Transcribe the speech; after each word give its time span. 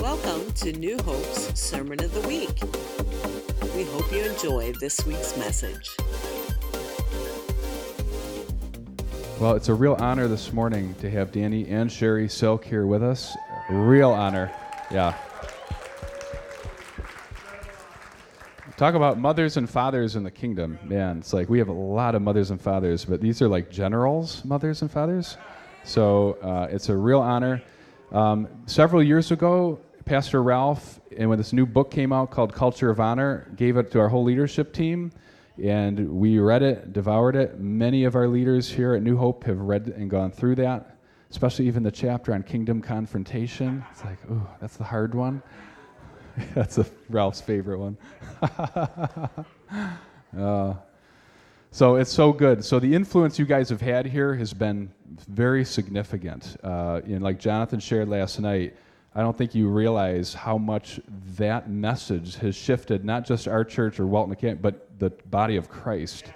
Welcome 0.00 0.50
to 0.52 0.72
New 0.72 0.96
Hope's 1.02 1.60
Sermon 1.60 2.02
of 2.02 2.14
the 2.14 2.26
Week. 2.26 2.62
We 3.76 3.84
hope 3.84 4.10
you 4.10 4.22
enjoy 4.22 4.72
this 4.80 5.04
week's 5.04 5.36
message. 5.36 5.94
Well, 9.38 9.56
it's 9.56 9.68
a 9.68 9.74
real 9.74 9.96
honor 9.98 10.26
this 10.26 10.54
morning 10.54 10.94
to 11.00 11.10
have 11.10 11.32
Danny 11.32 11.68
and 11.68 11.90
Sheri 11.90 12.30
Silk 12.30 12.64
here 12.64 12.86
with 12.86 13.02
us. 13.02 13.36
Real 13.68 14.10
honor. 14.10 14.50
Yeah. 14.90 15.14
Talk 18.78 18.94
about 18.94 19.18
mothers 19.18 19.58
and 19.58 19.68
fathers 19.68 20.16
in 20.16 20.22
the 20.22 20.30
kingdom. 20.30 20.78
Man, 20.82 21.18
it's 21.18 21.34
like 21.34 21.50
we 21.50 21.58
have 21.58 21.68
a 21.68 21.72
lot 21.72 22.14
of 22.14 22.22
mothers 22.22 22.50
and 22.50 22.58
fathers, 22.58 23.04
but 23.04 23.20
these 23.20 23.42
are 23.42 23.48
like 23.48 23.70
generals, 23.70 24.46
mothers 24.46 24.80
and 24.80 24.90
fathers. 24.90 25.36
So 25.84 26.38
uh, 26.42 26.68
it's 26.70 26.88
a 26.88 26.96
real 26.96 27.20
honor. 27.20 27.60
Um, 28.12 28.48
several 28.64 29.02
years 29.02 29.30
ago, 29.30 29.78
Pastor 30.04 30.42
Ralph, 30.42 31.00
and 31.16 31.28
when 31.28 31.38
this 31.38 31.52
new 31.52 31.66
book 31.66 31.90
came 31.90 32.12
out 32.12 32.30
called 32.30 32.54
Culture 32.54 32.90
of 32.90 33.00
Honor, 33.00 33.50
gave 33.56 33.76
it 33.76 33.90
to 33.92 34.00
our 34.00 34.08
whole 34.08 34.24
leadership 34.24 34.72
team, 34.72 35.12
and 35.62 36.10
we 36.18 36.38
read 36.38 36.62
it, 36.62 36.92
devoured 36.92 37.36
it. 37.36 37.60
Many 37.60 38.04
of 38.04 38.14
our 38.16 38.26
leaders 38.26 38.70
here 38.70 38.94
at 38.94 39.02
New 39.02 39.16
Hope 39.16 39.44
have 39.44 39.60
read 39.60 39.88
and 39.88 40.08
gone 40.10 40.30
through 40.30 40.56
that, 40.56 40.96
especially 41.30 41.66
even 41.66 41.82
the 41.82 41.90
chapter 41.90 42.32
on 42.32 42.42
kingdom 42.42 42.80
confrontation. 42.80 43.84
It's 43.90 44.04
like, 44.04 44.18
oh, 44.30 44.48
that's 44.60 44.76
the 44.76 44.84
hard 44.84 45.14
one. 45.14 45.42
That's 46.54 46.78
a, 46.78 46.86
Ralph's 47.10 47.40
favorite 47.40 47.78
one. 47.78 47.98
uh, 50.38 50.74
so 51.72 51.96
it's 51.96 52.10
so 52.10 52.32
good. 52.32 52.64
So 52.64 52.78
the 52.78 52.94
influence 52.94 53.38
you 53.38 53.44
guys 53.44 53.68
have 53.68 53.80
had 53.80 54.06
here 54.06 54.34
has 54.36 54.54
been 54.54 54.90
very 55.28 55.64
significant. 55.64 56.56
Uh, 56.62 57.00
and 57.04 57.20
like 57.20 57.38
Jonathan 57.38 57.80
shared 57.80 58.08
last 58.08 58.40
night, 58.40 58.76
I 59.14 59.22
don't 59.22 59.36
think 59.36 59.54
you 59.54 59.68
realize 59.68 60.34
how 60.34 60.56
much 60.56 61.00
that 61.36 61.68
message 61.68 62.36
has 62.36 62.54
shifted 62.54 63.04
not 63.04 63.26
just 63.26 63.48
our 63.48 63.64
church 63.64 63.98
or 63.98 64.06
Welton 64.06 64.32
Academy, 64.32 64.60
but 64.62 64.98
the 65.00 65.10
body 65.10 65.56
of 65.56 65.68
Christ 65.68 66.26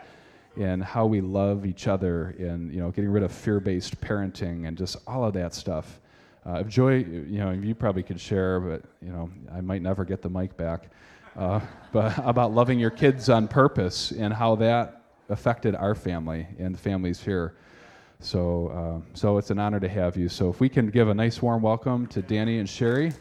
and 0.56 0.82
how 0.82 1.06
we 1.06 1.20
love 1.20 1.66
each 1.66 1.86
other 1.86 2.34
and 2.38 2.72
you 2.72 2.80
know 2.80 2.90
getting 2.90 3.10
rid 3.10 3.22
of 3.22 3.32
fear-based 3.32 4.00
parenting 4.00 4.66
and 4.66 4.76
just 4.76 4.96
all 5.06 5.24
of 5.24 5.34
that 5.34 5.54
stuff. 5.54 6.00
Uh, 6.44 6.62
Joy, 6.62 6.96
you 6.98 7.38
know, 7.38 7.52
you 7.52 7.74
probably 7.74 8.02
could 8.02 8.20
share, 8.20 8.60
but 8.60 8.82
you 9.00 9.10
know, 9.10 9.30
I 9.52 9.60
might 9.60 9.80
never 9.80 10.04
get 10.04 10.20
the 10.20 10.28
mic 10.28 10.56
back. 10.56 10.90
Uh, 11.36 11.60
but 11.92 12.16
about 12.18 12.52
loving 12.52 12.78
your 12.78 12.90
kids 12.90 13.28
on 13.28 13.46
purpose 13.46 14.10
and 14.10 14.34
how 14.34 14.56
that 14.56 15.02
affected 15.28 15.74
our 15.74 15.94
family 15.94 16.46
and 16.58 16.74
the 16.74 16.78
families 16.78 17.20
here. 17.22 17.54
So, 18.20 18.68
uh, 18.68 19.10
so 19.14 19.38
it's 19.38 19.50
an 19.50 19.58
honor 19.58 19.80
to 19.80 19.88
have 19.88 20.16
you. 20.16 20.28
So, 20.28 20.48
if 20.48 20.60
we 20.60 20.68
can 20.68 20.88
give 20.88 21.08
a 21.08 21.14
nice 21.14 21.42
warm 21.42 21.62
welcome 21.62 22.06
to 22.08 22.22
Danny 22.22 22.58
and 22.58 22.68
Sheri. 22.68 23.14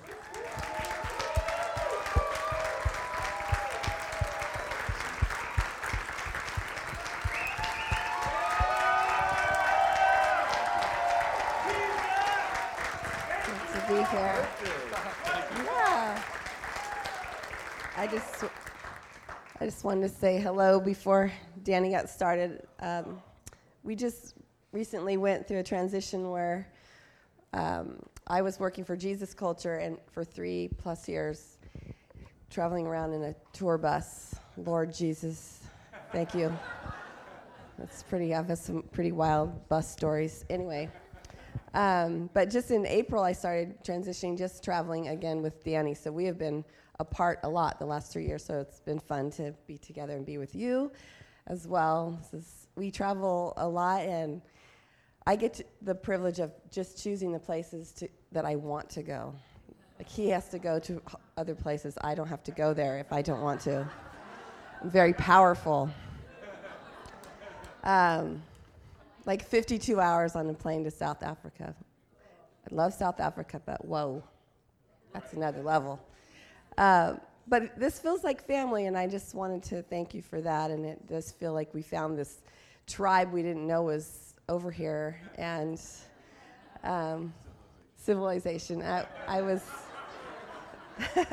I 19.64 19.66
just 19.66 19.86
wanted 19.86 20.02
to 20.02 20.10
say 20.10 20.42
hello 20.42 20.78
before 20.78 21.32
Danny 21.64 21.90
got 21.90 22.10
started. 22.10 22.68
Um, 22.82 23.22
we 23.82 23.96
just 23.96 24.33
recently 24.74 25.18
went 25.18 25.48
through 25.48 25.60
a 25.60 25.64
transition 25.64 26.32
where 26.32 26.68
um, 27.54 28.00
I 28.26 28.42
was 28.42 28.60
working 28.60 28.84
for 28.84 28.98
Jesus 28.98 29.34
Culture 29.34 29.76
and 29.76 29.98
for 30.12 30.24
three 30.26 30.70
plus 30.80 31.08
years, 31.08 31.60
traveling 32.50 32.88
around 32.88 33.14
in 33.14 33.24
a 33.24 33.36
tour 33.54 33.78
bus. 33.78 34.36
Lord 34.58 34.94
Jesus, 34.94 35.62
thank 36.12 36.34
you. 36.34 36.52
That's 37.78 38.02
pretty. 38.04 38.34
I've 38.34 38.48
had 38.48 38.58
some 38.58 38.84
pretty 38.92 39.12
wild 39.12 39.68
bus 39.70 39.92
stories. 39.92 40.44
Anyway, 40.50 40.90
um, 41.76 42.30
but 42.34 42.50
just 42.50 42.72
in 42.72 42.86
April, 42.88 43.24
I 43.24 43.34
started 43.34 43.78
transitioning, 43.84 44.38
just 44.38 44.64
traveling 44.64 45.10
again 45.10 45.44
with 45.44 45.64
Danny. 45.64 45.94
So 45.94 46.12
we 46.12 46.26
have 46.26 46.38
been 46.40 46.66
apart 47.00 47.40
a 47.44 47.50
lot 47.50 47.80
the 47.80 47.86
last 47.86 48.12
three 48.12 48.26
years, 48.26 48.44
so 48.44 48.60
it's 48.60 48.80
been 48.80 49.00
fun 49.00 49.30
to 49.32 49.54
be 49.68 49.78
together 49.78 50.16
and 50.16 50.26
be 50.26 50.40
with 50.40 50.56
you 50.56 50.92
as 51.48 51.68
well. 51.68 52.20
Is, 52.32 52.68
we 52.76 52.90
travel 52.90 53.54
a 53.58 53.68
lot, 53.68 54.02
and 54.02 54.42
I 55.26 55.36
get 55.36 55.62
the 55.82 55.96
privilege 55.96 56.40
of 56.40 56.52
just 56.70 57.02
choosing 57.02 57.32
the 57.32 57.40
places 57.40 57.92
to, 57.94 58.10
that 58.34 58.46
I 58.46 58.56
want 58.56 58.90
to 58.92 59.04
go. 59.04 59.34
Like 59.98 60.10
he 60.10 60.30
has 60.30 60.50
to 60.50 60.60
go 60.60 60.80
to 60.80 61.02
other 61.38 61.56
places. 61.56 61.98
I 62.02 62.14
don't 62.14 62.28
have 62.28 62.44
to 62.44 62.52
go 62.52 62.74
there 62.74 62.98
if 63.00 63.14
I 63.14 63.22
don't 63.22 63.42
want 63.42 63.62
to. 63.62 63.88
I'm 64.82 64.90
very 64.90 65.14
powerful. 65.14 65.90
Um, 67.84 68.42
like 69.26 69.46
52 69.46 70.00
hours 70.00 70.36
on 70.36 70.50
a 70.50 70.54
plane 70.54 70.84
to 70.84 70.92
South 70.92 71.24
Africa. 71.24 71.74
I 72.70 72.76
love 72.76 72.94
South 72.94 73.20
Africa, 73.20 73.62
but 73.66 73.86
whoa, 73.86 74.24
that's 75.14 75.34
another 75.34 75.62
level. 75.62 76.02
Uh, 76.78 77.16
but 77.48 77.78
this 77.78 78.00
feels 78.00 78.24
like 78.24 78.46
family, 78.46 78.88
and 78.88 78.98
I 78.98 79.08
just 79.08 79.36
wanted 79.36 79.64
to 79.64 79.84
thank 79.84 80.14
you 80.14 80.22
for 80.22 80.42
that. 80.42 80.72
And 80.72 80.86
it 80.86 81.08
does 81.08 81.32
feel 81.32 81.54
like 81.54 81.74
we 81.74 81.82
found 81.82 82.18
this 82.18 82.42
tribe 82.88 83.32
we 83.32 83.42
didn't 83.42 83.68
know 83.68 83.84
was 83.84 84.33
over 84.54 84.70
here, 84.70 85.20
and 85.36 85.82
um, 86.84 87.34
civilization. 87.98 88.84
I, 88.84 89.06
I 89.28 89.42
was. 89.42 89.64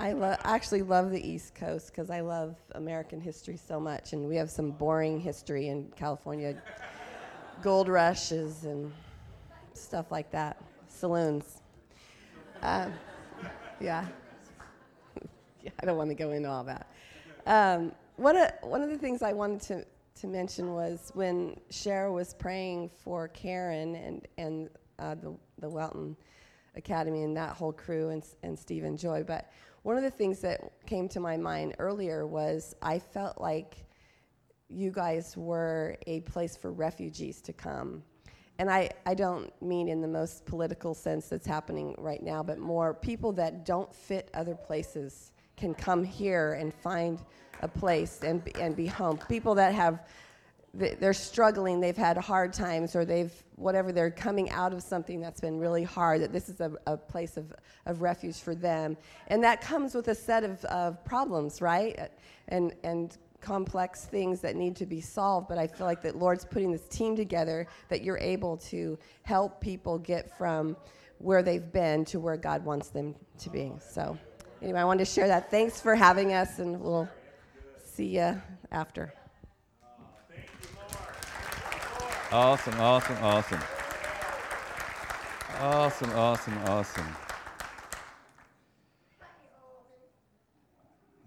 I 0.00 0.12
lo- 0.12 0.36
actually 0.44 0.82
love 0.82 1.10
the 1.10 1.24
East 1.24 1.54
Coast 1.54 1.92
because 1.92 2.10
I 2.10 2.20
love 2.20 2.56
American 2.72 3.20
history 3.20 3.56
so 3.56 3.78
much, 3.78 4.12
and 4.12 4.28
we 4.28 4.34
have 4.36 4.50
some 4.50 4.72
boring 4.72 5.20
history 5.20 5.68
in 5.68 5.92
California, 5.94 6.60
gold 7.62 7.88
rushes 7.88 8.64
and 8.64 8.90
stuff 9.74 10.10
like 10.10 10.32
that, 10.32 10.60
saloons. 10.88 11.60
Um, 12.62 12.92
yeah. 13.80 14.06
yeah. 15.62 15.70
I 15.80 15.86
don't 15.86 15.96
want 15.96 16.10
to 16.10 16.16
go 16.16 16.30
into 16.32 16.48
all 16.48 16.64
that. 16.64 16.90
Um, 17.46 17.92
one, 18.16 18.36
of, 18.36 18.50
one 18.62 18.82
of 18.82 18.90
the 18.90 18.98
things 18.98 19.22
I 19.22 19.32
wanted 19.32 19.60
to, 19.68 19.84
to 20.20 20.26
mention 20.26 20.74
was 20.74 21.10
when 21.14 21.58
Cher 21.70 22.12
was 22.12 22.34
praying 22.34 22.88
for 22.88 23.28
Karen 23.28 23.94
and, 23.94 24.28
and 24.38 24.70
uh, 24.98 25.14
the, 25.14 25.34
the 25.58 25.68
Welton 25.68 26.16
Academy 26.76 27.22
and 27.22 27.36
that 27.36 27.56
whole 27.56 27.72
crew 27.72 28.10
and, 28.10 28.24
and 28.42 28.58
Steve 28.58 28.84
and 28.84 28.98
Joy. 28.98 29.22
But 29.22 29.50
one 29.82 29.96
of 29.96 30.02
the 30.02 30.10
things 30.10 30.40
that 30.40 30.60
came 30.86 31.08
to 31.08 31.20
my 31.20 31.36
mind 31.36 31.74
earlier 31.78 32.26
was 32.26 32.74
I 32.82 32.98
felt 32.98 33.40
like 33.40 33.76
you 34.68 34.90
guys 34.90 35.36
were 35.36 35.96
a 36.06 36.20
place 36.20 36.56
for 36.56 36.70
refugees 36.70 37.40
to 37.42 37.52
come 37.52 38.02
and 38.60 38.70
I, 38.70 38.90
I 39.06 39.14
don't 39.14 39.50
mean 39.62 39.88
in 39.88 40.02
the 40.02 40.06
most 40.06 40.44
political 40.44 40.92
sense 40.92 41.30
that's 41.30 41.46
happening 41.46 41.94
right 41.96 42.22
now, 42.22 42.42
but 42.42 42.58
more 42.58 42.92
people 42.92 43.32
that 43.32 43.64
don't 43.64 43.92
fit 43.94 44.30
other 44.34 44.54
places 44.54 45.32
can 45.60 45.74
come 45.74 46.02
here 46.02 46.54
and 46.54 46.74
find 46.74 47.20
a 47.60 47.68
place 47.68 48.20
and, 48.22 48.42
and 48.58 48.74
be 48.74 48.86
home. 48.86 49.18
People 49.28 49.54
that 49.54 49.74
have, 49.74 50.00
they're 50.72 51.12
struggling, 51.12 51.80
they've 51.80 51.96
had 51.96 52.16
hard 52.16 52.52
times, 52.52 52.96
or 52.96 53.04
they've, 53.04 53.32
whatever, 53.56 53.92
they're 53.92 54.10
coming 54.10 54.50
out 54.50 54.72
of 54.72 54.82
something 54.82 55.20
that's 55.20 55.40
been 55.40 55.58
really 55.58 55.84
hard, 55.84 56.22
that 56.22 56.32
this 56.32 56.48
is 56.48 56.60
a, 56.60 56.72
a 56.86 56.96
place 56.96 57.36
of, 57.36 57.52
of 57.86 58.00
refuge 58.00 58.40
for 58.40 58.54
them. 58.54 58.96
And 59.28 59.44
that 59.44 59.60
comes 59.60 59.94
with 59.94 60.08
a 60.08 60.14
set 60.14 60.42
of, 60.42 60.64
of 60.66 61.04
problems, 61.04 61.60
right? 61.60 62.10
And, 62.48 62.72
and 62.82 63.16
complex 63.40 64.04
things 64.04 64.40
that 64.40 64.56
need 64.56 64.76
to 64.76 64.86
be 64.86 65.00
solved, 65.00 65.48
but 65.48 65.58
I 65.58 65.66
feel 65.66 65.86
like 65.86 66.02
that 66.02 66.16
Lord's 66.16 66.44
putting 66.44 66.72
this 66.72 66.86
team 66.88 67.16
together 67.16 67.66
that 67.88 68.02
you're 68.02 68.18
able 68.18 68.56
to 68.68 68.98
help 69.22 69.60
people 69.60 69.98
get 69.98 70.36
from 70.36 70.76
where 71.18 71.42
they've 71.42 71.70
been 71.72 72.04
to 72.06 72.18
where 72.18 72.36
God 72.36 72.64
wants 72.64 72.88
them 72.88 73.14
to 73.38 73.50
be. 73.50 73.72
So, 73.78 74.16
anyway, 74.62 74.80
I 74.80 74.84
wanted 74.84 75.04
to 75.04 75.10
share 75.10 75.28
that. 75.28 75.50
Thanks 75.50 75.80
for 75.80 75.94
having 75.94 76.32
us, 76.32 76.58
and 76.58 76.80
we'll 76.80 77.08
see 77.84 78.16
you 78.16 78.40
after. 78.70 79.12
Awesome, 82.32 82.80
awesome, 82.80 83.16
awesome. 83.22 83.60
Awesome, 85.58 86.10
awesome, 86.12 86.58
awesome. 86.66 87.16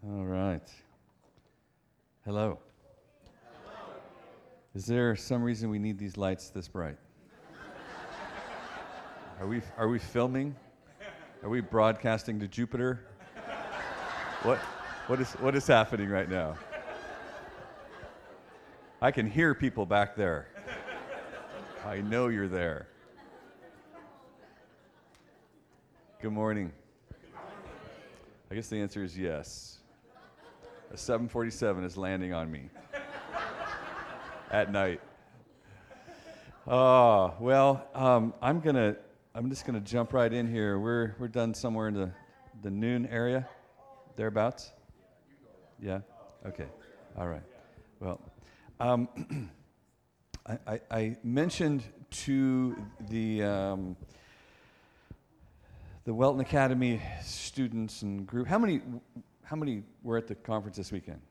All 0.05 0.25
right. 0.25 0.67
Hello. 2.25 2.57
Is 4.73 4.85
there 4.85 5.15
some 5.15 5.43
reason 5.43 5.69
we 5.69 5.77
need 5.77 5.99
these 5.99 6.17
lights 6.17 6.49
this 6.49 6.67
bright? 6.67 6.97
Are 9.39 9.47
we, 9.47 9.61
are 9.77 9.87
we 9.87 9.99
filming? 9.99 10.55
Are 11.43 11.49
we 11.49 11.61
broadcasting 11.61 12.39
to 12.39 12.47
Jupiter? 12.47 13.05
What, 14.43 14.57
what, 15.07 15.21
is, 15.21 15.31
what 15.35 15.55
is 15.55 15.65
happening 15.65 16.09
right 16.09 16.29
now? 16.29 16.57
I 19.01 19.09
can 19.09 19.25
hear 19.25 19.55
people 19.55 19.85
back 19.85 20.17
there. 20.17 20.49
I 21.85 22.01
know 22.01 22.27
you're 22.27 22.49
there. 22.49 22.87
Good 26.21 26.33
morning. 26.33 26.73
I 28.51 28.55
guess 28.55 28.67
the 28.67 28.81
answer 28.81 29.01
is 29.01 29.17
yes. 29.17 29.77
A 30.91 30.97
747 30.97 31.85
is 31.85 31.95
landing 31.95 32.33
on 32.33 32.51
me 32.51 32.69
at 34.51 34.73
night. 34.73 34.99
Oh, 36.67 37.33
well, 37.39 37.87
um, 37.95 38.33
I'm 38.41 38.59
gonna, 38.59 38.97
I'm 39.33 39.49
just 39.49 39.65
gonna 39.65 39.79
jump 39.79 40.11
right 40.11 40.33
in 40.33 40.51
here. 40.51 40.79
We're, 40.79 41.15
we're 41.17 41.29
done 41.29 41.53
somewhere 41.53 41.87
in 41.87 41.93
the, 41.93 42.11
the 42.61 42.71
noon 42.71 43.05
area, 43.05 43.47
thereabouts. 44.15 44.71
Yeah. 45.79 45.99
Okay. 46.45 46.67
All 47.17 47.27
right. 47.27 47.43
Well, 47.99 48.19
um, 48.79 49.07
I, 50.45 50.57
I, 50.67 50.81
I, 50.91 51.17
mentioned 51.23 51.83
to 52.11 52.75
the 53.09 53.43
um, 53.43 53.95
the 56.03 56.13
Welton 56.13 56.41
Academy 56.41 57.01
students 57.23 58.01
and 58.01 58.27
group. 58.27 58.47
How 58.47 58.59
many 58.59 58.81
how 59.43 59.55
many 59.55 59.83
were 60.03 60.17
at 60.17 60.27
the 60.27 60.35
conference 60.35 60.77
this 60.77 60.91
weekend? 60.91 61.21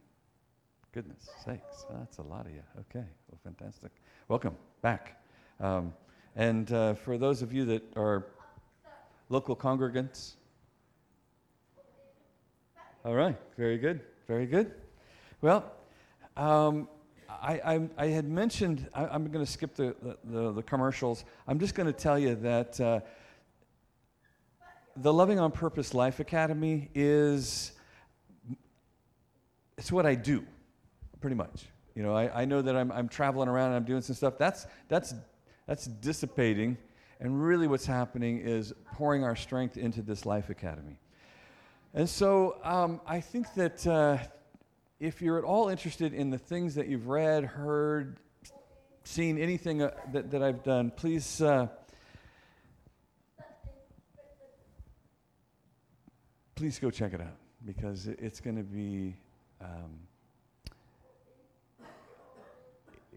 Goodness 0.93 1.28
sakes, 1.44 1.87
that's 1.90 2.19
a 2.19 2.23
lot 2.23 2.46
of 2.46 2.52
you. 2.52 2.62
Okay, 2.81 3.06
well, 3.28 3.38
fantastic. 3.43 3.93
Welcome 4.28 4.56
back. 4.82 5.23
Um, 5.61 5.94
and 6.37 6.70
uh, 6.73 6.94
for 6.94 7.19
those 7.19 7.43
of 7.43 7.52
you 7.52 7.64
that 7.67 7.82
are 7.96 8.26
local 9.28 9.56
congregants, 9.56 10.35
all 13.04 13.14
right, 13.14 13.37
very 13.58 13.78
good, 13.78 14.00
very 14.28 14.46
good. 14.46 14.70
Well, 15.40 15.72
um, 16.37 16.88
I, 17.28 17.60
I, 17.64 17.88
I, 17.99 18.06
had 18.06 18.28
mentioned, 18.28 18.88
I, 18.94 19.12
am 19.12 19.26
going 19.28 19.44
to 19.44 19.50
skip 19.50 19.75
the, 19.75 19.96
the, 20.22 20.52
the, 20.52 20.62
commercials. 20.62 21.25
I'm 21.49 21.58
just 21.58 21.75
going 21.75 21.88
to 21.88 21.93
tell 21.93 22.16
you 22.16 22.37
that 22.37 22.81
uh, 22.81 23.00
the 24.96 25.12
Loving 25.12 25.40
on 25.40 25.50
Purpose 25.50 25.94
Life 25.94 26.20
Academy 26.20 26.90
is, 26.94 27.72
it's 29.76 29.90
what 29.90 30.06
I 30.06 30.14
do, 30.14 30.44
pretty 31.20 31.34
much. 31.34 31.66
You 31.96 32.04
know, 32.04 32.14
I, 32.14 32.43
I 32.43 32.44
know 32.44 32.62
that 32.62 32.76
I'm, 32.76 32.93
I'm 32.93 33.08
traveling 33.08 33.49
around 33.49 33.69
and 33.69 33.76
I'm 33.76 33.84
doing 33.84 34.02
some 34.02 34.14
stuff. 34.14 34.38
That's, 34.38 34.69
that's, 34.88 35.12
that's 35.66 35.87
dissipating. 35.87 36.78
And 37.19 37.43
really 37.43 37.66
what's 37.66 37.87
happening 37.87 38.38
is 38.38 38.72
pouring 38.93 39.25
our 39.25 39.34
strength 39.34 39.76
into 39.76 40.02
this 40.02 40.25
Life 40.25 40.50
Academy. 40.50 40.99
And 41.94 42.09
so 42.09 42.56
um, 42.65 43.03
I 43.06 43.21
think 43.21 43.53
that 43.55 43.87
uh, 43.87 44.17
if 44.99 45.21
you're 45.21 45.37
at 45.37 45.44
all 45.44 45.69
interested 45.69 46.15
in 46.15 46.31
the 46.31 46.39
things 46.39 46.75
that 46.77 46.89
you've 46.89 47.06
read, 47.09 47.44
heard, 47.44 48.17
seen, 49.05 49.37
anything 49.37 49.83
uh, 49.83 49.91
that, 50.12 50.31
that 50.31 50.43
I've 50.43 50.62
done, 50.62 50.91
please. 50.91 51.43
Uh, 51.43 51.67
please 56.55 56.79
go 56.79 56.91
check 56.91 57.12
it 57.12 57.21
out 57.21 57.37
because 57.67 58.06
it's 58.06 58.41
going 58.41 58.56
to 58.56 58.62
be 58.62 59.17
um, 59.61 59.99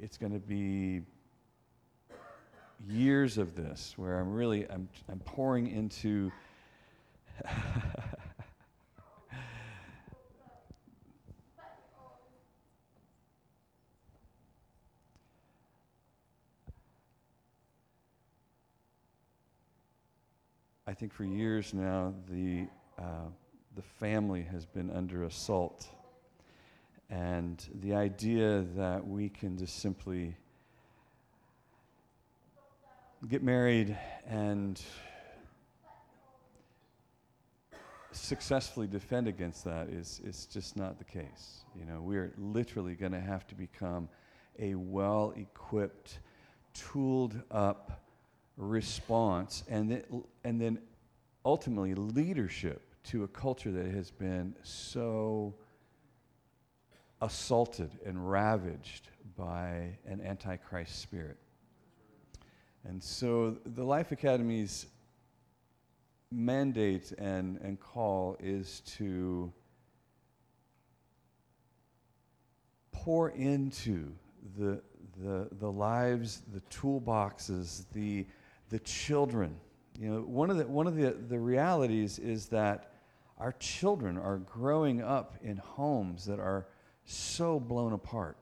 it's 0.01 0.17
going 0.17 0.33
to 0.33 0.39
be 0.39 1.01
years 2.89 3.37
of 3.37 3.55
this 3.55 3.93
where 3.97 4.19
I'm 4.19 4.33
really 4.33 4.69
I'm, 4.69 4.89
I'm 5.09 5.19
pouring 5.19 5.67
into 5.67 6.31
think 20.95 21.13
for 21.13 21.25
years 21.25 21.73
now, 21.73 22.13
the, 22.31 22.67
uh, 22.97 23.27
the 23.75 23.81
family 23.81 24.41
has 24.43 24.65
been 24.65 24.89
under 24.89 25.25
assault. 25.25 25.87
And 27.09 27.63
the 27.81 27.93
idea 27.93 28.65
that 28.77 29.05
we 29.05 29.27
can 29.27 29.57
just 29.57 29.79
simply 29.79 30.37
get 33.27 33.43
married 33.43 33.97
and 34.25 34.81
successfully 38.11 38.87
defend 38.87 39.27
against 39.27 39.65
that 39.65 39.89
is, 39.89 40.21
is 40.23 40.45
just 40.45 40.77
not 40.77 40.97
the 40.97 41.03
case. 41.03 41.65
You 41.77 41.85
know, 41.85 42.01
we're 42.01 42.33
literally 42.37 42.95
going 42.95 43.11
to 43.11 43.19
have 43.19 43.45
to 43.47 43.55
become 43.55 44.07
a 44.59 44.75
well 44.75 45.33
equipped, 45.35 46.19
tooled 46.73 47.41
up 47.51 48.04
response 48.57 49.63
and 49.67 49.91
then, 49.91 50.23
and 50.43 50.59
then 50.59 50.79
ultimately 51.43 51.93
leadership 51.93 52.81
to 53.03 53.23
a 53.23 53.27
culture 53.27 53.71
that 53.71 53.85
has 53.85 54.11
been 54.11 54.55
so 54.63 55.53
assaulted 57.21 57.91
and 58.05 58.29
ravaged 58.29 59.09
by 59.37 59.97
an 60.05 60.21
antichrist 60.21 61.01
spirit. 61.01 61.37
And 62.83 63.03
so 63.03 63.57
the 63.65 63.83
Life 63.83 64.11
Academy's 64.11 64.87
mandate 66.31 67.11
and, 67.17 67.59
and 67.61 67.79
call 67.79 68.37
is 68.39 68.81
to 68.97 69.51
pour 72.91 73.29
into 73.31 74.11
the, 74.57 74.81
the, 75.21 75.47
the 75.59 75.71
lives, 75.71 76.41
the 76.53 76.61
toolboxes, 76.61 77.85
the 77.93 78.25
the 78.69 78.79
children. 78.79 79.55
You 79.97 80.09
know, 80.09 80.19
one 80.21 80.49
of 80.49 80.57
the, 80.57 80.67
one 80.67 80.87
of 80.87 80.95
the, 80.95 81.11
the 81.11 81.39
realities 81.39 82.19
is 82.19 82.47
that 82.47 82.91
our 83.37 83.53
children 83.53 84.17
are 84.17 84.37
growing 84.37 85.01
up 85.01 85.35
in 85.43 85.57
homes 85.57 86.25
that 86.25 86.39
are 86.39 86.67
so 87.05 87.59
blown 87.59 87.93
apart. 87.93 88.37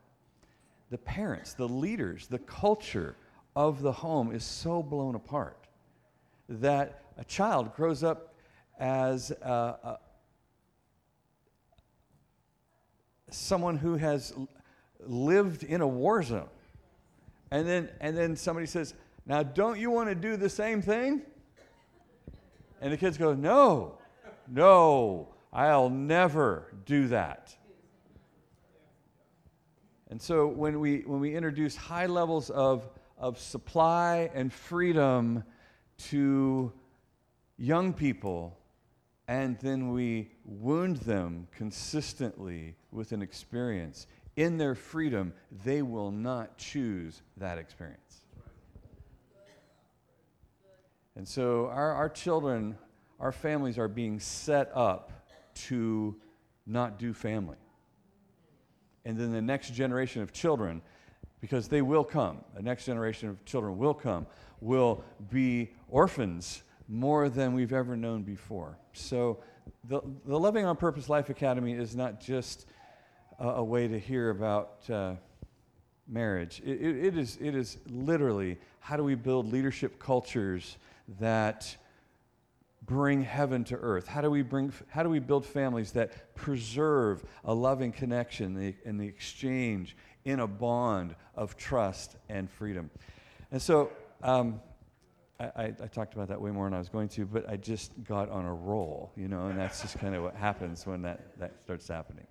The 0.89 0.97
parents, 0.97 1.53
the 1.53 1.67
leaders, 1.67 2.27
the 2.27 2.39
culture 2.39 3.15
of 3.55 3.81
the 3.81 3.91
home 3.91 4.31
is 4.31 4.43
so 4.43 4.83
blown 4.83 5.15
apart 5.15 5.57
that 6.49 7.03
a 7.17 7.23
child 7.23 7.75
grows 7.75 8.03
up 8.03 8.33
as 8.79 9.31
a, 9.31 9.77
a, 9.83 9.99
someone 13.29 13.77
who 13.77 13.95
has 13.95 14.33
lived 14.99 15.63
in 15.63 15.81
a 15.81 15.87
war 15.87 16.23
zone. 16.23 16.49
And 17.51 17.67
then, 17.67 17.89
and 17.99 18.17
then 18.17 18.35
somebody 18.35 18.65
says, 18.65 18.93
now, 19.25 19.43
don't 19.43 19.79
you 19.79 19.89
want 19.89 20.09
to 20.09 20.15
do 20.15 20.35
the 20.35 20.49
same 20.49 20.81
thing? 20.81 21.21
And 22.81 22.91
the 22.91 22.97
kids 22.97 23.17
go, 23.17 23.33
No, 23.33 23.97
no, 24.47 25.29
I'll 25.51 25.89
never 25.89 26.73
do 26.85 27.07
that. 27.07 27.55
And 30.09 30.21
so 30.21 30.47
when 30.47 30.79
we, 30.79 30.99
when 30.99 31.19
we 31.19 31.35
introduce 31.35 31.75
high 31.75 32.05
levels 32.05 32.49
of, 32.49 32.87
of 33.17 33.39
supply 33.39 34.29
and 34.35 34.51
freedom 34.51 35.43
to 36.09 36.71
young 37.57 37.93
people, 37.93 38.59
and 39.27 39.57
then 39.59 39.91
we 39.91 40.29
wound 40.45 40.97
them 40.97 41.47
consistently 41.55 42.75
with 42.91 43.11
an 43.11 43.21
experience, 43.21 44.05
in 44.35 44.57
their 44.57 44.75
freedom, 44.75 45.33
they 45.63 45.81
will 45.81 46.11
not 46.11 46.57
choose 46.57 47.21
that 47.37 47.57
experience. 47.57 48.22
And 51.15 51.27
so 51.27 51.67
our, 51.67 51.93
our 51.93 52.09
children, 52.09 52.77
our 53.19 53.31
families 53.31 53.77
are 53.77 53.87
being 53.87 54.19
set 54.19 54.71
up 54.73 55.11
to 55.55 56.15
not 56.65 56.97
do 56.97 57.13
family. 57.13 57.57
And 59.05 59.17
then 59.17 59.31
the 59.31 59.41
next 59.41 59.73
generation 59.73 60.21
of 60.21 60.31
children, 60.31 60.81
because 61.41 61.67
they 61.67 61.81
will 61.81 62.03
come, 62.03 62.39
the 62.55 62.61
next 62.61 62.85
generation 62.85 63.29
of 63.29 63.43
children 63.45 63.77
will 63.77 63.93
come, 63.93 64.25
will 64.61 65.03
be 65.29 65.71
orphans 65.89 66.63
more 66.87 67.29
than 67.29 67.53
we've 67.53 67.73
ever 67.73 67.95
known 67.97 68.23
before. 68.23 68.77
So 68.93 69.39
the, 69.83 70.01
the 70.25 70.39
Loving 70.39 70.65
on 70.65 70.77
Purpose 70.77 71.09
Life 71.09 71.29
Academy 71.29 71.73
is 71.73 71.95
not 71.95 72.19
just 72.19 72.67
a, 73.39 73.47
a 73.47 73.63
way 73.63 73.87
to 73.87 73.99
hear 73.99 74.29
about 74.29 74.89
uh, 74.89 75.13
marriage, 76.07 76.61
it, 76.65 76.81
it, 76.81 77.05
it, 77.05 77.17
is, 77.17 77.37
it 77.41 77.55
is 77.55 77.77
literally 77.87 78.57
how 78.79 78.97
do 78.97 79.03
we 79.03 79.15
build 79.15 79.51
leadership 79.51 79.99
cultures 79.99 80.77
that 81.19 81.75
bring 82.85 83.21
heaven 83.21 83.63
to 83.65 83.75
earth? 83.75 84.07
How 84.07 84.21
do 84.21 84.29
we, 84.29 84.41
bring, 84.41 84.73
how 84.89 85.03
do 85.03 85.09
we 85.09 85.19
build 85.19 85.45
families 85.45 85.91
that 85.93 86.35
preserve 86.35 87.23
a 87.45 87.53
loving 87.53 87.91
connection 87.91 88.75
and 88.85 88.99
the 88.99 89.07
exchange 89.07 89.95
in 90.25 90.39
a 90.39 90.47
bond 90.47 91.15
of 91.35 91.55
trust 91.55 92.15
and 92.29 92.49
freedom? 92.49 92.89
And 93.51 93.61
so 93.61 93.91
um, 94.21 94.61
I, 95.39 95.45
I, 95.45 95.63
I, 95.65 95.87
talked 95.87 96.13
about 96.13 96.27
that 96.29 96.41
way 96.41 96.51
more 96.51 96.65
than 96.65 96.73
I 96.73 96.79
was 96.79 96.89
going 96.89 97.09
to, 97.09 97.25
but 97.25 97.49
I 97.49 97.57
just 97.57 97.91
got 98.03 98.29
on 98.29 98.45
a 98.45 98.53
roll, 98.53 99.11
you 99.15 99.27
know, 99.27 99.47
and 99.47 99.57
that's 99.57 99.81
just 99.81 99.99
kind 99.99 100.15
of 100.15 100.23
what 100.23 100.35
happens 100.35 100.85
when 100.85 101.01
that, 101.03 101.37
that 101.39 101.53
starts 101.63 101.87
happening. 101.87 102.25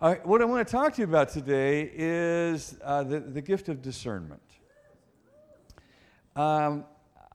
All 0.00 0.10
right, 0.10 0.26
what 0.26 0.42
I 0.42 0.44
want 0.44 0.66
to 0.66 0.70
talk 0.70 0.94
to 0.94 1.02
you 1.02 1.06
about 1.06 1.30
today 1.30 1.90
is 1.94 2.76
uh, 2.84 3.02
the, 3.02 3.20
the 3.20 3.40
gift 3.40 3.68
of 3.68 3.80
discernment. 3.80 4.42
Um, 6.34 6.84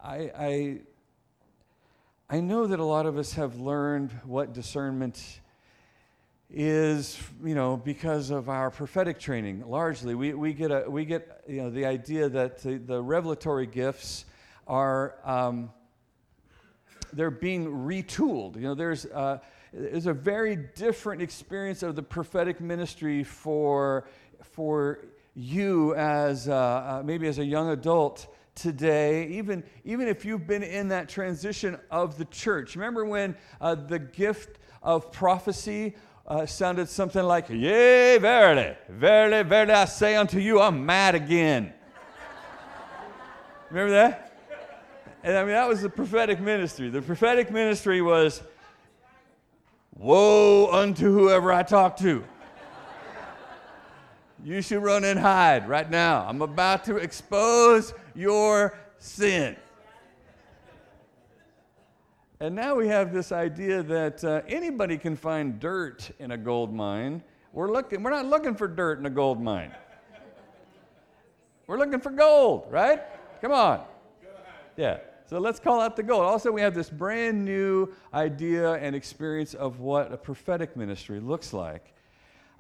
I, 0.04 0.32
I, 0.36 0.80
I 2.28 2.40
know 2.40 2.66
that 2.66 2.80
a 2.80 2.84
lot 2.84 3.06
of 3.06 3.20
us 3.20 3.34
have 3.34 3.60
learned 3.60 4.12
what 4.24 4.52
discernment 4.52 5.40
is, 6.50 7.22
you 7.44 7.54
know, 7.54 7.78
because 7.78 8.32
of 8.32 8.50
our 8.50 8.72
prophetic 8.72 9.20
training. 9.20 9.64
Largely, 9.70 10.16
we, 10.16 10.34
we 10.34 10.54
get 10.54 10.72
a 10.72 10.90
we 10.90 11.06
get 11.06 11.44
you 11.48 11.62
know 11.62 11.70
the 11.70 11.86
idea 11.86 12.30
that 12.30 12.64
the, 12.64 12.78
the 12.78 13.00
revelatory 13.00 13.68
gifts 13.68 14.26
are 14.68 15.16
um, 15.24 15.70
they're 17.14 17.30
being 17.30 17.68
retooled. 17.68 18.56
You 18.56 18.64
know, 18.64 18.76
there's 18.76 19.06
uh, 19.06 19.38
there's 19.72 20.08
a 20.08 20.14
very 20.14 20.56
different 20.56 21.22
experience 21.22 21.84
of 21.84 21.96
the 21.96 22.04
prophetic 22.04 22.60
ministry 22.60 23.24
for 23.24 24.08
for 24.42 25.06
you 25.36 25.94
as 25.94 26.50
uh, 26.50 26.56
uh, 26.56 27.04
maybe 27.06 27.28
as 27.28 27.38
a 27.38 27.46
young 27.46 27.70
adult 27.70 28.28
today, 28.56 29.28
even, 29.28 29.64
even 29.84 30.08
if 30.08 30.26
you've 30.26 30.48
been 30.48 30.64
in 30.64 30.90
that 30.90 31.10
transition 31.10 31.78
of 31.90 32.18
the 32.18 32.26
church. 32.26 32.76
Remember 32.76 33.06
when 33.06 33.36
uh, 33.60 33.76
the 33.76 34.00
gift 34.00 34.60
of 34.84 35.12
prophecy 35.12 35.96
uh, 36.28 36.46
sounded 36.46 36.88
something 36.88 37.24
like, 37.24 37.50
Yea, 37.50 38.18
verily, 38.18 38.76
verily, 38.90 39.44
verily, 39.44 39.74
I 39.74 39.86
say 39.86 40.16
unto 40.16 40.40
you, 40.40 40.60
I'm 40.62 40.86
mad 40.86 41.16
again. 41.16 41.74
Remember 43.70 43.94
that? 43.94 44.28
And 45.24 45.38
I 45.38 45.44
mean, 45.44 45.54
that 45.54 45.68
was 45.68 45.82
the 45.82 45.90
prophetic 45.90 46.40
ministry. 46.40 46.90
The 46.90 47.02
prophetic 47.02 47.52
ministry 47.52 48.02
was, 48.02 48.42
Woe 49.96 50.72
unto 50.72 51.12
whoever 51.12 51.54
I 51.54 51.64
talk 51.64 51.98
to. 51.98 52.24
You 54.44 54.62
should 54.62 54.82
run 54.82 55.04
and 55.04 55.20
hide 55.20 55.70
right 55.70 55.90
now. 55.90 56.26
I'm 56.28 56.42
about 56.42 56.84
to 56.86 56.98
expose 56.98 57.94
your 58.16 58.78
sin. 58.98 59.56
And 62.40 62.56
now 62.56 62.74
we 62.74 62.88
have 62.88 63.14
this 63.14 63.32
idea 63.32 63.84
that 63.84 64.24
uh, 64.24 64.42
anybody 64.48 64.98
can 64.98 65.16
find 65.16 65.60
dirt 65.60 66.10
in 66.18 66.32
a 66.32 66.38
gold 66.38 66.74
mine. 66.74 67.22
We're, 67.54 67.72
looking, 67.72 68.02
we're 68.02 68.10
not 68.10 68.26
looking 68.26 68.56
for 68.56 68.68
dirt 68.68 68.98
in 68.98 69.06
a 69.06 69.12
gold 69.12 69.40
mine. 69.40 69.72
We're 71.68 71.78
looking 71.78 72.00
for 72.00 72.10
gold, 72.10 72.66
right? 72.72 73.02
Come 73.42 73.52
on. 73.52 73.84
Yeah. 74.76 74.98
So 75.28 75.38
let's 75.38 75.60
call 75.60 75.80
out 75.80 75.96
the 75.96 76.04
gold. 76.04 76.24
Also, 76.24 76.52
we 76.52 76.62
have 76.62 76.74
this 76.74 76.90
brand 76.90 77.46
new 77.46 77.94
idea 78.12 78.74
and 78.74 78.96
experience 78.96 79.54
of 79.54 79.80
what 79.80 80.12
a 80.12 80.18
prophetic 80.18 80.76
ministry 80.76 81.20
looks 81.20 81.54
like. 81.54 81.94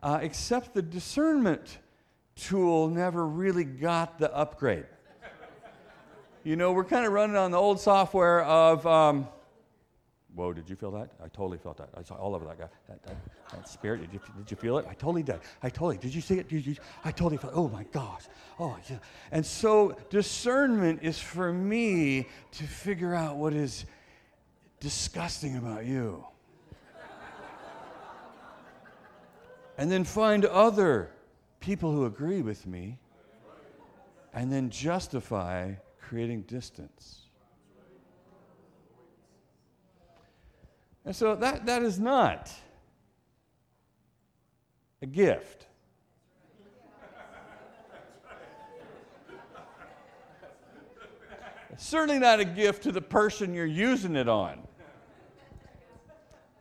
Uh, 0.03 0.19
except 0.21 0.73
the 0.73 0.81
discernment 0.81 1.77
tool 2.35 2.87
never 2.87 3.25
really 3.25 3.63
got 3.63 4.17
the 4.17 4.33
upgrade. 4.35 4.85
you 6.43 6.55
know, 6.55 6.71
we're 6.71 6.83
kind 6.83 7.05
of 7.05 7.13
running 7.13 7.35
on 7.35 7.51
the 7.51 7.57
old 7.57 7.79
software 7.79 8.43
of. 8.43 8.85
Um, 8.87 9.27
Whoa, 10.33 10.53
did 10.53 10.69
you 10.69 10.77
feel 10.77 10.91
that? 10.91 11.09
I 11.21 11.27
totally 11.27 11.57
felt 11.57 11.77
that. 11.77 11.89
I 11.97 12.03
saw 12.03 12.15
all 12.15 12.33
over 12.33 12.45
that 12.45 12.57
guy. 12.57 12.67
That, 12.87 13.03
that, 13.03 13.15
that 13.51 13.67
spirit, 13.67 13.99
did 13.99 14.13
you, 14.13 14.19
did 14.37 14.49
you 14.49 14.55
feel 14.55 14.77
it? 14.77 14.85
I 14.89 14.93
totally 14.93 15.23
did. 15.23 15.41
I 15.61 15.69
totally, 15.69 15.97
did 15.97 16.15
you 16.15 16.21
see 16.21 16.35
it? 16.35 16.47
Did 16.47 16.65
you, 16.65 16.75
I 17.03 17.11
totally 17.11 17.35
felt 17.35 17.53
Oh 17.53 17.67
my 17.67 17.83
gosh. 17.91 18.23
Oh, 18.57 18.77
yeah. 18.89 18.97
And 19.31 19.45
so 19.45 19.97
discernment 20.09 20.99
is 21.03 21.19
for 21.19 21.51
me 21.51 22.29
to 22.53 22.63
figure 22.63 23.13
out 23.13 23.35
what 23.35 23.53
is 23.53 23.83
disgusting 24.79 25.57
about 25.57 25.85
you. 25.85 26.23
And 29.81 29.91
then 29.91 30.03
find 30.03 30.45
other 30.45 31.09
people 31.59 31.91
who 31.91 32.05
agree 32.05 32.43
with 32.43 32.67
me, 32.67 32.99
and 34.31 34.53
then 34.53 34.69
justify 34.69 35.73
creating 35.99 36.43
distance. 36.43 37.21
And 41.03 41.15
so 41.15 41.33
that, 41.33 41.65
that 41.65 41.81
is 41.81 41.99
not 41.99 42.51
a 45.01 45.07
gift. 45.07 45.65
Certainly 51.75 52.19
not 52.19 52.39
a 52.39 52.45
gift 52.45 52.83
to 52.83 52.91
the 52.91 53.01
person 53.01 53.55
you're 53.55 53.65
using 53.65 54.15
it 54.15 54.29
on. 54.29 54.61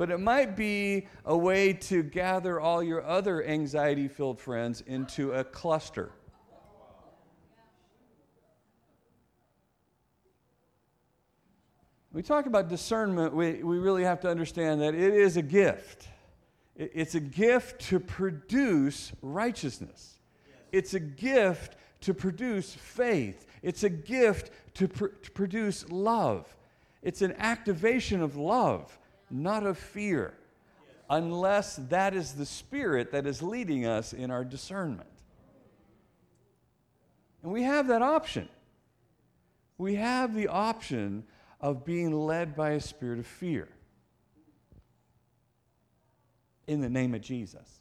But 0.01 0.11
it 0.11 0.19
might 0.19 0.57
be 0.57 1.09
a 1.27 1.37
way 1.37 1.75
to 1.75 2.03
gather 2.03 2.59
all 2.59 2.83
your 2.83 3.05
other 3.05 3.45
anxiety 3.45 4.09
filled 4.09 4.41
friends 4.41 4.81
into 4.87 5.33
a 5.33 5.45
cluster. 5.45 6.13
we 12.15 12.23
talk 12.23 12.47
about 12.47 12.71
discernment, 12.71 13.35
we, 13.35 13.63
we 13.63 13.77
really 13.77 14.03
have 14.05 14.21
to 14.21 14.31
understand 14.31 14.81
that 14.81 14.95
it 14.95 15.13
is 15.13 15.37
a 15.37 15.43
gift. 15.43 16.09
It, 16.77 16.93
it's 16.95 17.15
a 17.15 17.21
gift 17.21 17.83
to 17.91 18.01
produce 18.01 19.13
righteousness, 19.21 20.15
it's 20.73 20.95
a 20.95 21.01
gift 21.01 21.77
to 22.01 22.15
produce 22.15 22.73
faith, 22.73 23.45
it's 23.63 23.85
a 23.85 23.91
gift 23.91 24.51
to, 24.77 24.89
pr- 24.89 25.09
to 25.09 25.31
produce 25.33 25.91
love. 25.91 26.57
It's 27.03 27.21
an 27.21 27.35
activation 27.39 28.23
of 28.23 28.37
love, 28.37 28.99
not 29.31 29.65
of 29.65 29.79
fear, 29.79 30.35
unless 31.09 31.77
that 31.89 32.15
is 32.15 32.33
the 32.33 32.47
spirit 32.47 33.13
that 33.13 33.27
is 33.27 33.43
leading 33.43 33.87
us 33.87 34.13
in 34.13 34.31
our 34.31 34.45
discernment. 34.45 35.09
And 37.43 37.53
we 37.53 37.63
have 37.63 37.89
that 37.89 38.03
option. 38.03 38.49
We 39.79 39.95
have 39.95 40.35
the 40.35 40.49
option 40.49 41.25
of 41.61 41.85
being 41.85 42.13
led 42.13 42.55
by 42.55 42.71
a 42.71 42.81
spirit 42.81 43.19
of 43.19 43.27
fear 43.27 43.69
in 46.67 46.81
the 46.81 46.89
name 46.89 47.15
of 47.15 47.21
Jesus. 47.21 47.81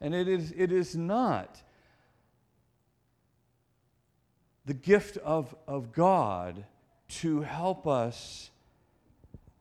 And 0.00 0.14
it 0.14 0.28
is, 0.28 0.52
it 0.56 0.72
is 0.72 0.94
not 0.94 1.62
the 4.66 4.74
gift 4.74 5.16
of, 5.18 5.54
of 5.66 5.92
God 5.92 6.64
to 7.08 7.42
help 7.42 7.86
us 7.86 8.50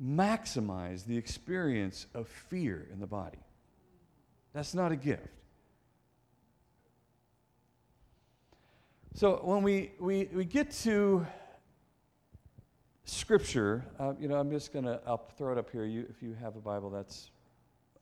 maximize 0.01 1.05
the 1.05 1.17
experience 1.17 2.07
of 2.13 2.27
fear 2.27 2.87
in 2.91 2.99
the 2.99 3.07
body. 3.07 3.37
That's 4.53 4.73
not 4.73 4.91
a 4.91 4.95
gift. 4.95 5.27
So 9.13 9.39
when 9.43 9.63
we, 9.63 9.91
we, 9.99 10.27
we 10.33 10.43
get 10.43 10.71
to 10.83 11.25
Scripture, 13.05 13.85
uh, 13.99 14.13
you 14.19 14.27
know, 14.27 14.35
I'm 14.35 14.49
just 14.51 14.73
going 14.73 14.85
to, 14.85 14.99
I'll 15.07 15.29
throw 15.37 15.53
it 15.53 15.57
up 15.57 15.69
here. 15.69 15.85
You, 15.85 16.05
if 16.09 16.21
you 16.21 16.35
have 16.41 16.55
a 16.55 16.59
Bible, 16.59 16.89
that's 16.89 17.29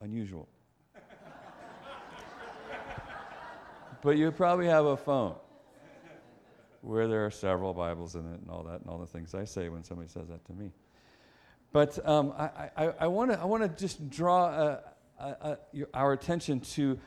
unusual. 0.00 0.48
but 4.02 4.16
you 4.16 4.30
probably 4.32 4.66
have 4.66 4.86
a 4.86 4.96
phone 4.96 5.36
where 6.84 7.08
there 7.08 7.24
are 7.24 7.30
several 7.30 7.72
Bibles 7.72 8.14
in 8.14 8.20
it 8.20 8.40
and 8.40 8.50
all 8.50 8.62
that 8.64 8.80
and 8.80 8.90
all 8.90 8.98
the 8.98 9.06
things 9.06 9.34
I 9.34 9.44
say 9.44 9.68
when 9.68 9.82
somebody 9.82 10.08
says 10.08 10.28
that 10.28 10.44
to 10.46 10.52
me. 10.52 10.70
But 11.72 12.06
um, 12.06 12.32
I, 12.38 12.70
I, 12.76 12.84
I 13.00 13.06
want 13.06 13.32
to 13.32 13.68
just 13.68 14.10
draw 14.10 14.46
uh, 14.46 14.80
uh, 15.18 15.22
uh, 15.22 15.56
our 15.92 16.12
attention 16.12 16.60
to 16.60 16.98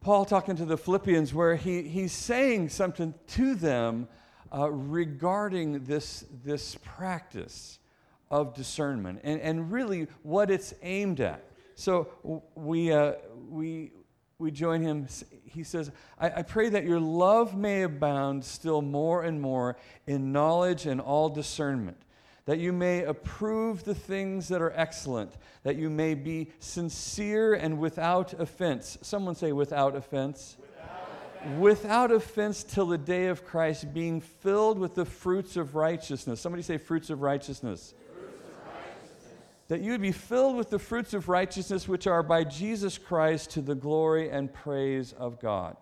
Paul 0.00 0.24
talking 0.24 0.56
to 0.56 0.64
the 0.64 0.76
Philippians, 0.76 1.32
where 1.32 1.54
he, 1.54 1.82
he's 1.82 2.12
saying 2.12 2.70
something 2.70 3.14
to 3.28 3.54
them 3.54 4.08
uh, 4.52 4.70
regarding 4.70 5.84
this, 5.84 6.24
this 6.44 6.76
practice 6.82 7.78
of 8.30 8.54
discernment 8.54 9.20
and, 9.22 9.40
and 9.40 9.70
really 9.70 10.08
what 10.22 10.50
it's 10.50 10.74
aimed 10.82 11.20
at. 11.20 11.44
So 11.74 12.08
we, 12.54 12.94
we, 13.48 13.92
we 14.38 14.50
join 14.50 14.82
him. 14.82 15.06
He 15.44 15.62
says, 15.62 15.90
I, 16.18 16.30
I 16.30 16.42
pray 16.42 16.68
that 16.70 16.84
your 16.84 17.00
love 17.00 17.56
may 17.56 17.82
abound 17.82 18.44
still 18.44 18.82
more 18.82 19.22
and 19.22 19.40
more 19.40 19.76
in 20.06 20.32
knowledge 20.32 20.86
and 20.86 21.00
all 21.00 21.28
discernment 21.28 21.98
that 22.46 22.58
you 22.58 22.72
may 22.72 23.04
approve 23.04 23.84
the 23.84 23.94
things 23.94 24.48
that 24.48 24.60
are 24.60 24.72
excellent, 24.76 25.32
that 25.62 25.76
you 25.76 25.88
may 25.88 26.14
be 26.14 26.50
sincere 26.58 27.54
and 27.54 27.78
without 27.78 28.34
offense. 28.34 28.98
Someone 29.00 29.34
say, 29.34 29.52
without 29.52 29.96
offense. 29.96 30.56
Without 31.58 32.10
offense. 32.12 32.62
till 32.62 32.86
the 32.86 32.98
day 32.98 33.26
of 33.26 33.44
Christ, 33.44 33.94
being 33.94 34.20
filled 34.20 34.78
with 34.78 34.94
the 34.94 35.06
fruits 35.06 35.56
of 35.56 35.74
righteousness. 35.74 36.40
Somebody 36.40 36.62
say, 36.62 36.76
fruits 36.76 37.08
of 37.08 37.22
righteousness. 37.22 37.94
That 39.68 39.80
you 39.80 39.92
would 39.92 40.02
be 40.02 40.12
filled 40.12 40.56
with 40.56 40.70
the 40.70 40.78
fruits 40.78 41.14
of 41.14 41.28
righteousness, 41.28 41.88
which 41.88 42.06
are 42.06 42.22
by 42.22 42.44
Jesus 42.44 42.98
Christ 42.98 43.50
to 43.52 43.62
the 43.62 43.74
glory 43.74 44.30
and 44.30 44.52
praise 44.52 45.12
of 45.12 45.40
God. 45.40 45.76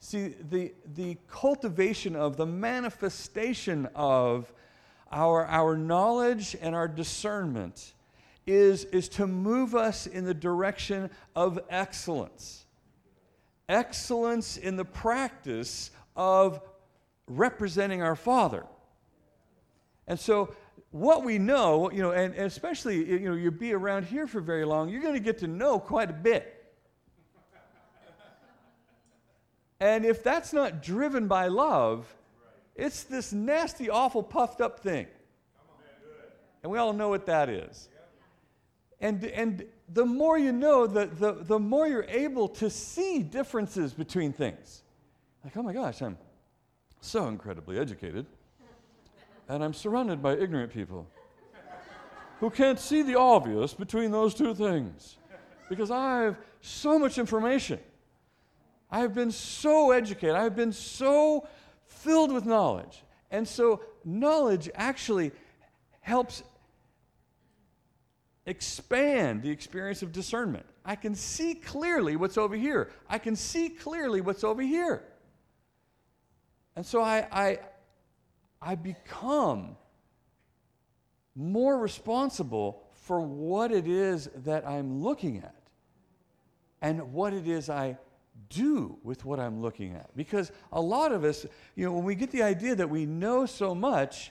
See, 0.00 0.34
the, 0.50 0.72
the 0.94 1.16
cultivation 1.28 2.16
of, 2.16 2.36
the 2.36 2.46
manifestation 2.46 3.88
of 3.94 4.52
our, 5.12 5.46
our 5.46 5.76
knowledge 5.76 6.56
and 6.60 6.74
our 6.74 6.88
discernment 6.88 7.92
is, 8.44 8.84
is 8.86 9.08
to 9.10 9.28
move 9.28 9.76
us 9.76 10.08
in 10.08 10.24
the 10.24 10.34
direction 10.34 11.08
of 11.36 11.60
excellence. 11.70 12.66
Excellence 13.68 14.56
in 14.56 14.74
the 14.74 14.84
practice 14.84 15.92
of 16.16 16.60
representing 17.28 18.02
our 18.02 18.16
Father. 18.16 18.66
And 20.08 20.18
so, 20.18 20.52
what 20.92 21.24
we 21.24 21.38
know, 21.38 21.90
you 21.90 22.02
know, 22.02 22.12
and, 22.12 22.34
especially, 22.34 22.96
you 22.96 23.30
know, 23.30 23.34
you'll 23.34 23.50
be 23.50 23.72
around 23.72 24.04
here 24.04 24.26
for 24.26 24.40
very 24.40 24.64
long, 24.64 24.88
you're 24.88 25.02
going 25.02 25.14
to 25.14 25.20
get 25.20 25.38
to 25.38 25.46
know 25.46 25.78
quite 25.78 26.10
a 26.10 26.14
bit. 26.14 26.58
And 29.80 30.04
if 30.04 30.22
that's 30.22 30.52
not 30.52 30.82
driven 30.82 31.26
by 31.26 31.48
love, 31.48 32.06
it's 32.76 33.02
this 33.02 33.32
nasty, 33.32 33.90
awful, 33.90 34.22
puffed 34.22 34.60
up 34.60 34.80
thing. 34.80 35.06
And 36.62 36.70
we 36.70 36.78
all 36.78 36.92
know 36.92 37.08
what 37.08 37.26
that 37.26 37.48
is. 37.48 37.88
And, 39.00 39.24
and 39.24 39.64
the 39.88 40.06
more 40.06 40.38
you 40.38 40.52
know, 40.52 40.86
the, 40.86 41.06
the, 41.06 41.32
the 41.32 41.58
more 41.58 41.88
you're 41.88 42.04
able 42.04 42.48
to 42.50 42.70
see 42.70 43.22
differences 43.22 43.92
between 43.92 44.32
things. 44.32 44.82
Like, 45.42 45.56
oh 45.56 45.62
my 45.62 45.72
gosh, 45.72 46.00
I'm 46.02 46.16
so 47.00 47.26
incredibly 47.26 47.78
educated, 47.78 48.26
and 49.48 49.62
I'm 49.62 49.74
surrounded 49.74 50.22
by 50.22 50.34
ignorant 50.34 50.72
people 50.72 51.06
who 52.40 52.50
can't 52.50 52.78
see 52.78 53.02
the 53.02 53.16
obvious 53.16 53.74
between 53.74 54.10
those 54.10 54.34
two 54.34 54.54
things 54.54 55.16
because 55.68 55.90
I 55.90 56.22
have 56.22 56.36
so 56.60 56.98
much 56.98 57.18
information. 57.18 57.78
I 58.90 59.00
have 59.00 59.14
been 59.14 59.30
so 59.30 59.90
educated. 59.90 60.34
I 60.34 60.42
have 60.42 60.56
been 60.56 60.72
so 60.72 61.46
filled 61.86 62.32
with 62.32 62.44
knowledge. 62.44 63.02
And 63.30 63.46
so, 63.48 63.80
knowledge 64.04 64.68
actually 64.74 65.32
helps 66.00 66.42
expand 68.46 69.42
the 69.42 69.50
experience 69.50 70.02
of 70.02 70.12
discernment. 70.12 70.66
I 70.84 70.96
can 70.96 71.14
see 71.14 71.54
clearly 71.54 72.16
what's 72.16 72.36
over 72.36 72.56
here. 72.56 72.90
I 73.08 73.18
can 73.18 73.36
see 73.36 73.68
clearly 73.68 74.20
what's 74.20 74.44
over 74.44 74.62
here. 74.62 75.04
And 76.74 76.84
so 76.84 77.02
I, 77.02 77.26
I, 77.30 77.58
I 78.64 78.76
become 78.76 79.76
more 81.34 81.78
responsible 81.78 82.82
for 82.92 83.20
what 83.20 83.72
it 83.72 83.88
is 83.88 84.28
that 84.44 84.66
I'm 84.66 85.02
looking 85.02 85.38
at 85.38 85.54
and 86.80 87.12
what 87.12 87.32
it 87.32 87.48
is 87.48 87.68
I 87.68 87.98
do 88.48 88.98
with 89.02 89.24
what 89.24 89.40
I'm 89.40 89.60
looking 89.60 89.94
at. 89.94 90.14
Because 90.16 90.52
a 90.72 90.80
lot 90.80 91.12
of 91.12 91.24
us, 91.24 91.46
you 91.74 91.84
know, 91.84 91.92
when 91.92 92.04
we 92.04 92.14
get 92.14 92.30
the 92.30 92.42
idea 92.42 92.74
that 92.76 92.88
we 92.88 93.06
know 93.06 93.46
so 93.46 93.74
much, 93.74 94.30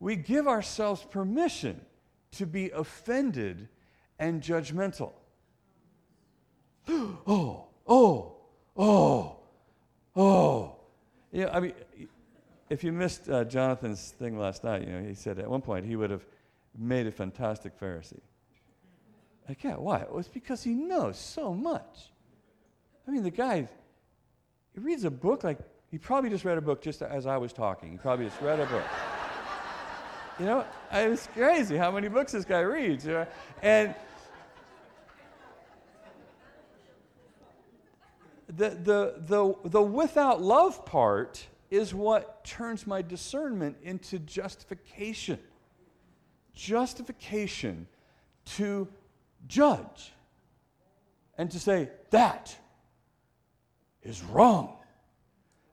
we 0.00 0.16
give 0.16 0.48
ourselves 0.48 1.04
permission 1.10 1.80
to 2.32 2.46
be 2.46 2.70
offended 2.70 3.68
and 4.18 4.42
judgmental. 4.42 5.12
oh, 6.88 7.66
oh, 7.86 8.36
oh, 8.76 9.36
oh. 10.16 10.74
Know, 11.32 11.50
I 11.52 11.60
mean, 11.60 11.74
if 12.70 12.84
you 12.84 12.92
missed 12.92 13.28
uh, 13.28 13.44
Jonathan's 13.44 14.10
thing 14.10 14.38
last 14.38 14.64
night, 14.64 14.86
you 14.86 14.92
know, 14.92 15.02
he 15.02 15.14
said 15.14 15.38
at 15.38 15.48
one 15.48 15.62
point 15.62 15.86
he 15.86 15.96
would 15.96 16.10
have 16.10 16.24
made 16.76 17.06
a 17.06 17.12
fantastic 17.12 17.78
Pharisee. 17.80 18.20
Like, 19.48 19.64
yeah, 19.64 19.76
why? 19.76 20.00
It 20.00 20.12
was 20.12 20.28
because 20.28 20.62
he 20.62 20.74
knows 20.74 21.18
so 21.18 21.54
much. 21.54 22.10
I 23.06 23.10
mean, 23.10 23.22
the 23.22 23.30
guy, 23.30 23.66
he 24.74 24.80
reads 24.80 25.04
a 25.04 25.10
book 25.10 25.42
like, 25.44 25.58
he 25.90 25.96
probably 25.96 26.28
just 26.28 26.44
read 26.44 26.58
a 26.58 26.60
book 26.60 26.82
just 26.82 27.00
as 27.00 27.26
I 27.26 27.38
was 27.38 27.54
talking. 27.54 27.90
He 27.90 27.96
probably 27.96 28.26
just 28.26 28.40
read 28.42 28.60
a 28.60 28.66
book. 28.66 28.84
You 30.38 30.44
know, 30.44 30.64
it's 30.92 31.26
crazy 31.28 31.76
how 31.76 31.90
many 31.90 32.08
books 32.08 32.32
this 32.32 32.44
guy 32.44 32.60
reads. 32.60 33.06
You 33.06 33.12
know? 33.12 33.26
And 33.62 33.94
the, 38.46 38.70
the, 38.70 39.14
the, 39.26 39.54
the 39.64 39.82
without 39.82 40.42
love 40.42 40.84
part 40.84 41.46
is 41.70 41.94
what 41.94 42.44
turns 42.44 42.86
my 42.86 43.02
discernment 43.02 43.76
into 43.82 44.18
justification. 44.18 45.38
Justification 46.54 47.86
to 48.56 48.88
judge 49.46 50.12
and 51.36 51.50
to 51.50 51.60
say, 51.60 51.88
that 52.10 52.56
is 54.02 54.22
wrong. 54.24 54.76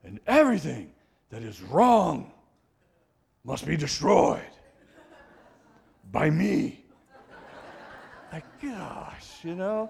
And 0.03 0.19
everything 0.27 0.91
that 1.31 1.41
is 1.41 1.61
wrong 1.61 2.31
must 3.43 3.65
be 3.65 3.75
destroyed 3.75 4.41
by 6.11 6.29
me. 6.29 6.85
Like, 8.31 8.45
gosh, 8.61 9.43
you 9.43 9.55
know? 9.55 9.89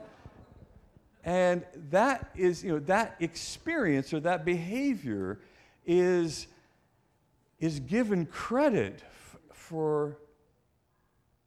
And 1.24 1.66
that 1.90 2.30
is, 2.36 2.64
you 2.64 2.74
know, 2.74 2.80
that 2.80 3.16
experience 3.20 4.14
or 4.14 4.20
that 4.22 4.46
behavior 4.46 5.40
is, 5.86 6.48
is 7.60 7.80
given 7.80 8.26
credit 8.26 9.02
f- 9.04 9.38
for 9.54 10.18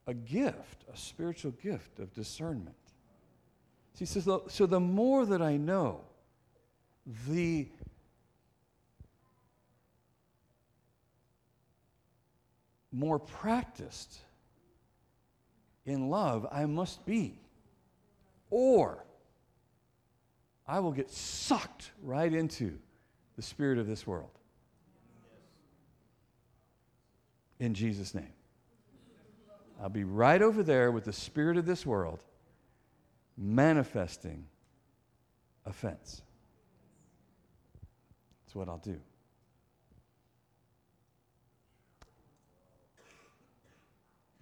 a 0.06 0.14
gift, 0.14 0.84
a 0.92 0.96
spiritual 0.96 1.52
gift 1.52 1.98
of 1.98 2.12
discernment. 2.14 2.74
He 3.98 4.06
says, 4.06 4.28
so 4.48 4.66
the 4.66 4.80
more 4.80 5.26
that 5.26 5.42
I 5.42 5.56
know, 5.56 6.02
the 7.28 7.68
more 12.92 13.18
practiced 13.18 14.18
in 15.84 16.10
love 16.10 16.46
I 16.50 16.66
must 16.66 17.04
be, 17.04 17.38
or 18.50 19.04
I 20.66 20.80
will 20.80 20.92
get 20.92 21.10
sucked 21.10 21.90
right 22.02 22.32
into 22.32 22.78
the 23.38 23.42
spirit 23.42 23.78
of 23.78 23.86
this 23.86 24.04
world. 24.04 24.32
In 27.60 27.72
Jesus' 27.72 28.12
name. 28.12 28.32
I'll 29.80 29.88
be 29.88 30.02
right 30.02 30.42
over 30.42 30.64
there 30.64 30.90
with 30.90 31.04
the 31.04 31.12
spirit 31.12 31.56
of 31.56 31.64
this 31.64 31.86
world 31.86 32.18
manifesting 33.36 34.44
offense. 35.64 36.20
That's 38.44 38.56
what 38.56 38.68
I'll 38.68 38.78
do. 38.78 38.98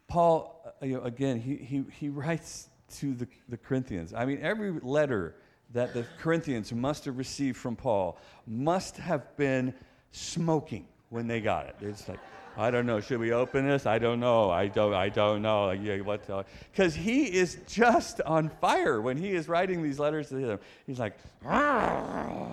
Paul, 0.09 0.74
uh, 0.82 0.87
you 0.87 0.94
know, 0.94 1.02
again, 1.02 1.38
he, 1.38 1.56
he, 1.56 1.85
he 1.92 2.09
writes 2.09 2.70
to 3.00 3.12
the, 3.12 3.28
the 3.50 3.59
Corinthians. 3.59 4.14
I 4.14 4.24
mean, 4.24 4.38
every 4.40 4.70
letter 4.80 5.35
that 5.72 5.94
the 5.94 6.07
Corinthians 6.18 6.72
must 6.72 7.05
have 7.05 7.18
received 7.18 7.57
from 7.57 7.76
Paul 7.76 8.18
must 8.46 8.96
have 8.96 9.37
been 9.37 9.74
smoking 10.12 10.87
when 11.11 11.26
they 11.26 11.40
got 11.40 11.66
it. 11.66 11.76
It's 11.81 12.09
like, 12.09 12.20
I 12.57 12.70
don't 12.70 12.87
know. 12.87 13.00
Should 13.00 13.20
we 13.20 13.33
open 13.33 13.68
this? 13.68 13.85
I 13.85 13.98
don't 13.98 14.18
know. 14.18 14.50
I 14.50 14.68
don't. 14.68 14.94
I 14.94 15.11
don't 15.11 15.42
know. 15.42 15.74
What? 16.05 16.46
Because 16.72 16.94
he 16.94 17.24
is 17.24 17.59
just 17.66 18.22
on 18.22 18.48
fire 18.61 19.00
when 19.02 19.18
he 19.18 19.33
is 19.33 19.46
writing 19.46 19.83
these 19.83 19.98
letters 19.98 20.31
to 20.31 20.37
them. 20.37 20.59
He's 20.87 20.98
like, 20.98 21.18
ah, 21.44 22.52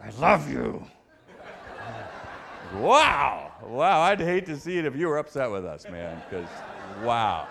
I 0.00 0.10
love 0.20 0.48
you. 0.48 0.84
wow. 2.76 3.50
Wow. 3.64 4.00
I'd 4.02 4.20
hate 4.20 4.46
to 4.46 4.56
see 4.56 4.78
it 4.78 4.84
if 4.84 4.94
you 4.94 5.08
were 5.08 5.18
upset 5.18 5.50
with 5.50 5.64
us, 5.64 5.88
man. 5.90 6.22
Because 6.30 6.48
wow, 7.02 7.48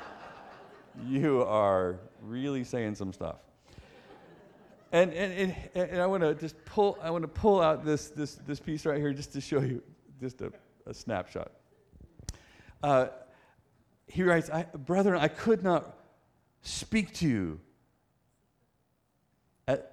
you 1.06 1.44
are 1.44 1.98
really 2.22 2.64
saying 2.64 2.96
some 2.96 3.12
stuff. 3.12 3.36
And, 4.92 5.14
and, 5.14 5.56
and, 5.74 5.90
and 5.90 6.02
I 6.02 6.06
want 6.06 6.24
to 6.24 6.36
just 6.36 6.64
pull, 6.66 6.98
I 7.02 7.12
want 7.12 7.24
to 7.24 7.28
pull 7.30 7.62
out 7.62 7.86
this, 7.86 8.10
this, 8.10 8.36
this 8.46 8.60
piece 8.60 8.86
right 8.86 8.98
here 8.98 9.14
just 9.14 9.32
to 9.34 9.42
show 9.42 9.62
you 9.62 9.82
just 10.20 10.42
a, 10.42 10.52
a 10.86 10.94
snapshot. 10.94 11.52
Uh, 12.84 13.08
he 14.08 14.24
writes, 14.24 14.50
I, 14.50 14.64
Brethren, 14.64 15.18
I 15.20 15.30
could 15.30 15.64
not 15.64 15.98
speak 16.62 17.14
to 17.16 17.28
you 17.28 17.60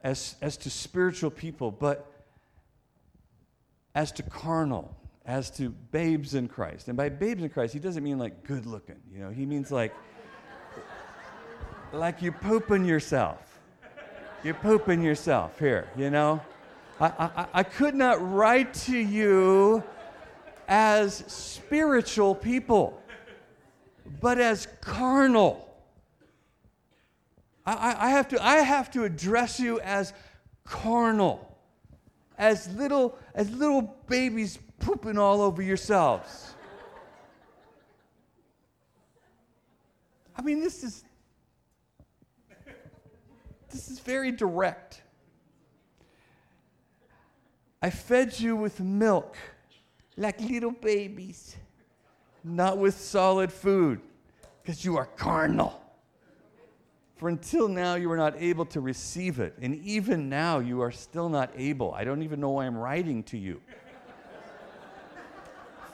as, 0.02 0.34
as 0.42 0.56
to 0.58 0.70
spiritual 0.70 1.30
people, 1.30 1.70
but 1.70 2.10
as 3.94 4.10
to 4.12 4.24
carnal, 4.24 4.96
as 5.24 5.50
to 5.52 5.70
babes 5.70 6.34
in 6.34 6.48
Christ. 6.48 6.88
And 6.88 6.96
by 6.96 7.08
babes 7.08 7.42
in 7.42 7.50
Christ, 7.50 7.72
he 7.72 7.78
doesn't 7.78 8.02
mean 8.02 8.18
like 8.18 8.42
good 8.42 8.66
looking, 8.66 8.98
you 9.12 9.20
know, 9.20 9.30
he 9.30 9.46
means 9.46 9.70
like, 9.70 9.94
like 11.92 12.20
you're 12.20 12.32
pooping 12.32 12.84
yourself 12.84 13.47
you're 14.44 14.54
pooping 14.54 15.02
yourself 15.02 15.58
here, 15.58 15.88
you 15.96 16.10
know? 16.10 16.40
I, 17.00 17.06
I, 17.06 17.46
I 17.54 17.62
could 17.62 17.94
not 17.94 18.18
write 18.32 18.74
to 18.74 18.96
you 18.96 19.82
as 20.68 21.24
spiritual 21.26 22.34
people, 22.34 23.00
but 24.20 24.38
as 24.38 24.66
carnal. 24.80 25.64
I, 27.64 27.96
I, 27.98 28.10
have 28.10 28.28
to, 28.28 28.44
I 28.44 28.56
have 28.56 28.90
to 28.92 29.04
address 29.04 29.60
you 29.60 29.80
as 29.80 30.12
carnal, 30.64 31.56
as 32.36 32.68
little, 32.74 33.18
as 33.34 33.50
little 33.50 33.96
babies 34.08 34.58
pooping 34.78 35.18
all 35.18 35.40
over 35.40 35.62
yourselves. 35.62 36.54
I 40.36 40.42
mean, 40.42 40.60
this 40.60 40.84
is 40.84 41.04
this 43.78 43.90
is 43.90 44.00
very 44.00 44.32
direct. 44.32 45.02
I 47.80 47.90
fed 47.90 48.40
you 48.40 48.56
with 48.56 48.80
milk 48.80 49.36
like 50.16 50.40
little 50.40 50.72
babies, 50.72 51.54
not 52.42 52.76
with 52.78 52.98
solid 52.98 53.52
food, 53.52 54.00
because 54.60 54.84
you 54.84 54.96
are 54.96 55.06
carnal. 55.06 55.80
For 57.18 57.28
until 57.28 57.68
now 57.68 57.94
you 57.94 58.08
were 58.08 58.16
not 58.16 58.34
able 58.36 58.66
to 58.66 58.80
receive 58.80 59.38
it, 59.38 59.54
and 59.62 59.76
even 59.84 60.28
now 60.28 60.58
you 60.58 60.80
are 60.82 60.90
still 60.90 61.28
not 61.28 61.52
able. 61.56 61.94
I 61.94 62.02
don't 62.02 62.22
even 62.22 62.40
know 62.40 62.50
why 62.50 62.66
I'm 62.66 62.76
writing 62.76 63.22
to 63.24 63.38
you. 63.38 63.60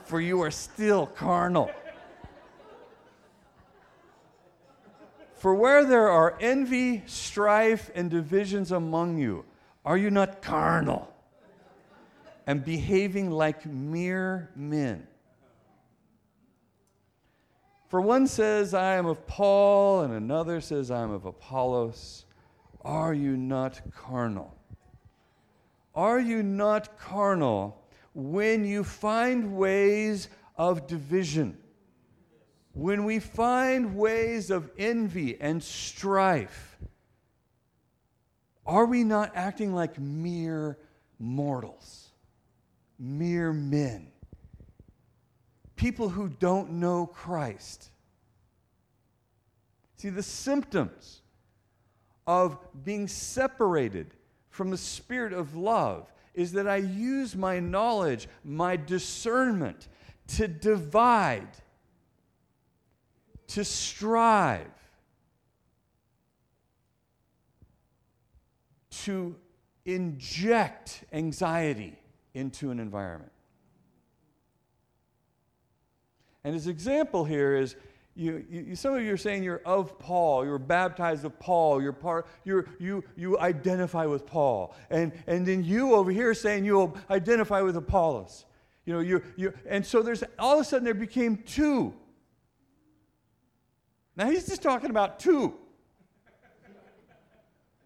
For 0.05 0.23
you 0.23 0.41
are 0.41 0.51
still 0.51 1.05
carnal. 1.05 1.71
For 5.45 5.55
where 5.55 5.85
there 5.85 6.09
are 6.09 6.39
envy, 6.41 7.03
strife, 7.05 7.91
and 7.95 8.11
divisions 8.11 8.73
among 8.73 9.19
you, 9.19 9.45
are 9.85 9.99
you 9.99 10.11
not 10.11 10.41
carnal 10.41 11.15
and 12.47 12.65
behaving 12.65 13.31
like 13.31 13.67
mere 13.67 14.49
men? 14.57 15.07
For 17.89 18.01
one 18.01 18.27
says, 18.27 18.73
I 18.73 18.95
am 18.95 19.05
of 19.05 19.27
Paul, 19.27 20.01
and 20.01 20.15
another 20.15 20.63
says, 20.63 20.91
I 20.91 21.03
am 21.03 21.11
of 21.11 21.27
Apollos. 21.27 22.25
Are 22.83 23.13
you 23.13 23.37
not 23.37 23.83
carnal? 23.95 24.57
Are 25.95 26.21
you 26.21 26.43
not 26.43 26.99
carnal 26.99 27.85
when 28.15 28.65
you 28.65 28.83
find 28.83 29.59
ways 29.59 30.31
of 30.57 30.87
division? 30.87 31.59
When 32.75 33.05
we 33.05 33.21
find 33.21 33.97
ways 33.97 34.51
of 34.51 34.71
envy 34.77 35.41
and 35.41 35.63
strife, 35.63 36.77
are 38.67 38.85
we 38.85 39.05
not 39.05 39.33
acting 39.35 39.73
like 39.73 39.99
mere 39.99 40.77
mortals, 41.19 42.11
mere 42.99 43.53
men, 43.53 44.09
people 45.77 46.09
who 46.09 46.29
don't 46.29 46.73
know 46.73 47.07
Christ? 47.07 47.91
See, 49.97 50.09
the 50.11 50.23
symptoms 50.23 51.23
of 52.27 52.59
being 52.85 53.07
separated 53.07 54.15
from 54.49 54.71
the 54.71 54.77
spirit 54.77 55.33
of 55.33 55.55
love 55.55 56.13
is 56.35 56.53
that 56.53 56.67
I 56.67 56.77
use 56.77 57.37
my 57.37 57.61
knowledge, 57.61 58.29
my 58.43 58.77
discernment 58.77 59.89
to 60.27 60.49
divide 60.49 61.49
to 63.49 63.65
strive, 63.65 64.67
to 68.91 69.37
inject 69.85 71.05
anxiety 71.13 71.99
into 72.33 72.71
an 72.71 72.81
environment. 72.81 73.33
And 76.43 76.55
his 76.55 76.67
example 76.67 77.25
here 77.25 77.57
is 77.57 77.77
you, 78.17 78.45
you, 78.49 78.77
some 78.77 78.95
of 78.95 79.03
you 79.03 79.13
are 79.13 79.19
saying 79.19 79.43
you're 79.43 79.63
of 79.65 79.99
Paul, 79.99 80.45
you're 80.45 80.59
baptized 80.59 81.25
of 81.25 81.39
Paul, 81.41 81.83
you're 81.83 81.93
part, 81.93 82.27
you're, 82.45 82.67
you, 82.79 83.03
you 83.17 83.39
identify 83.41 84.07
with 84.07 84.25
Paul. 84.25 84.75
And, 84.89 85.13
and 85.27 85.45
then 85.45 85.65
you 85.65 85.95
over 85.95 86.13
here 86.13 86.33
saying 86.33 86.65
you 86.65 86.95
identify 87.11 87.61
with 87.61 87.77
Apollos. 87.77 88.45
You 88.85 88.93
know, 88.93 89.01
you, 89.01 89.23
you, 89.37 89.53
and 89.67 89.85
so 89.85 90.03
there's 90.03 90.23
all 90.39 90.55
of 90.55 90.61
a 90.61 90.65
sudden 90.65 90.85
there 90.85 90.95
became 90.95 91.39
two 91.39 91.95
now 94.17 94.31
he's 94.31 94.47
just 94.47 94.63
talking 94.63 94.91
about 94.91 95.19
two. 95.19 95.55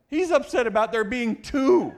He's 0.08 0.30
upset 0.30 0.66
about 0.66 0.90
there 0.90 1.04
being 1.04 1.42
two. 1.42 1.92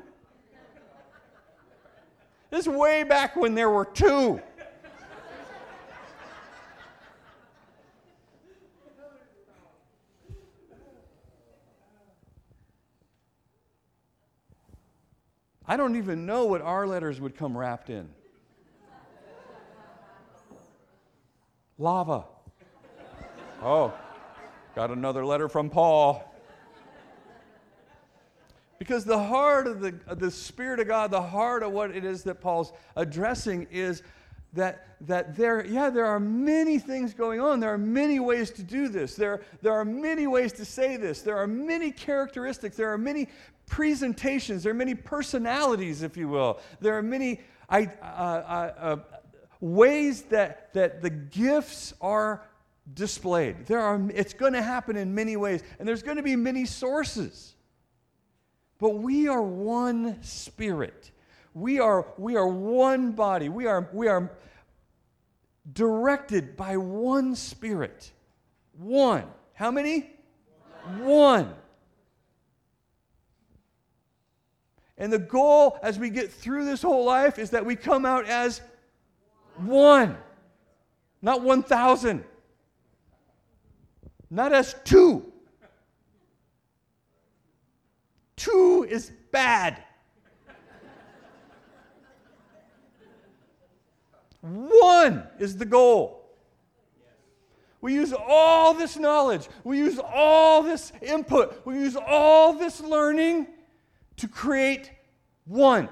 This 2.51 2.67
is 2.67 2.69
way 2.69 3.05
back 3.05 3.37
when 3.37 3.55
there 3.55 3.71
were 3.71 3.85
two. 3.85 4.41
I 15.71 15.77
don't 15.77 15.95
even 15.95 16.27
know 16.27 16.47
what 16.47 16.63
our 16.63 16.85
letters 16.85 17.21
would 17.21 17.37
come 17.37 17.57
wrapped 17.57 17.91
in. 17.91 18.09
Lava. 21.79 22.25
Oh. 23.63 23.95
Got 24.75 24.91
another 24.91 25.25
letter 25.25 25.49
from 25.49 25.69
Paul. 25.69 26.25
Because 28.79 29.05
the 29.05 29.19
heart 29.19 29.67
of 29.67 29.81
the, 29.81 29.93
the 30.15 30.31
Spirit 30.31 30.81
of 30.81 30.87
God, 30.87 31.11
the 31.11 31.21
heart 31.21 31.63
of 31.63 31.73
what 31.73 31.91
it 31.91 32.05
is 32.05 32.23
that 32.23 32.41
Paul's 32.41 32.73
addressing 32.97 33.67
is 33.71 34.03
that, 34.53 34.87
that 35.03 35.37
there, 35.37 35.67
yeah, 35.67 35.91
there 35.91 36.07
are 36.07 36.21
many 36.21 36.79
things 36.79 37.13
going 37.13 37.41
on. 37.41 37.61
There 37.61 37.73
are 37.73 37.79
many 37.79 38.21
ways 38.21 38.51
to 38.53 38.63
do 38.63 38.89
this. 38.89 39.17
There, 39.17 39.43
there 39.61 39.75
are 39.75 39.85
many 39.85 40.27
ways 40.27 40.53
to 40.55 40.65
say 40.65 40.97
this. 40.97 41.21
There 41.23 41.37
are 41.37 41.47
many 41.47 41.91
characteristics. 41.91 42.77
There 42.77 42.93
are 42.93 42.99
many 42.99 43.29
presentations. 43.67 44.63
There 44.63 44.73
are 44.73 44.75
many 44.75 44.95
personalities, 44.95 46.03
if 46.03 46.17
you 46.17 46.29
will. 46.29 46.59
There 46.81 46.97
are 46.97 47.03
many 47.03 47.41
I, 47.69 47.85
uh, 48.03 48.05
uh, 48.05 48.73
uh, 48.79 48.97
ways 49.61 50.23
that, 50.23 50.73
that 50.75 51.03
the 51.03 51.11
gifts 51.11 51.93
are 52.01 52.43
displayed. 52.95 53.67
There 53.67 53.81
are, 53.81 54.01
it's 54.15 54.35
going 54.35 54.53
to 54.55 54.63
happen 54.63 54.97
in 54.97 55.15
many 55.15 55.37
ways, 55.37 55.63
and 55.79 55.87
there's 55.87 56.03
going 56.03 56.17
to 56.17 56.23
be 56.23 56.37
many 56.37 56.65
sources. 56.65 57.55
But 58.79 58.97
we 58.97 59.29
are 59.29 59.43
one 59.43 60.23
spirit. 60.23 61.11
We 61.53 61.81
are, 61.81 62.07
we 62.17 62.37
are 62.37 62.47
one 62.47 63.13
body. 63.13 63.49
We 63.49 63.67
are, 63.67 63.89
we 63.93 64.09
are 64.09 64.33
directed 65.73 66.57
by 66.57 66.77
one 66.77 67.35
spirit. 67.35 68.11
One. 68.79 69.25
How 69.55 69.71
many? 69.71 70.11
One. 70.99 71.53
And 74.97 75.13
the 75.13 75.19
goal 75.19 75.79
as 75.83 75.99
we 75.99 76.11
get 76.11 76.33
through 76.33 76.65
this 76.65 76.83
whole 76.83 77.05
life 77.05 77.39
is 77.39 77.51
that 77.51 77.65
we 77.65 77.77
come 77.77 78.05
out 78.05 78.27
as 78.27 78.61
one, 79.57 80.17
not 81.23 81.43
1,000 81.43 82.25
not 84.31 84.53
as 84.53 84.77
two. 84.85 85.33
Two 88.37 88.87
is 88.89 89.13
bad. 89.33 89.83
One 94.41 95.27
is 95.39 95.57
the 95.57 95.67
goal. 95.67 96.21
We 97.83 97.95
use 97.95 98.13
all 98.13 98.75
this 98.75 98.97
knowledge, 98.97 99.49
we 99.65 99.79
use 99.79 99.99
all 99.99 100.63
this 100.63 100.93
input, 101.01 101.65
we 101.65 101.77
use 101.77 101.97
all 101.97 102.53
this 102.53 102.81
learning 102.81 103.47
to 104.17 104.29
create 104.29 104.91
one. 105.47 105.89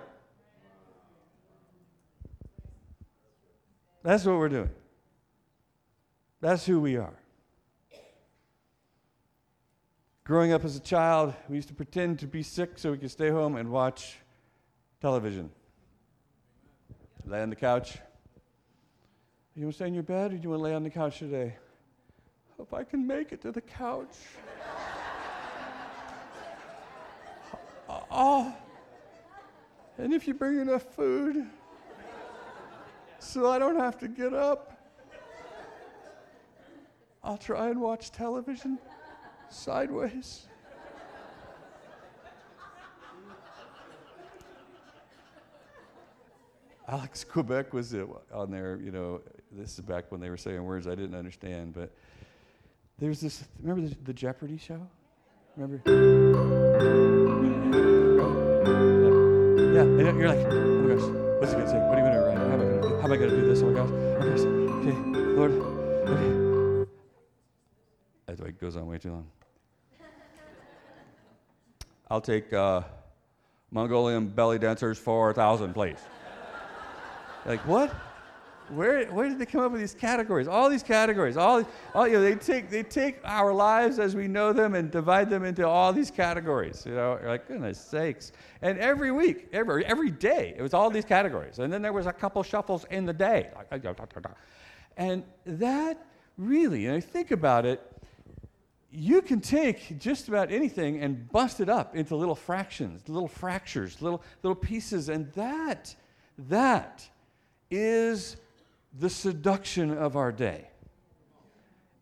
That's 4.02 4.24
what 4.24 4.36
we're 4.36 4.50
doing. 4.50 4.70
That's 6.40 6.64
who 6.66 6.80
we 6.80 6.96
are. 6.96 7.17
Growing 10.28 10.52
up 10.52 10.62
as 10.62 10.76
a 10.76 10.80
child, 10.80 11.32
we 11.48 11.56
used 11.56 11.68
to 11.68 11.74
pretend 11.74 12.18
to 12.18 12.26
be 12.26 12.42
sick 12.42 12.72
so 12.76 12.90
we 12.90 12.98
could 12.98 13.10
stay 13.10 13.30
home 13.30 13.56
and 13.56 13.70
watch 13.70 14.18
television. 15.00 15.48
Lay 17.24 17.40
on 17.40 17.48
the 17.48 17.56
couch. 17.56 17.96
You 19.56 19.62
want 19.62 19.72
to 19.72 19.76
stay 19.78 19.86
in 19.86 19.94
your 19.94 20.02
bed 20.02 20.34
or 20.34 20.36
do 20.36 20.42
you 20.42 20.50
want 20.50 20.60
to 20.60 20.64
lay 20.64 20.74
on 20.74 20.84
the 20.84 20.90
couch 20.90 21.20
today? 21.20 21.56
If 22.60 22.74
I 22.74 22.84
can 22.84 23.06
make 23.06 23.32
it 23.32 23.40
to 23.40 23.52
the 23.52 23.62
couch. 23.62 24.14
oh. 28.10 28.54
And 29.96 30.12
if 30.12 30.28
you 30.28 30.34
bring 30.34 30.60
enough 30.60 30.94
food 30.94 31.46
so 33.18 33.50
I 33.50 33.58
don't 33.58 33.76
have 33.76 33.98
to 34.00 34.08
get 34.08 34.34
up, 34.34 34.78
I'll 37.24 37.38
try 37.38 37.70
and 37.70 37.80
watch 37.80 38.12
television 38.12 38.78
sideways. 39.50 40.46
Alex 46.88 47.24
Trebek 47.24 47.72
was 47.72 47.94
on 48.32 48.50
there, 48.50 48.80
you 48.82 48.90
know, 48.90 49.20
this 49.52 49.74
is 49.74 49.80
back 49.80 50.10
when 50.10 50.20
they 50.20 50.30
were 50.30 50.38
saying 50.38 50.64
words 50.64 50.86
I 50.86 50.94
didn't 50.94 51.14
understand, 51.14 51.74
but 51.74 51.92
there's 52.98 53.20
this, 53.20 53.44
remember 53.60 53.88
the, 53.88 53.94
the 54.04 54.12
Jeopardy 54.14 54.56
show? 54.56 54.80
Remember? 55.56 55.82
Yeah, 59.74 59.82
and 59.82 60.18
you're 60.18 60.28
like, 60.28 60.38
oh 60.46 60.82
my 60.82 60.94
gosh, 60.94 61.02
what's 61.40 61.52
he 61.52 61.58
going 61.58 61.66
to 61.66 61.70
say? 61.70 61.78
What 61.78 61.98
are 61.98 62.00
you 62.00 62.06
going 62.06 62.14
to 62.14 62.20
write? 62.20 62.38
How 62.38 62.44
am 62.44 62.52
I 62.52 62.56
going 62.56 62.80
to 62.80 62.88
do? 62.88 62.96
How 62.96 63.04
am 63.04 63.12
I 63.12 63.16
going 63.16 63.30
to 63.30 63.36
do 63.36 63.46
this? 63.46 63.60
Oh 63.62 63.66
my 63.66 63.72
gosh, 63.74 63.90
oh 63.90 64.18
my 64.18 64.26
gosh, 64.30 64.40
okay, 64.80 64.96
Lord, 65.36 65.52
okay. 66.08 66.37
Goes 68.60 68.76
on 68.76 68.86
way 68.86 68.98
too 68.98 69.12
long. 69.12 69.26
I'll 72.10 72.20
take 72.20 72.52
uh, 72.52 72.82
Mongolian 73.70 74.26
belly 74.28 74.58
dancers 74.58 74.98
4,000, 74.98 75.72
please. 75.74 75.98
like, 77.46 77.60
what? 77.66 77.94
Where, 78.70 79.06
where 79.06 79.28
did 79.28 79.38
they 79.38 79.46
come 79.46 79.60
up 79.60 79.70
with 79.70 79.80
these 79.80 79.94
categories? 79.94 80.48
All 80.48 80.68
these 80.68 80.82
categories, 80.82 81.36
all, 81.36 81.64
all 81.94 82.08
you 82.08 82.14
know, 82.14 82.20
they 82.20 82.34
take 82.34 82.68
they 82.68 82.82
take 82.82 83.18
our 83.24 83.52
lives 83.52 83.98
as 83.98 84.14
we 84.14 84.28
know 84.28 84.52
them 84.52 84.74
and 84.74 84.90
divide 84.90 85.30
them 85.30 85.44
into 85.44 85.66
all 85.66 85.92
these 85.92 86.10
categories. 86.10 86.84
You 86.84 86.94
know, 86.94 87.18
You're 87.20 87.30
like 87.30 87.48
goodness 87.48 87.78
sakes. 87.80 88.32
And 88.60 88.78
every 88.78 89.10
week, 89.10 89.48
every 89.54 89.86
every 89.86 90.10
day, 90.10 90.54
it 90.58 90.60
was 90.60 90.74
all 90.74 90.90
these 90.90 91.06
categories. 91.06 91.60
And 91.60 91.72
then 91.72 91.80
there 91.80 91.94
was 91.94 92.06
a 92.06 92.12
couple 92.12 92.42
shuffles 92.42 92.84
in 92.90 93.06
the 93.06 93.12
day. 93.14 93.50
And 94.98 95.22
that 95.46 96.04
really, 96.36 96.86
and 96.86 96.96
I 96.96 97.00
think 97.00 97.30
about 97.30 97.64
it, 97.64 97.80
you 98.90 99.20
can 99.20 99.40
take 99.40 99.98
just 99.98 100.28
about 100.28 100.50
anything 100.50 101.00
and 101.00 101.28
bust 101.30 101.60
it 101.60 101.68
up 101.68 101.94
into 101.94 102.16
little 102.16 102.34
fractions, 102.34 103.08
little 103.08 103.28
fractures, 103.28 104.00
little 104.00 104.22
little 104.42 104.56
pieces, 104.56 105.08
and 105.08 105.30
that 105.32 105.94
that 106.48 107.06
is 107.70 108.36
the 108.98 109.10
seduction 109.10 109.96
of 109.96 110.16
our 110.16 110.32
day 110.32 110.68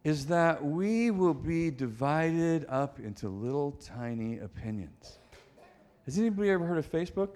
is 0.05 0.27
that 0.27 0.65
we 0.65 1.11
will 1.11 1.35
be 1.35 1.69
divided 1.69 2.65
up 2.69 3.01
into 3.01 3.29
little 3.29 3.73
tiny 3.73 4.39
opinions. 4.39 5.19
Has 6.05 6.17
anybody 6.17 6.51
ever 6.51 6.65
heard 6.65 6.79
of 6.79 6.89
Facebook? 6.89 7.31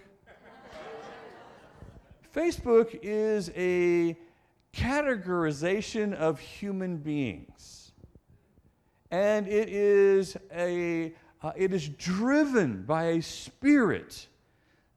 Facebook 2.34 2.96
is 3.02 3.50
a 3.56 4.16
categorization 4.72 6.14
of 6.14 6.38
human 6.38 6.98
beings. 6.98 7.79
And 9.10 9.48
it 9.48 9.68
is 9.68 10.36
a 10.54 11.12
uh, 11.42 11.52
it 11.56 11.72
is 11.72 11.88
driven 11.88 12.82
by 12.82 13.04
a 13.04 13.22
spirit 13.22 14.26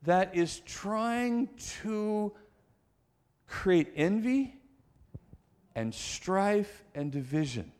that 0.04 0.36
is 0.36 0.60
trying 0.60 1.47
to 1.82 2.34
create 3.47 3.91
envy 3.95 4.56
and 5.76 5.93
strife 5.93 6.84
and 6.93 7.12
division. 7.12 7.71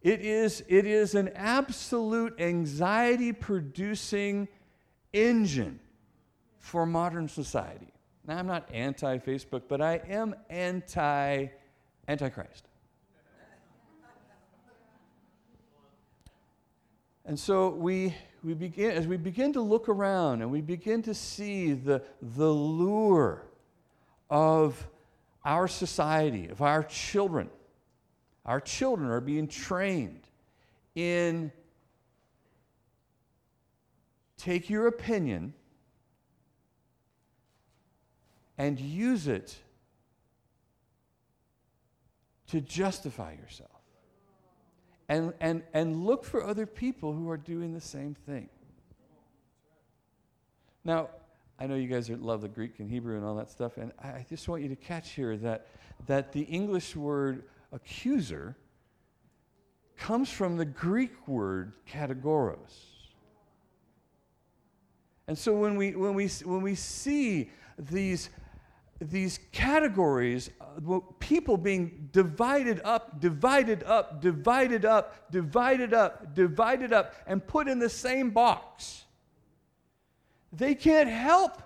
It 0.00 0.20
is, 0.20 0.62
it 0.68 0.86
is 0.86 1.14
an 1.16 1.28
absolute 1.34 2.40
anxiety 2.40 3.32
producing 3.32 4.46
engine 5.12 5.80
for 6.60 6.86
modern 6.86 7.28
society. 7.28 7.92
Now, 8.26 8.38
I'm 8.38 8.46
not 8.46 8.68
anti 8.72 9.18
Facebook, 9.18 9.62
but 9.68 9.80
I 9.80 10.00
am 10.08 10.34
anti 10.48 11.48
Antichrist. 12.06 12.67
And 17.28 17.38
so 17.38 17.68
we, 17.68 18.14
we 18.42 18.54
begin, 18.54 18.92
as 18.92 19.06
we 19.06 19.18
begin 19.18 19.52
to 19.52 19.60
look 19.60 19.90
around 19.90 20.40
and 20.40 20.50
we 20.50 20.62
begin 20.62 21.02
to 21.02 21.12
see 21.12 21.74
the, 21.74 22.02
the 22.22 22.48
lure 22.48 23.44
of 24.30 24.88
our 25.44 25.68
society, 25.68 26.48
of 26.48 26.62
our 26.62 26.82
children, 26.82 27.50
our 28.46 28.62
children 28.62 29.10
are 29.10 29.20
being 29.20 29.46
trained 29.46 30.22
in 30.94 31.52
take 34.38 34.70
your 34.70 34.86
opinion 34.86 35.52
and 38.56 38.80
use 38.80 39.28
it 39.28 39.54
to 42.46 42.62
justify 42.62 43.32
yourself 43.34 43.77
and, 45.08 45.32
and, 45.40 45.62
and 45.72 46.04
look 46.04 46.24
for 46.24 46.44
other 46.44 46.66
people 46.66 47.12
who 47.12 47.30
are 47.30 47.36
doing 47.36 47.72
the 47.72 47.80
same 47.80 48.14
thing. 48.14 48.48
Now, 50.84 51.08
I 51.58 51.66
know 51.66 51.74
you 51.74 51.88
guys 51.88 52.08
love 52.08 52.40
the 52.42 52.48
Greek 52.48 52.78
and 52.78 52.90
Hebrew 52.90 53.16
and 53.16 53.24
all 53.24 53.34
that 53.36 53.50
stuff, 53.50 53.78
and 53.78 53.92
I 54.02 54.24
just 54.28 54.48
want 54.48 54.62
you 54.62 54.68
to 54.68 54.76
catch 54.76 55.10
here 55.10 55.36
that, 55.38 55.66
that 56.06 56.32
the 56.32 56.42
English 56.42 56.94
word 56.94 57.44
accuser 57.72 58.56
comes 59.96 60.30
from 60.30 60.56
the 60.56 60.64
Greek 60.64 61.26
word 61.26 61.72
kategoros. 61.86 62.86
And 65.26 65.36
so 65.36 65.54
when 65.54 65.76
we, 65.76 65.94
when 65.94 66.14
we, 66.14 66.28
when 66.44 66.62
we 66.62 66.74
see 66.74 67.50
these 67.78 68.30
these 69.00 69.38
categories, 69.52 70.50
uh, 70.60 70.98
people 71.20 71.56
being 71.56 72.08
divided 72.12 72.80
up, 72.84 73.20
divided 73.20 73.84
up, 73.84 74.20
divided 74.20 74.84
up, 74.84 75.30
divided 75.30 75.94
up, 75.94 76.34
divided 76.34 76.92
up, 76.92 77.14
and 77.26 77.46
put 77.46 77.68
in 77.68 77.78
the 77.78 77.88
same 77.88 78.30
box, 78.30 79.04
they 80.52 80.74
can't 80.74 81.08
help 81.08 81.62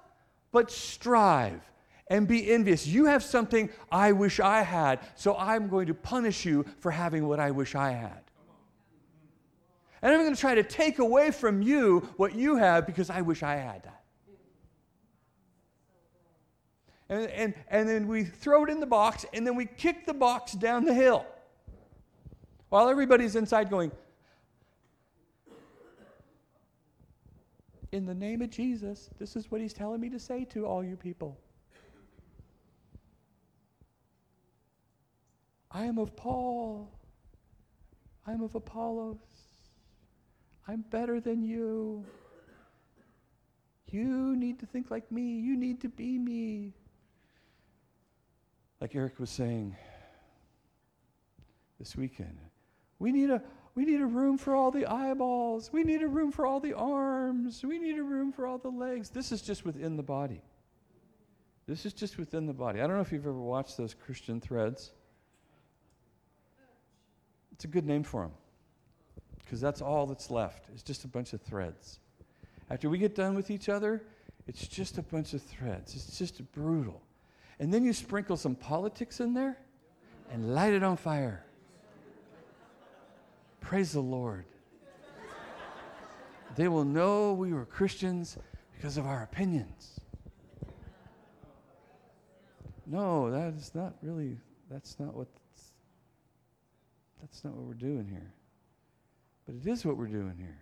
but 0.50 0.70
strive 0.70 1.62
and 2.08 2.28
be 2.28 2.52
envious. 2.52 2.86
You 2.86 3.06
have 3.06 3.22
something 3.22 3.70
I 3.90 4.12
wish 4.12 4.38
I 4.38 4.62
had, 4.62 5.00
so 5.14 5.34
I'm 5.36 5.68
going 5.68 5.86
to 5.86 5.94
punish 5.94 6.44
you 6.44 6.66
for 6.80 6.90
having 6.90 7.26
what 7.26 7.40
I 7.40 7.50
wish 7.50 7.74
I 7.74 7.92
had. 7.92 8.20
And 10.02 10.12
I'm 10.12 10.20
going 10.20 10.34
to 10.34 10.40
try 10.40 10.54
to 10.54 10.64
take 10.64 10.98
away 10.98 11.30
from 11.30 11.62
you 11.62 12.08
what 12.16 12.34
you 12.34 12.56
have 12.56 12.86
because 12.86 13.08
I 13.08 13.22
wish 13.22 13.42
I 13.42 13.56
had 13.56 13.84
that. 13.84 14.01
And, 17.12 17.30
and, 17.30 17.54
and 17.68 17.88
then 17.88 18.08
we 18.08 18.24
throw 18.24 18.64
it 18.64 18.70
in 18.70 18.80
the 18.80 18.86
box, 18.86 19.26
and 19.34 19.46
then 19.46 19.54
we 19.54 19.66
kick 19.66 20.06
the 20.06 20.14
box 20.14 20.52
down 20.52 20.84
the 20.84 20.94
hill 20.94 21.26
while 22.70 22.88
everybody's 22.88 23.36
inside 23.36 23.68
going, 23.68 23.92
In 27.92 28.06
the 28.06 28.14
name 28.14 28.40
of 28.40 28.48
Jesus, 28.48 29.10
this 29.18 29.36
is 29.36 29.50
what 29.50 29.60
he's 29.60 29.74
telling 29.74 30.00
me 30.00 30.08
to 30.08 30.18
say 30.18 30.46
to 30.46 30.64
all 30.64 30.82
you 30.82 30.96
people. 30.96 31.38
I 35.70 35.84
am 35.84 35.98
of 35.98 36.16
Paul. 36.16 36.90
I 38.26 38.32
am 38.32 38.42
of 38.42 38.54
Apollos. 38.54 39.18
I'm 40.66 40.80
better 40.88 41.20
than 41.20 41.42
you. 41.42 42.06
You 43.90 44.34
need 44.34 44.58
to 44.60 44.66
think 44.66 44.90
like 44.90 45.12
me. 45.12 45.38
You 45.40 45.54
need 45.58 45.82
to 45.82 45.90
be 45.90 46.18
me 46.18 46.72
like 48.82 48.96
Eric 48.96 49.20
was 49.20 49.30
saying 49.30 49.76
this 51.78 51.94
weekend, 51.94 52.36
we 52.98 53.12
need 53.12 53.30
a 53.30 53.40
we 53.76 53.84
need 53.84 54.00
a 54.00 54.06
room 54.06 54.36
for 54.36 54.56
all 54.56 54.72
the 54.72 54.86
eyeballs. 54.86 55.72
We 55.72 55.84
need 55.84 56.02
a 56.02 56.08
room 56.08 56.32
for 56.32 56.44
all 56.44 56.58
the 56.58 56.74
arms. 56.74 57.64
We 57.64 57.78
need 57.78 57.96
a 57.96 58.02
room 58.02 58.32
for 58.32 58.44
all 58.44 58.58
the 58.58 58.70
legs. 58.70 59.08
This 59.08 59.30
is 59.30 59.40
just 59.40 59.64
within 59.64 59.96
the 59.96 60.02
body. 60.02 60.42
This 61.68 61.86
is 61.86 61.92
just 61.92 62.18
within 62.18 62.44
the 62.44 62.52
body. 62.52 62.80
I 62.80 62.88
don't 62.88 62.96
know 62.96 63.02
if 63.02 63.12
you've 63.12 63.24
ever 63.24 63.32
watched 63.32 63.76
those 63.76 63.94
Christian 63.94 64.40
threads. 64.40 64.90
It's 67.52 67.64
a 67.64 67.68
good 67.68 67.86
name 67.86 68.02
for 68.02 68.22
them 68.22 68.32
because 69.38 69.60
that's 69.60 69.80
all 69.80 70.06
that's 70.06 70.28
left. 70.28 70.64
It's 70.74 70.82
just 70.82 71.04
a 71.04 71.08
bunch 71.08 71.34
of 71.34 71.40
threads. 71.40 72.00
After 72.68 72.90
we 72.90 72.98
get 72.98 73.14
done 73.14 73.36
with 73.36 73.48
each 73.48 73.68
other, 73.68 74.02
it's 74.48 74.66
just 74.66 74.98
a 74.98 75.02
bunch 75.02 75.34
of 75.34 75.40
threads. 75.40 75.94
It's 75.94 76.18
just 76.18 76.42
brutal. 76.52 77.00
And 77.62 77.72
then 77.72 77.84
you 77.84 77.92
sprinkle 77.92 78.36
some 78.36 78.56
politics 78.56 79.20
in 79.20 79.34
there 79.34 79.56
and 80.32 80.52
light 80.52 80.72
it 80.72 80.82
on 80.82 80.96
fire. 80.96 81.44
Praise 83.60 83.92
the 83.92 84.00
Lord. 84.00 84.46
They 86.56 86.66
will 86.66 86.84
know 86.84 87.34
we 87.34 87.52
were 87.52 87.64
Christians 87.64 88.36
because 88.74 88.96
of 88.96 89.06
our 89.06 89.22
opinions. 89.22 90.00
No, 92.84 93.30
that 93.30 93.54
is 93.54 93.72
not 93.76 93.94
really, 94.02 94.38
that's 94.68 94.98
not 94.98 95.14
what, 95.14 95.28
that's 97.20 97.44
not 97.44 97.54
what 97.54 97.64
we're 97.64 97.74
doing 97.74 98.08
here. 98.08 98.32
But 99.46 99.54
it 99.54 99.68
is 99.68 99.84
what 99.84 99.96
we're 99.96 100.06
doing 100.08 100.34
here. 100.36 100.58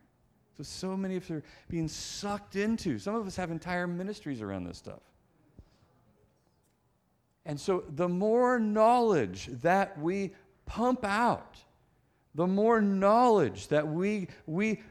So, 0.59 0.65
so 0.65 0.99
many 0.99 1.17
of 1.17 1.23
us 1.23 1.31
are 1.31 1.45
being 1.71 1.89
sucked 1.89 2.57
into. 2.57 2.99
Some 2.99 3.15
of 3.15 3.27
us 3.27 3.37
have 3.37 3.51
entire 3.51 3.87
ministries 3.87 4.43
around 4.43 4.65
this 4.65 4.77
stuff. 4.77 5.01
And 7.47 7.59
so, 7.59 7.85
the 7.89 8.09
more 8.09 8.59
knowledge 8.59 9.49
that 9.63 9.99
we 9.99 10.33
pump 10.67 11.05
out, 11.05 11.57
the 12.35 12.47
more 12.47 12.81
knowledge 12.81 13.69
that 13.69 13.89
we, 13.89 14.29
we 14.47 14.83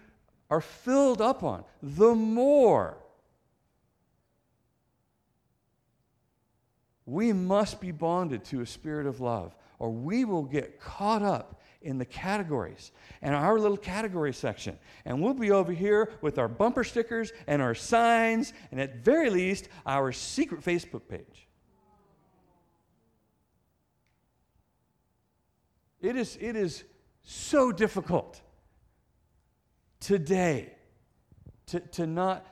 are 0.49 0.61
filled 0.61 1.21
up 1.21 1.43
on, 1.43 1.63
the 1.81 2.15
more 2.15 2.97
we 7.05 7.33
must 7.33 7.79
be 7.81 7.91
bonded 7.91 8.45
to 8.45 8.61
a 8.61 8.65
spirit 8.65 9.07
of 9.07 9.19
love, 9.19 9.55
or 9.79 9.89
we 9.89 10.25
will 10.25 10.43
get 10.43 10.79
caught 10.79 11.21
up 11.23 11.61
in 11.81 11.97
the 11.97 12.05
categories 12.05 12.91
and 13.21 13.33
our 13.33 13.57
little 13.57 13.77
category 13.77 14.33
section. 14.33 14.77
And 15.05 15.21
we'll 15.21 15.33
be 15.33 15.51
over 15.51 15.71
here 15.71 16.11
with 16.21 16.37
our 16.37 16.47
bumper 16.47 16.83
stickers 16.83 17.31
and 17.47 17.61
our 17.61 17.73
signs, 17.73 18.53
and 18.71 18.79
at 18.79 18.97
very 18.97 19.29
least, 19.29 19.69
our 19.85 20.11
secret 20.11 20.61
Facebook 20.61 21.07
page. 21.07 21.48
It 26.01 26.15
is, 26.15 26.37
it 26.39 26.55
is 26.55 26.83
so 27.23 27.71
difficult 27.71 28.41
today 29.99 30.73
to, 31.67 31.79
to 31.79 32.07
not 32.07 32.45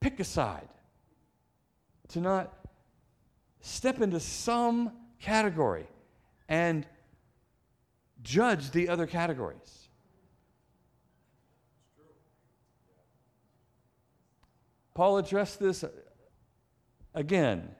pick 0.00 0.18
a 0.20 0.24
side, 0.24 0.68
to 2.08 2.20
not 2.20 2.52
step 3.60 4.00
into 4.00 4.20
some 4.20 4.92
category 5.20 5.86
and 6.48 6.86
judge 8.22 8.70
the 8.72 8.88
other 8.88 9.06
categories. 9.06 9.88
Paul 14.94 15.18
addressed 15.18 15.58
this 15.58 15.84
again. 17.14 17.74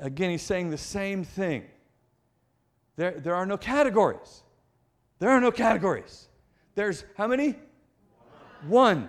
Again, 0.00 0.30
he's 0.30 0.42
saying 0.42 0.70
the 0.70 0.78
same 0.78 1.24
thing. 1.24 1.64
There, 2.96 3.12
there 3.12 3.34
are 3.34 3.46
no 3.46 3.56
categories. 3.56 4.42
There 5.18 5.30
are 5.30 5.40
no 5.40 5.50
categories. 5.50 6.28
There's 6.74 7.04
how 7.16 7.26
many? 7.26 7.56
One. 8.66 9.08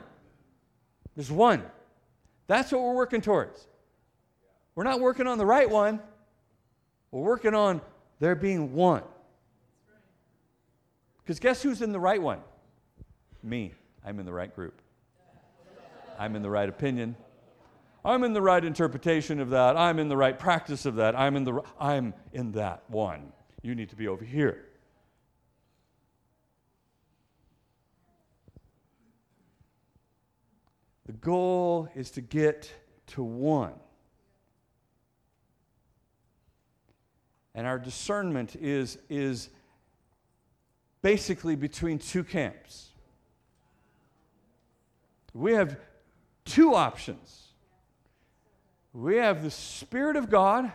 There's 1.16 1.32
one. 1.32 1.64
That's 2.48 2.72
what 2.72 2.82
we're 2.82 2.96
working 2.96 3.22
towards. 3.22 3.68
We're 4.76 4.84
not 4.84 5.00
working 5.00 5.26
on 5.28 5.38
the 5.38 5.46
right 5.46 5.70
one, 5.70 6.00
we're 7.12 7.22
working 7.22 7.56
on 7.56 7.82
there 8.20 8.36
being 8.36 8.74
one. 8.74 9.04
Because 11.24 11.40
guess 11.40 11.62
who's 11.62 11.82
in 11.82 11.92
the 11.92 12.00
right 12.00 12.22
one? 12.22 12.40
Me. 13.44 13.74
I'm 14.06 14.20
in 14.20 14.26
the 14.26 14.32
right 14.32 14.54
group. 14.54 14.82
I'm 16.18 16.36
in 16.36 16.42
the 16.42 16.50
right 16.50 16.70
opinion. 16.70 17.16
I'm 18.06 18.24
in 18.24 18.34
the 18.34 18.42
right 18.42 18.64
interpretation 18.64 19.40
of 19.42 19.50
that. 19.50 19.76
I'm 19.76 20.00
in 20.00 20.08
the 20.08 20.16
right 20.16 20.38
practice 20.38 20.86
of 20.86 20.96
that. 20.96 21.18
I'm 21.18 21.36
in 21.36 21.44
the 21.44 21.62
I'm 21.80 22.14
in 22.32 22.54
that 22.54 22.84
one. 22.88 23.34
You 23.62 23.76
need 23.76 23.90
to 23.90 23.96
be 23.96 24.08
over 24.08 24.24
here. 24.24 24.66
The 31.06 31.14
goal 31.14 31.88
is 31.96 32.12
to 32.12 32.22
get 32.22 32.72
to 33.08 33.24
one. 33.24 33.74
And 37.56 37.66
our 37.66 37.80
discernment 37.80 38.56
is, 38.56 39.00
is 39.10 39.50
basically 41.02 41.56
between 41.56 41.98
two 41.98 42.24
camps. 42.24 42.90
We 45.34 45.54
have 45.54 45.80
two 46.46 46.76
options. 46.76 47.48
We 48.94 49.16
have 49.18 49.44
the 49.44 49.52
Spirit 49.52 50.16
of 50.16 50.30
God, 50.30 50.72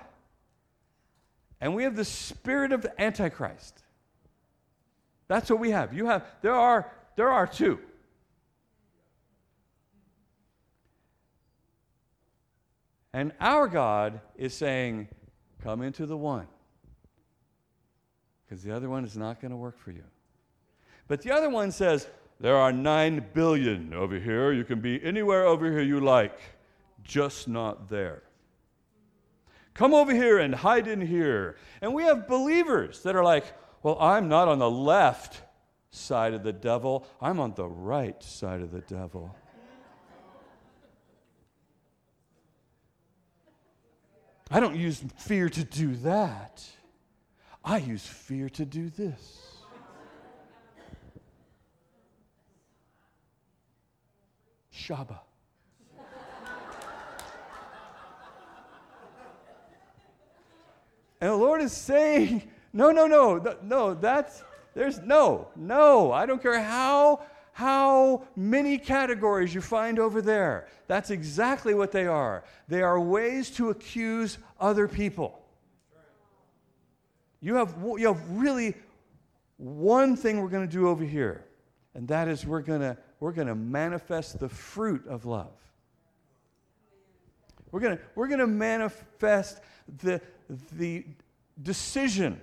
and 1.63 1.77
we 1.77 1.85
have 1.85 1.95
the 1.95 2.05
Spirit 2.05 2.73
of 2.73 2.83
the 2.83 3.01
Antichrist. 3.01 3.85
That's 5.29 5.49
what 5.49 5.61
we 5.61 5.71
have. 5.71 5.95
You 5.95 6.07
have 6.07 6.27
there 6.43 6.57
are 6.57 6.93
there 7.15 7.31
are 7.31 7.47
two. 7.47 7.79
And 13.15 13.33
our 13.41 13.69
God 13.69 14.21
is 14.37 14.55
saying, 14.55 15.09
Come 15.63 15.83
into 15.83 16.05
the 16.05 16.17
one. 16.17 16.49
Because 18.45 18.65
the 18.65 18.75
other 18.75 18.89
one 18.89 19.05
is 19.05 19.17
not 19.17 19.41
going 19.41 19.53
to 19.53 19.57
work 19.57 19.79
for 19.79 19.93
you. 19.93 20.05
But 21.07 21.23
the 21.23 21.31
other 21.31 21.49
one 21.49 21.71
says, 21.71 22.09
There 22.41 22.57
are 22.57 22.73
nine 22.73 23.25
billion 23.35 23.95
over 23.95 24.19
here. 24.19 24.51
You 24.53 24.65
can 24.65 24.81
be 24.81 25.03
anywhere 25.05 25.45
over 25.45 25.71
here 25.71 25.83
you 25.83 26.01
like, 26.01 26.41
just 27.05 27.47
not 27.47 27.89
there. 27.89 28.25
Come 29.75 29.95
over 29.95 30.13
here 30.13 30.39
and 30.39 30.55
hide 30.55 30.87
in 30.87 31.01
here. 31.01 31.57
And 31.81 31.95
we 31.95 32.03
have 32.05 32.29
believers 32.29 33.03
that 33.03 33.17
are 33.17 33.25
like, 33.25 33.45
Well, 33.83 33.97
I'm 34.01 34.29
not 34.29 34.49
on 34.49 34.59
the 34.59 34.71
left 34.71 35.43
side 35.91 36.35
of 36.35 36.43
the 36.43 36.53
devil, 36.53 37.07
I'm 37.21 37.41
on 37.41 37.55
the 37.55 37.67
right 37.69 38.23
side 38.23 38.61
of 38.61 38.71
the 38.71 38.81
devil. 38.81 39.35
I 44.51 44.61
don't 44.61 44.77
use 44.77 45.03
fear 45.17 45.49
to 45.49 45.65
do 45.65 45.97
that. 45.97 46.63
I 47.65 47.79
use 47.79 48.05
fear 48.05 48.51
to 48.51 48.67
do 48.67 48.91
this. 48.91 49.57
Shaba. 54.75 55.21
And 61.23 61.31
the 61.31 61.37
Lord 61.37 61.63
is 61.63 61.71
saying, 61.71 62.43
no, 62.73 62.91
no, 62.91 63.07
no, 63.07 63.57
no, 63.63 63.95
that's, 63.95 64.43
there's 64.75 64.99
no, 64.99 65.47
no. 65.55 66.11
I 66.11 66.27
don't 66.27 66.43
care 66.43 66.61
how 66.61 67.23
how 67.53 68.25
many 68.35 68.79
categories 68.79 69.55
you 69.55 69.61
find 69.61 69.99
over 69.99 70.21
there. 70.21 70.67
That's 70.89 71.11
exactly 71.11 71.75
what 71.75 71.93
they 71.93 72.07
are. 72.07 72.43
They 72.67 72.83
are 72.83 72.99
ways 72.99 73.51
to 73.53 73.71
accuse 73.71 74.39
other 74.59 74.89
people. 74.89 75.39
You 77.41 77.57
have, 77.57 77.77
you 77.99 78.07
have 78.09 78.29
really 78.31 78.75
one 79.59 80.17
thing 80.17 80.41
we're 80.41 80.49
going 80.49 80.67
to 80.67 80.73
do 80.73 80.89
over 80.89 81.05
here, 81.05 81.45
and 81.95 82.09
that 82.09 82.27
is 82.27 82.45
we're 82.45 82.63
going 82.63 82.81
to, 82.81 82.97
we're 83.21 83.33
going 83.33 83.49
to 83.49 83.55
manifest 83.55 84.41
the 84.41 84.49
fruit 84.49 85.07
of 85.07 85.25
love. 85.25 85.53
We're 87.73 87.81
going 87.81 87.97
to, 87.97 88.03
we're 88.15 88.29
to 88.29 88.47
manifest 88.47 89.61
the, 90.03 90.21
the 90.73 91.05
decision 91.61 92.41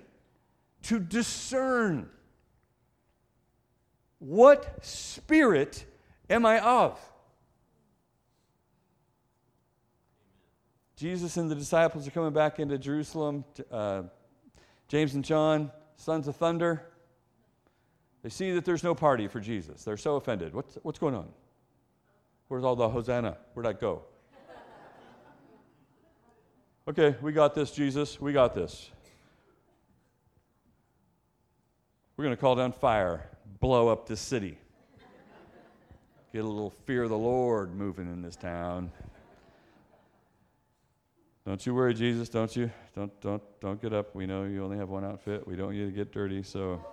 to 0.82 0.98
discern 0.98 2.10
what 4.18 4.84
spirit 4.84 5.86
am 6.28 6.44
I 6.44 6.60
of? 6.60 7.00
Jesus 10.96 11.38
and 11.38 11.50
the 11.50 11.54
disciples 11.54 12.06
are 12.06 12.10
coming 12.10 12.32
back 12.32 12.58
into 12.58 12.76
Jerusalem. 12.76 13.44
Uh, 13.70 14.02
James 14.88 15.14
and 15.14 15.24
John, 15.24 15.70
sons 15.96 16.28
of 16.28 16.36
thunder. 16.36 16.84
They 18.22 18.28
see 18.28 18.52
that 18.52 18.66
there's 18.66 18.84
no 18.84 18.94
party 18.94 19.26
for 19.26 19.40
Jesus. 19.40 19.84
They're 19.84 19.96
so 19.96 20.16
offended. 20.16 20.54
What's, 20.54 20.76
what's 20.82 20.98
going 20.98 21.14
on? 21.14 21.28
Where's 22.48 22.64
all 22.64 22.76
the 22.76 22.88
Hosanna? 22.88 23.38
Where'd 23.54 23.64
that 23.64 23.80
go? 23.80 24.02
Okay, 26.90 27.16
we 27.22 27.32
got 27.32 27.54
this, 27.54 27.70
Jesus. 27.70 28.20
We 28.20 28.32
got 28.32 28.52
this. 28.52 28.90
We're 32.16 32.24
going 32.24 32.36
to 32.36 32.40
call 32.40 32.56
down 32.56 32.72
fire 32.72 33.28
blow 33.60 33.88
up 33.88 34.08
this 34.08 34.20
city. 34.20 34.58
Get 36.32 36.44
a 36.44 36.48
little 36.48 36.70
fear 36.70 37.04
of 37.04 37.10
the 37.10 37.18
Lord 37.18 37.74
moving 37.74 38.06
in 38.06 38.22
this 38.22 38.36
town. 38.36 38.90
Don't 41.46 41.64
you 41.64 41.74
worry, 41.74 41.94
Jesus. 41.94 42.28
Don't 42.28 42.54
you? 42.54 42.70
Don't 42.94 43.20
don't 43.20 43.42
don't 43.60 43.80
get 43.80 43.92
up. 43.92 44.14
We 44.14 44.26
know 44.26 44.44
you 44.44 44.62
only 44.64 44.76
have 44.76 44.88
one 44.88 45.04
outfit. 45.04 45.46
We 45.46 45.56
don't 45.56 45.66
want 45.66 45.78
you 45.78 45.86
to 45.86 45.92
get 45.92 46.12
dirty. 46.12 46.42
So, 46.42 46.84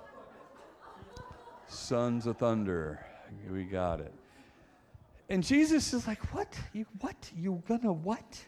sons 1.68 2.26
of 2.26 2.38
thunder, 2.38 3.06
we 3.52 3.66
got 3.66 4.00
it. 4.00 4.14
And 5.30 5.44
Jesus 5.44 5.94
is 5.94 6.08
like, 6.08 6.34
"What? 6.34 6.58
You 6.74 6.86
what? 7.00 7.32
You 7.36 7.62
gonna 7.68 7.94
what? 7.94 8.46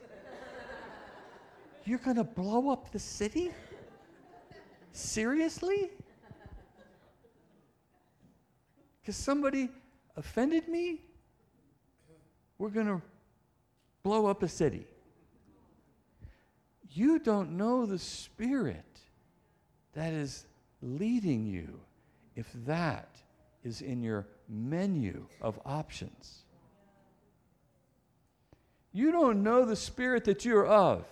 You're 1.90 2.00
gonna 2.00 2.24
blow 2.24 2.70
up 2.70 2.92
the 2.92 3.00
city? 3.00 3.52
Seriously?" 4.92 5.90
because 9.10 9.18
somebody 9.18 9.70
offended 10.18 10.68
me, 10.68 11.02
we're 12.60 12.70
going 12.70 12.86
to 12.86 13.02
blow 14.04 14.28
up 14.28 14.44
a 14.44 14.48
city. 14.48 14.86
You 16.92 17.18
don't 17.18 17.58
know 17.58 17.88
the 17.88 17.98
spirit 17.98 19.00
that 19.94 20.14
is 20.14 20.46
leading 20.84 21.48
you 21.48 21.80
if 22.36 22.52
that 22.68 23.10
is 23.64 23.82
in 23.82 24.04
your 24.04 24.28
menu 24.48 25.26
of 25.42 25.60
options. 25.66 26.44
You 28.94 29.12
don't 29.12 29.42
know 29.42 29.66
the 29.66 29.76
spirit 29.76 30.24
that 30.26 30.46
you're 30.46 30.68
of. 30.68 31.04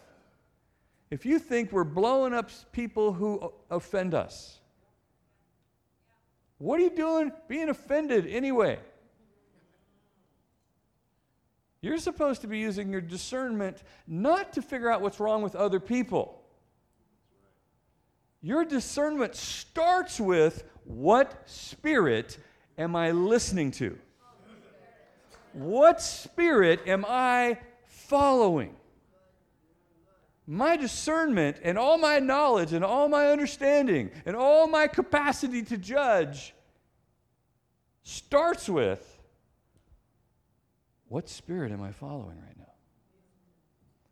If 1.09 1.25
you 1.25 1.39
think 1.39 1.71
we're 1.71 1.83
blowing 1.83 2.33
up 2.33 2.49
people 2.71 3.13
who 3.13 3.53
offend 3.69 4.13
us, 4.13 4.59
what 6.57 6.79
are 6.79 6.83
you 6.83 6.89
doing 6.89 7.31
being 7.47 7.69
offended 7.69 8.27
anyway? 8.27 8.79
You're 11.81 11.99
supposed 11.99 12.41
to 12.41 12.47
be 12.47 12.57
using 12.57 12.91
your 12.91 13.01
discernment 13.01 13.83
not 14.07 14.53
to 14.53 14.61
figure 14.61 14.91
out 14.91 15.01
what's 15.01 15.19
wrong 15.19 15.43
with 15.43 15.55
other 15.55 15.79
people. 15.79 16.41
Your 18.41 18.65
discernment 18.65 19.35
starts 19.35 20.19
with 20.19 20.63
what 20.83 21.43
spirit 21.45 22.37
am 22.77 22.95
I 22.95 23.11
listening 23.11 23.71
to? 23.71 23.97
What 25.53 26.01
spirit 26.01 26.81
am 26.87 27.05
I 27.07 27.59
following? 27.85 28.76
My 30.47 30.77
discernment 30.77 31.57
and 31.61 31.77
all 31.77 31.97
my 31.97 32.19
knowledge 32.19 32.71
and 32.71 32.83
all 32.83 33.09
my 33.09 33.27
understanding 33.27 34.09
and 34.25 34.35
all 34.35 34.65
my 34.67 34.87
capacity 34.87 35.61
to 35.61 35.77
judge 35.77 36.55
starts 38.03 38.69
with 38.69 39.19
what 41.09 41.27
spirit 41.27 41.71
am 41.73 41.81
I 41.81 41.91
following 41.91 42.37
right 42.39 42.57
now? 42.57 42.63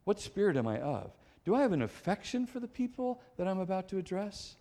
What 0.03 0.19
spirit 0.19 0.57
am 0.57 0.67
I 0.67 0.79
of? 0.79 1.11
Do 1.45 1.55
I 1.55 1.61
have 1.61 1.71
an 1.71 1.81
affection 1.81 2.45
for 2.45 2.59
the 2.59 2.67
people 2.67 3.21
that 3.38 3.47
I'm 3.47 3.59
about 3.59 3.88
to 3.89 3.97
address? 3.97 4.57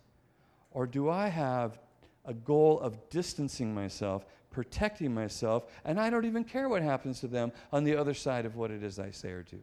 Or 0.71 0.87
do 0.87 1.09
I 1.09 1.27
have 1.27 1.79
a 2.25 2.33
goal 2.33 2.79
of 2.79 3.09
distancing 3.09 3.73
myself, 3.73 4.25
protecting 4.49 5.13
myself, 5.13 5.65
and 5.83 5.99
I 5.99 6.09
don't 6.09 6.25
even 6.25 6.43
care 6.43 6.69
what 6.69 6.81
happens 6.81 7.19
to 7.19 7.27
them 7.27 7.51
on 7.71 7.83
the 7.83 7.95
other 7.95 8.13
side 8.13 8.45
of 8.45 8.55
what 8.55 8.71
it 8.71 8.83
is 8.83 8.97
I 8.97 9.11
say 9.11 9.29
or 9.29 9.43
do? 9.43 9.59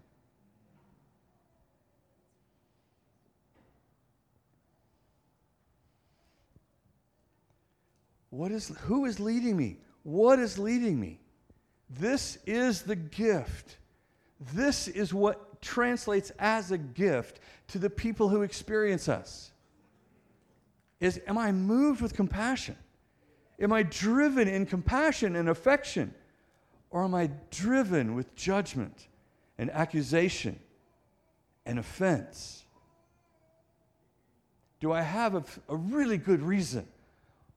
What 8.33 8.51
is, 8.51 8.69
who 8.85 9.05
is 9.05 9.21
leading 9.21 9.59
me? 9.59 9.77
What 10.05 10.39
is 10.39 10.59
leading 10.59 10.99
me? 10.99 11.21
This 11.91 12.39
is 12.47 12.81
the 12.81 12.97
gift. 12.97 13.77
This 14.55 14.89
is 14.89 15.13
what 15.13 15.61
translates 15.61 16.33
as 16.39 16.71
a 16.71 16.79
gift 16.79 17.41
to 17.69 17.79
the 17.79 17.91
people 17.91 18.31
who 18.31 18.41
experience 18.41 19.07
us. 19.07 19.53
Is 20.99 21.21
am 21.27 21.37
I 21.37 21.53
moved 21.53 22.01
with 22.01 22.15
compassion? 22.17 22.77
Am 23.61 23.71
I 23.71 23.83
driven 23.83 24.49
in 24.49 24.65
compassion 24.65 25.37
and 25.37 25.51
affection? 25.51 26.15
Or 26.89 27.05
am 27.05 27.15
I 27.15 27.29
driven 27.51 28.15
with 28.15 28.35
judgment 28.35 29.09
and 29.59 29.71
accusation 29.71 30.59
and 31.67 31.79
offense? 31.79 32.65
Do 34.81 34.91
I 34.91 35.03
have 35.03 35.35
a, 35.35 35.45
a 35.69 35.77
really 35.77 36.17
good 36.17 36.41
reason 36.41 36.89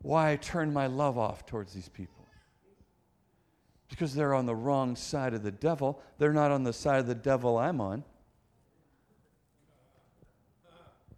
why 0.05 0.31
I 0.31 0.35
turn 0.35 0.71
my 0.71 0.85
love 0.85 1.17
off 1.17 1.47
towards 1.47 1.73
these 1.73 1.89
people? 1.89 2.27
Because 3.89 4.13
they're 4.13 4.35
on 4.35 4.45
the 4.45 4.55
wrong 4.55 4.95
side 4.95 5.33
of 5.33 5.41
the 5.41 5.51
devil. 5.51 5.99
They're 6.19 6.33
not 6.33 6.51
on 6.51 6.63
the 6.63 6.73
side 6.73 6.99
of 6.99 7.07
the 7.07 7.15
devil 7.15 7.57
I'm 7.57 7.81
on. 7.81 8.03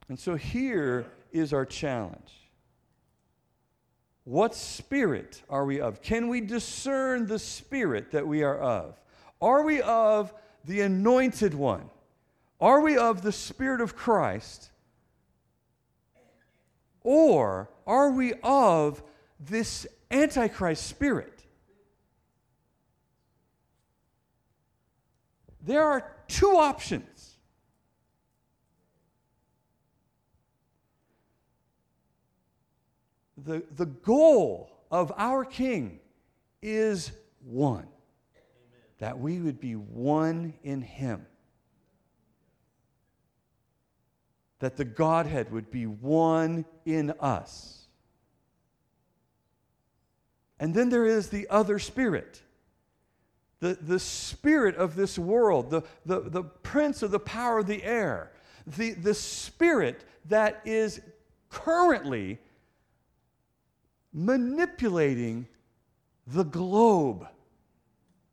And 0.08 0.18
so 0.18 0.36
here 0.36 1.06
is 1.34 1.52
our 1.52 1.66
challenge. 1.66 2.32
What 4.24 4.56
spirit 4.56 5.42
are 5.50 5.66
we 5.66 5.82
of? 5.82 6.02
Can 6.02 6.30
we 6.30 6.40
discern 6.40 7.28
the 7.28 7.40
spirit 7.40 8.12
that 8.12 8.26
we 8.26 8.44
are 8.44 8.58
of? 8.58 8.98
Are 9.42 9.64
we 9.64 9.82
of 9.82 10.34
the 10.64 10.82
anointed 10.82 11.54
one? 11.54 11.90
Are 12.62 12.80
we 12.80 12.98
of 12.98 13.22
the 13.22 13.32
Spirit 13.32 13.82
of 13.82 13.96
Christ? 13.96 14.72
Or 17.10 17.70
are 17.88 18.12
we 18.12 18.34
of 18.44 19.02
this 19.40 19.88
Antichrist 20.12 20.88
spirit? 20.88 21.46
There 25.62 25.86
are 25.86 26.12
two 26.28 26.58
options. 26.58 27.38
The, 33.38 33.64
the 33.78 33.86
goal 33.86 34.70
of 34.92 35.14
our 35.16 35.46
King 35.46 36.02
is 36.62 37.14
one 37.42 37.78
Amen. 37.84 37.88
that 38.98 39.18
we 39.18 39.40
would 39.40 39.62
be 39.62 39.78
one 39.78 40.56
in 40.62 40.82
Him. 40.82 41.26
That 44.60 44.78
the 44.78 44.86
Godhead 44.86 45.52
would 45.52 45.70
be 45.70 45.86
one 45.86 46.66
in 46.86 47.12
us. 47.20 47.86
And 50.60 50.74
then 50.74 50.90
there 50.90 51.06
is 51.06 51.30
the 51.30 51.48
other 51.50 51.78
spirit 51.78 52.42
the, 53.60 53.78
the 53.82 54.00
spirit 54.00 54.76
of 54.76 54.96
this 54.96 55.18
world, 55.18 55.70
the, 55.70 55.82
the, 56.06 56.22
the 56.22 56.44
prince 56.44 57.02
of 57.02 57.12
the 57.12 57.20
power 57.20 57.60
of 57.60 57.68
the 57.68 57.84
air, 57.84 58.32
the, 58.66 58.94
the 58.94 59.14
spirit 59.14 60.04
that 60.26 60.62
is 60.66 61.02
currently 61.50 62.38
manipulating 64.14 65.48
the 66.28 66.44
globe 66.44 67.28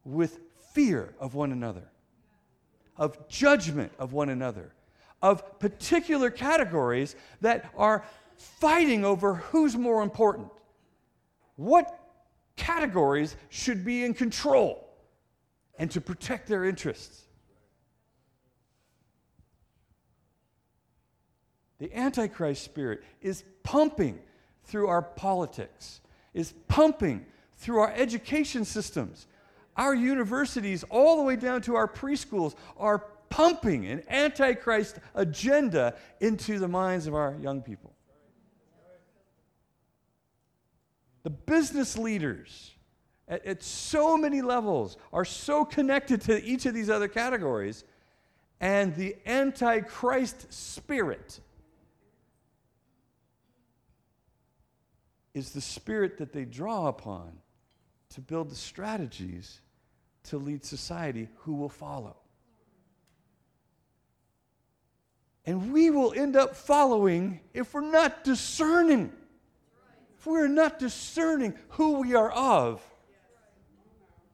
with 0.05 0.41
fear 0.73 1.15
of 1.19 1.35
one 1.35 1.53
another, 1.53 1.89
of 2.97 3.29
judgment 3.29 3.93
of 3.99 4.13
one 4.13 4.29
another, 4.29 4.74
of 5.25 5.59
particular 5.59 6.31
categories 6.31 7.17
that 7.41 7.73
are 7.77 8.05
fighting 8.37 9.05
over 9.05 9.35
who's 9.35 9.77
more 9.77 10.03
important. 10.03 10.49
What 11.57 11.99
categories 12.55 13.37
should 13.49 13.85
be 13.85 14.05
in 14.05 14.15
control? 14.15 14.85
and 15.79 15.91
to 15.91 16.01
protect 16.01 16.49
their 16.49 16.65
interests. 16.65 17.23
The 21.79 21.95
Antichrist 21.95 22.65
spirit 22.65 23.03
is 23.21 23.45
pumping 23.63 24.21
through 24.65 24.87
our 24.89 25.03
politics, 25.03 26.01
is 26.33 26.55
pumping 26.69 27.27
through 27.57 27.81
our 27.81 27.93
education 27.93 28.65
systems. 28.65 29.27
Our 29.77 29.95
universities, 29.95 30.85
all 30.89 31.17
the 31.17 31.25
way 31.25 31.37
down 31.37 31.61
to 31.63 31.75
our 31.75 31.89
preschools, 31.89 32.55
are 32.77 33.05
pumping 33.35 33.85
an 33.87 34.01
Antichrist 34.09 35.01
agenda 35.17 35.97
into 36.21 36.61
the 36.61 36.69
minds 36.69 37.09
of 37.09 37.17
our 37.17 37.35
young 37.41 37.63
people. 37.63 37.93
The 41.25 41.31
business 41.31 41.99
leaders 41.99 42.71
at, 43.27 43.45
at 43.45 43.63
so 43.65 44.17
many 44.17 44.41
levels 44.41 44.97
are 45.13 45.25
so 45.25 45.65
connected 45.65 46.21
to 46.23 46.45
each 46.45 46.65
of 46.65 46.75
these 46.75 46.89
other 46.89 47.09
categories. 47.09 47.83
And 48.61 48.95
the 48.95 49.17
Antichrist 49.27 50.53
spirit 50.53 51.41
is 55.35 55.51
the 55.51 55.61
spirit 55.61 56.19
that 56.19 56.33
they 56.33 56.45
draw 56.45 56.87
upon 56.87 57.33
to 58.11 58.21
build 58.21 58.49
the 58.49 58.55
strategies 58.55 59.61
to 60.25 60.39
lead 60.39 60.65
society 60.65 61.27
who 61.39 61.55
will 61.55 61.69
follow. 61.69 62.15
And 65.47 65.73
we 65.73 65.91
will 65.91 66.13
end 66.15 66.37
up 66.37 66.57
following 66.57 67.41
if 67.53 67.75
we're 67.75 67.83
not 67.83 68.25
discerning. 68.25 69.13
If 70.19 70.27
we're 70.27 70.49
not 70.49 70.79
discerning 70.79 71.55
who 71.71 72.01
we 72.01 72.15
are 72.15 72.31
of 72.31 72.83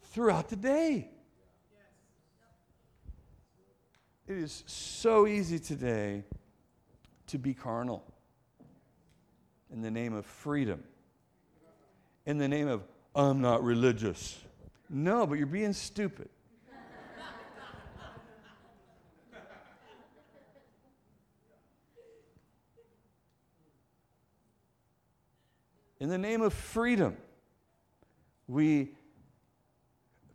throughout 0.03 0.49
the 0.49 0.57
day. 0.57 1.09
It 4.29 4.37
is 4.37 4.63
so 4.67 5.27
easy 5.27 5.59
today 5.59 6.23
to 7.27 7.39
be 7.39 7.55
carnal 7.55 8.05
in 9.73 9.83
the 9.83 9.91
name 9.91 10.15
of 10.15 10.25
freedom, 10.25 10.83
in 12.27 12.39
the 12.39 12.47
name 12.47 12.69
of, 12.69 12.83
I'm 13.15 13.41
not 13.41 13.65
religious. 13.65 14.39
No, 14.89 15.27
but 15.27 15.39
you're 15.39 15.47
being 15.47 15.73
stupid. 15.73 16.29
In 26.01 26.09
the 26.09 26.19
name 26.19 26.41
of 26.41 26.55
freedom, 26.55 27.17
we 28.49 28.91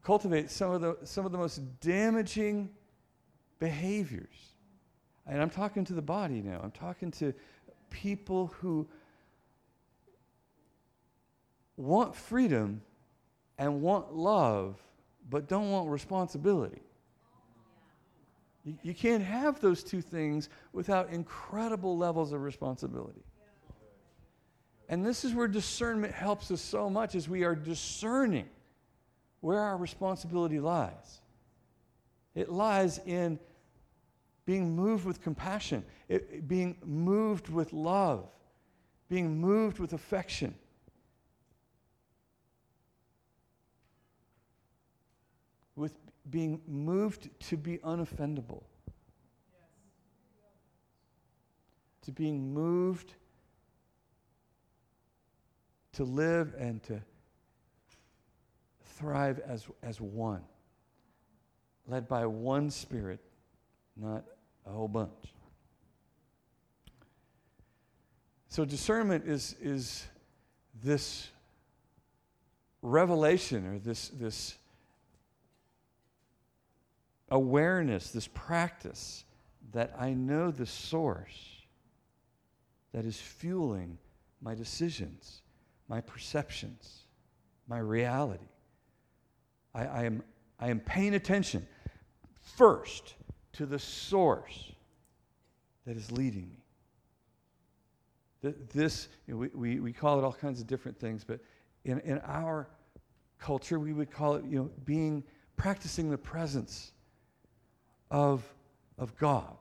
cultivate 0.04 0.52
some 0.52 0.72
of 0.72 0.82
the, 0.82 0.98
some 1.04 1.26
of 1.26 1.32
the 1.32 1.38
most 1.38 1.60
damaging 1.82 2.70
behaviors. 3.60 4.54
And 5.26 5.42
I'm 5.42 5.50
talking 5.50 5.84
to 5.86 5.94
the 5.94 6.02
body 6.02 6.42
now. 6.42 6.62
I'm 6.64 6.72
talking 6.72 7.10
to 7.12 7.34
people 7.90 8.54
who 8.60 8.88
want 11.78 12.16
freedom 12.16 12.82
and 13.58 13.82
want 13.82 14.14
love, 14.14 14.78
but 15.30 15.48
don't 15.48 15.72
want 15.72 15.90
responsibility. 15.90 16.82
You, 18.64 18.78
you 18.84 18.94
can't 18.94 19.24
have 19.24 19.60
those 19.60 19.84
two 19.84 20.02
things 20.02 20.50
without 20.74 21.10
incredible 21.10 21.98
levels 21.98 22.34
of 22.34 22.42
responsibility. 22.42 23.24
And 24.88 25.06
this 25.06 25.26
is 25.26 25.34
where 25.34 25.48
discernment 25.48 26.14
helps 26.14 26.52
us 26.52 26.62
so 26.62 26.90
much 26.90 27.16
as 27.16 27.28
we 27.28 27.44
are 27.44 27.56
discerning 27.56 28.48
where 29.42 29.60
our 29.60 29.78
responsibility 29.78 30.60
lies. 30.60 31.22
It 32.36 32.50
lies 32.50 33.00
in 33.06 33.40
being 34.46 34.76
moved 34.76 35.06
with 35.06 35.22
compassion, 35.22 35.84
it, 36.08 36.48
being 36.48 36.78
moved 36.86 37.50
with 37.50 37.74
love, 37.74 38.28
being 39.10 39.40
moved 39.40 39.80
with 39.80 39.94
affection. 39.94 40.54
With 45.76 45.98
being 46.30 46.62
moved 46.68 47.30
to 47.48 47.58
be 47.58 47.80
unoffendable. 47.80 48.64
To 52.04 52.12
being 52.12 52.54
moved 52.54 53.16
to 55.96 56.04
live 56.04 56.54
and 56.58 56.82
to 56.84 57.02
thrive 58.84 59.40
as, 59.46 59.66
as 59.84 60.00
one. 60.00 60.42
led 61.88 62.08
by 62.08 62.26
one 62.26 62.70
Spirit, 62.70 63.20
not 63.96 64.24
a 64.66 64.72
whole 64.72 64.88
bunch. 64.88 65.34
So 68.48 68.66
discernment 68.66 69.26
is, 69.28 69.56
is 69.62 70.06
this 70.82 71.30
revelation 72.82 73.68
or 73.68 73.80
this, 73.80 74.10
this 74.10 74.56
awareness, 77.30 78.12
this 78.12 78.28
practice 78.28 79.26
that 79.74 79.94
I 80.00 80.14
know 80.14 80.52
the 80.52 80.66
source 80.66 81.66
that 82.94 83.06
is 83.06 83.20
fueling 83.20 83.98
my 84.42 84.56
decisions, 84.56 85.42
my 85.88 86.02
perceptions, 86.02 87.04
my 87.68 87.80
reality. 87.80 88.48
I, 89.74 89.86
I, 89.86 90.04
am, 90.04 90.24
I 90.60 90.70
am 90.70 90.80
paying 90.80 91.16
attention 91.16 91.68
first 92.58 93.16
to 93.54 93.66
the 93.66 93.80
source 93.80 94.72
that 95.86 95.98
is 95.98 96.12
leading 96.12 96.50
me. 96.50 96.62
This, 98.74 99.08
we, 99.28 99.48
we, 99.54 99.80
we 99.80 99.94
call 99.94 100.20
it 100.20 100.24
all 100.24 100.34
kinds 100.34 100.62
of 100.62 100.68
different 100.68 101.00
things, 101.00 101.24
but 101.24 101.40
in, 101.84 102.00
in 102.02 102.20
our 102.20 102.68
culture, 103.40 103.80
we 103.80 103.94
would 103.94 104.12
call 104.12 104.36
it, 104.36 104.46
you 104.46 104.58
know, 104.58 104.70
being, 104.86 105.24
practicing 105.58 106.10
the 106.10 106.18
presence 106.18 106.92
of, 108.12 108.44
of 108.98 109.16
God. 109.18 109.56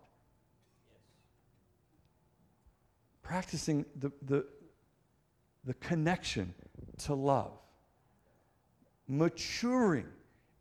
Practicing 3.22 3.86
the, 3.98 4.12
the, 4.22 4.44
the 5.66 5.74
connection 5.74 6.54
to 6.98 7.14
love. 7.14 7.52
Maturing 9.08 10.06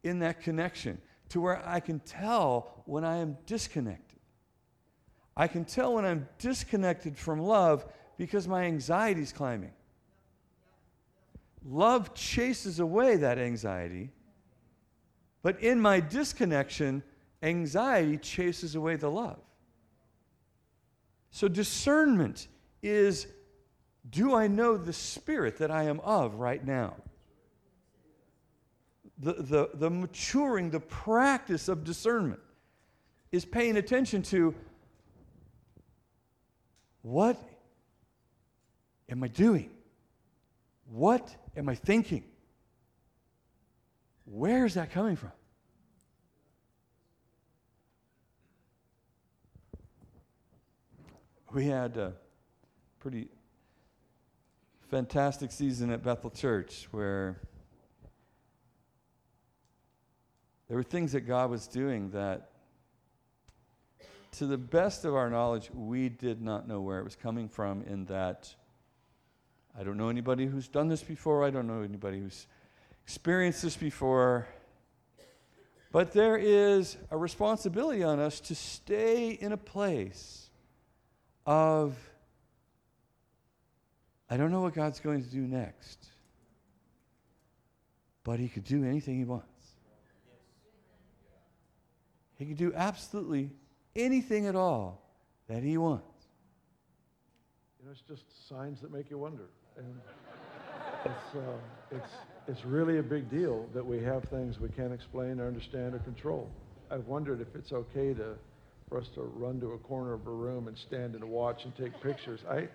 in 0.03 0.19
that 0.19 0.41
connection 0.41 1.01
to 1.29 1.41
where 1.41 1.61
I 1.67 1.79
can 1.79 1.99
tell 1.99 2.83
when 2.85 3.03
I 3.03 3.17
am 3.17 3.37
disconnected. 3.45 4.19
I 5.35 5.47
can 5.47 5.65
tell 5.65 5.95
when 5.95 6.05
I'm 6.05 6.27
disconnected 6.37 7.17
from 7.17 7.39
love 7.39 7.85
because 8.17 8.47
my 8.47 8.65
anxiety 8.65 9.21
is 9.21 9.31
climbing. 9.31 9.71
Love 11.65 12.13
chases 12.13 12.79
away 12.79 13.15
that 13.17 13.39
anxiety, 13.39 14.11
but 15.41 15.59
in 15.61 15.79
my 15.79 15.99
disconnection, 15.99 17.01
anxiety 17.41 18.17
chases 18.17 18.75
away 18.75 18.95
the 18.95 19.09
love. 19.09 19.39
So, 21.31 21.47
discernment 21.47 22.47
is 22.83 23.27
do 24.09 24.35
I 24.35 24.47
know 24.47 24.77
the 24.77 24.93
spirit 24.93 25.57
that 25.57 25.71
I 25.71 25.83
am 25.83 25.99
of 26.01 26.35
right 26.35 26.63
now? 26.65 26.95
The, 29.19 29.33
the, 29.33 29.69
the 29.73 29.89
maturing, 29.89 30.69
the 30.69 30.79
practice 30.79 31.69
of 31.69 31.83
discernment 31.83 32.41
is 33.31 33.45
paying 33.45 33.77
attention 33.77 34.21
to 34.23 34.53
what 37.01 37.37
am 39.09 39.23
I 39.23 39.27
doing? 39.27 39.69
What 40.89 41.35
am 41.55 41.69
I 41.69 41.75
thinking? 41.75 42.23
Where 44.25 44.65
is 44.65 44.73
that 44.75 44.91
coming 44.91 45.15
from? 45.15 45.31
We 51.53 51.65
had 51.65 51.97
a 51.97 52.13
pretty 52.99 53.27
fantastic 54.89 55.51
season 55.51 55.89
at 55.89 56.03
Bethel 56.03 56.29
Church 56.29 56.87
where 56.91 57.39
there 60.67 60.77
were 60.77 60.83
things 60.83 61.11
that 61.11 61.21
God 61.21 61.49
was 61.49 61.67
doing 61.67 62.11
that, 62.11 62.49
to 64.33 64.47
the 64.47 64.57
best 64.57 65.05
of 65.05 65.13
our 65.13 65.29
knowledge, 65.29 65.69
we 65.73 66.09
did 66.09 66.41
not 66.41 66.67
know 66.67 66.81
where 66.81 66.99
it 66.99 67.03
was 67.03 67.15
coming 67.15 67.47
from, 67.47 67.83
in 67.83 68.05
that 68.05 68.53
I 69.77 69.83
don't 69.83 69.97
know 69.97 70.09
anybody 70.09 70.45
who's 70.45 70.67
done 70.67 70.87
this 70.87 71.03
before. 71.03 71.43
I 71.43 71.49
don't 71.49 71.67
know 71.67 71.81
anybody 71.81 72.19
who's 72.19 72.47
experienced 73.03 73.61
this 73.61 73.77
before. 73.77 74.47
But 75.91 76.13
there 76.13 76.37
is 76.37 76.97
a 77.11 77.17
responsibility 77.17 78.03
on 78.03 78.19
us 78.19 78.39
to 78.41 78.55
stay 78.55 79.29
in 79.29 79.51
a 79.51 79.57
place 79.57 80.49
of, 81.45 81.95
I 84.33 84.37
don't 84.37 84.49
know 84.49 84.61
what 84.61 84.73
God's 84.73 84.99
going 84.99 85.23
to 85.23 85.29
do 85.29 85.41
next, 85.41 86.07
but 88.23 88.39
He 88.39 88.49
could 88.49 88.63
do 88.63 88.83
anything 88.83 89.19
He 89.19 89.25
wants. 89.25 89.45
He 92.39 92.45
could 92.45 92.57
do 92.57 92.73
absolutely 92.75 93.51
anything 93.95 94.47
at 94.47 94.55
all 94.55 95.07
that 95.47 95.61
He 95.61 95.77
wants. 95.77 96.25
You 97.79 97.85
know, 97.85 97.91
it's 97.91 98.01
just 98.01 98.23
signs 98.49 98.81
that 98.81 98.91
make 98.91 99.11
you 99.11 99.19
wonder. 99.19 99.49
And 99.77 100.01
it's, 101.05 101.35
uh, 101.35 101.41
it's, 101.91 102.13
it's 102.47 102.65
really 102.65 102.97
a 102.97 103.03
big 103.03 103.29
deal 103.29 103.67
that 103.75 103.85
we 103.85 104.01
have 104.01 104.23
things 104.23 104.59
we 104.59 104.69
can't 104.69 104.93
explain 104.93 105.39
or 105.39 105.45
understand 105.45 105.93
or 105.93 105.99
control. 105.99 106.49
I've 106.89 107.05
wondered 107.05 107.39
if 107.39 107.53
it's 107.53 107.71
okay 107.71 108.15
to, 108.15 108.33
for 108.89 108.97
us 108.97 109.09
to 109.09 109.21
run 109.21 109.59
to 109.59 109.73
a 109.73 109.77
corner 109.77 110.13
of 110.13 110.25
a 110.25 110.31
room 110.31 110.67
and 110.69 110.75
stand 110.75 111.13
and 111.13 111.23
watch 111.23 111.65
and 111.65 111.77
take 111.77 112.01
pictures. 112.01 112.39
I, 112.49 112.67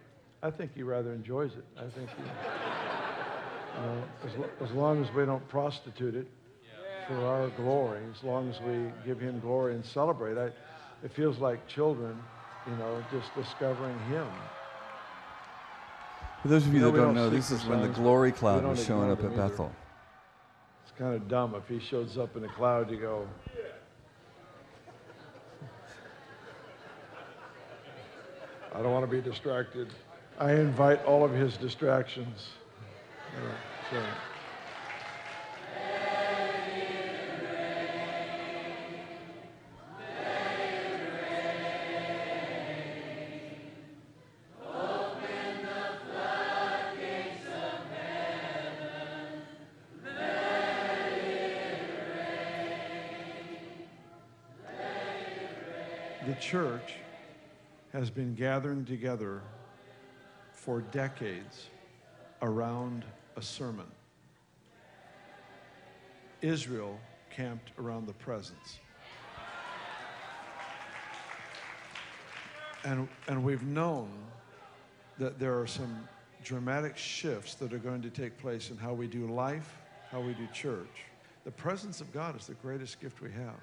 I 0.43 0.51
think 0.51 0.75
he 0.75 0.83
rather 0.83 1.13
enjoys 1.13 1.53
it. 1.53 1.65
I 1.77 1.89
think 1.91 2.09
he, 2.11 2.23
you 2.23 3.87
know, 3.87 4.05
as, 4.25 4.69
as 4.71 4.75
long 4.75 5.05
as 5.05 5.13
we 5.13 5.25
don't 5.25 5.47
prostitute 5.49 6.15
it 6.15 6.29
for 7.09 7.17
our 7.27 7.49
glory, 7.51 8.01
as 8.17 8.23
long 8.23 8.49
as 8.49 8.61
we 8.61 8.93
give 9.05 9.19
him 9.19 9.41
glory 9.41 9.75
and 9.75 9.85
celebrate, 9.85 10.39
I, 10.39 10.47
it 11.05 11.13
feels 11.13 11.39
like 11.39 11.67
children, 11.67 12.17
you 12.67 12.77
know, 12.77 13.05
just 13.11 13.35
discovering 13.35 13.99
him. 14.11 14.27
For 16.43 16.49
those 16.49 16.67
of 16.67 16.73
you, 16.73 16.79
You 16.81 16.87
know, 16.87 16.91
that 16.93 16.97
don't 16.99 17.07
don't 17.07 17.15
know, 17.17 17.31
this 17.31 17.49
the 17.49 17.57
is 17.57 17.65
when 17.65 17.83
the 17.83 17.89
glory 17.89 18.31
cloud 18.31 18.61
don't 18.61 18.71
was 18.71 18.85
showing 18.85 19.11
up 19.11 19.19
at 19.19 19.33
either. 19.33 19.37
Bethel. 19.49 19.73
It's 20.85 20.93
kind 20.97 21.15
of 21.17 21.27
dumb 21.27 21.57
if 21.57 21.67
he 21.67 21.85
shows 21.85 22.17
up 22.17 22.37
in 22.37 22.45
a 22.45 22.49
cloud, 22.49 22.93
you 22.93 22.97
go, 22.99 23.27
I 28.73 28.83
don't 28.83 28.93
want 28.93 29.05
to 29.05 29.11
be 29.11 29.21
distracted. 29.21 29.89
I 30.41 30.53
invite 30.53 31.05
all 31.05 31.25
of 31.25 31.33
his 31.33 31.57
distractions. 31.57 32.51
So. 33.91 34.03
The 56.27 56.35
church 56.35 56.95
has 57.93 58.11
been 58.11 58.35
gathering 58.35 58.85
together 58.85 59.43
for 60.59 60.81
decades 60.81 61.69
around 62.43 63.05
a 63.37 63.43
sermon. 63.43 63.87
Israel 66.43 66.99
camped 67.31 67.71
around 67.79 68.07
the 68.07 68.13
presence. 68.15 68.81
And, 72.85 73.09
and 73.29 73.45
we've 73.45 73.63
known 73.63 74.11
that 75.19 75.39
there 75.39 75.59
are 75.61 75.67
some 75.67 76.09
dramatic 76.43 76.97
shifts 76.97 77.55
that 77.55 77.73
are 77.73 77.79
going 77.79 78.03
to 78.03 78.11
take 78.11 78.37
place 78.39 78.71
in 78.71 78.77
how 78.77 78.93
we 78.93 79.07
do 79.07 79.27
life, 79.27 79.79
how 80.11 80.21
we 80.21 80.35
do 80.35 80.47
church. 80.53 81.05
The 81.45 81.53
presence 81.53 82.01
of 82.01 82.13
God 82.13 82.39
is 82.39 82.47
the 82.47 82.55
greatest 82.55 83.01
gift 83.01 83.21
we 83.21 83.31
have. 83.31 83.61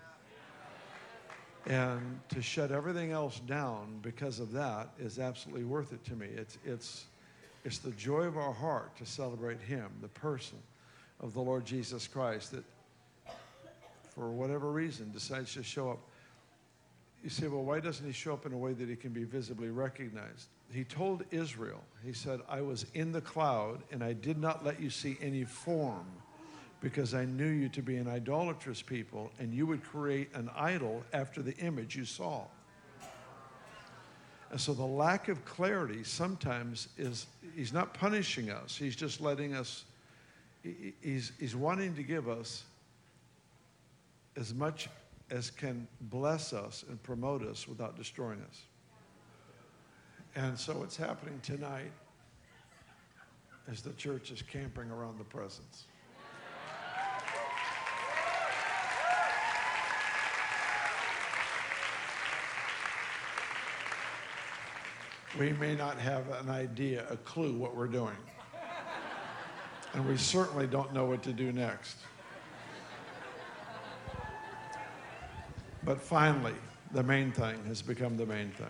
And 1.67 2.19
to 2.29 2.41
shut 2.41 2.71
everything 2.71 3.11
else 3.11 3.39
down 3.39 3.99
because 4.03 4.39
of 4.39 4.51
that 4.51 4.89
is 4.99 5.17
absolutely 5.17 5.63
worth 5.63 5.93
it 5.93 6.03
to 6.05 6.13
me. 6.15 6.27
It's, 6.27 6.57
it's, 6.63 7.05
it's 7.63 7.79
the 7.79 7.91
joy 7.91 8.21
of 8.21 8.37
our 8.37 8.53
heart 8.53 8.95
to 8.97 9.05
celebrate 9.05 9.59
Him, 9.61 9.89
the 10.01 10.07
person 10.09 10.59
of 11.21 11.33
the 11.33 11.41
Lord 11.41 11.65
Jesus 11.65 12.07
Christ, 12.07 12.51
that 12.51 12.63
for 14.13 14.29
whatever 14.29 14.71
reason 14.71 15.11
decides 15.11 15.53
to 15.55 15.63
show 15.63 15.89
up. 15.89 15.99
You 17.23 17.29
say, 17.29 17.47
well, 17.47 17.63
why 17.63 17.79
doesn't 17.79 18.05
He 18.05 18.13
show 18.13 18.33
up 18.33 18.45
in 18.45 18.53
a 18.53 18.57
way 18.57 18.73
that 18.73 18.87
He 18.87 18.95
can 18.95 19.11
be 19.11 19.23
visibly 19.23 19.69
recognized? 19.69 20.49
He 20.71 20.83
told 20.83 21.23
Israel, 21.31 21.81
He 22.03 22.13
said, 22.13 22.41
I 22.47 22.61
was 22.61 22.85
in 22.93 23.11
the 23.11 23.21
cloud 23.21 23.81
and 23.91 24.03
I 24.03 24.13
did 24.13 24.37
not 24.37 24.63
let 24.63 24.79
you 24.79 24.91
see 24.91 25.17
any 25.19 25.45
form 25.45 26.05
because 26.85 27.15
I 27.15 27.25
knew 27.25 27.47
you 27.47 27.67
to 27.69 27.81
be 27.81 27.95
an 27.97 28.07
idolatrous 28.07 28.79
people, 28.79 29.31
and 29.39 29.51
you 29.51 29.65
would 29.65 29.83
create 29.83 30.29
an 30.35 30.51
idol 30.55 31.03
after 31.13 31.41
the 31.41 31.57
image 31.57 31.95
you 31.95 32.05
saw. 32.05 32.43
And 34.51 34.61
so 34.61 34.71
the 34.75 34.85
lack 34.85 35.27
of 35.27 35.43
clarity 35.45 36.03
sometimes 36.03 36.89
is, 36.95 37.25
he's 37.55 37.73
not 37.73 37.95
punishing 37.95 38.51
us, 38.51 38.77
he's 38.77 38.95
just 38.95 39.19
letting 39.19 39.55
us, 39.55 39.85
he's, 41.01 41.31
he's 41.39 41.55
wanting 41.55 41.95
to 41.95 42.03
give 42.03 42.29
us 42.29 42.65
as 44.37 44.53
much 44.53 44.87
as 45.31 45.49
can 45.49 45.87
bless 46.01 46.53
us 46.53 46.85
and 46.87 47.01
promote 47.01 47.41
us 47.41 47.67
without 47.67 47.97
destroying 47.97 48.43
us. 48.47 48.61
And 50.35 50.55
so 50.55 50.83
it's 50.83 50.97
happening 50.97 51.39
tonight 51.41 51.91
as 53.67 53.81
the 53.81 53.93
church 53.93 54.29
is 54.29 54.43
camping 54.43 54.91
around 54.91 55.17
the 55.17 55.23
presence. 55.23 55.85
We 65.37 65.51
may 65.51 65.75
not 65.75 65.97
have 65.97 66.29
an 66.39 66.49
idea, 66.49 67.05
a 67.09 67.17
clue 67.17 67.53
what 67.53 67.75
we're 67.75 67.87
doing. 67.87 68.15
And 69.93 70.07
we 70.07 70.15
certainly 70.15 70.65
don't 70.65 70.93
know 70.93 71.05
what 71.05 71.23
to 71.23 71.33
do 71.33 71.51
next. 71.51 71.97
But 75.83 76.01
finally, 76.01 76.53
the 76.93 77.03
main 77.03 77.31
thing 77.31 77.63
has 77.65 77.81
become 77.81 78.15
the 78.15 78.25
main 78.25 78.51
thing. 78.51 78.67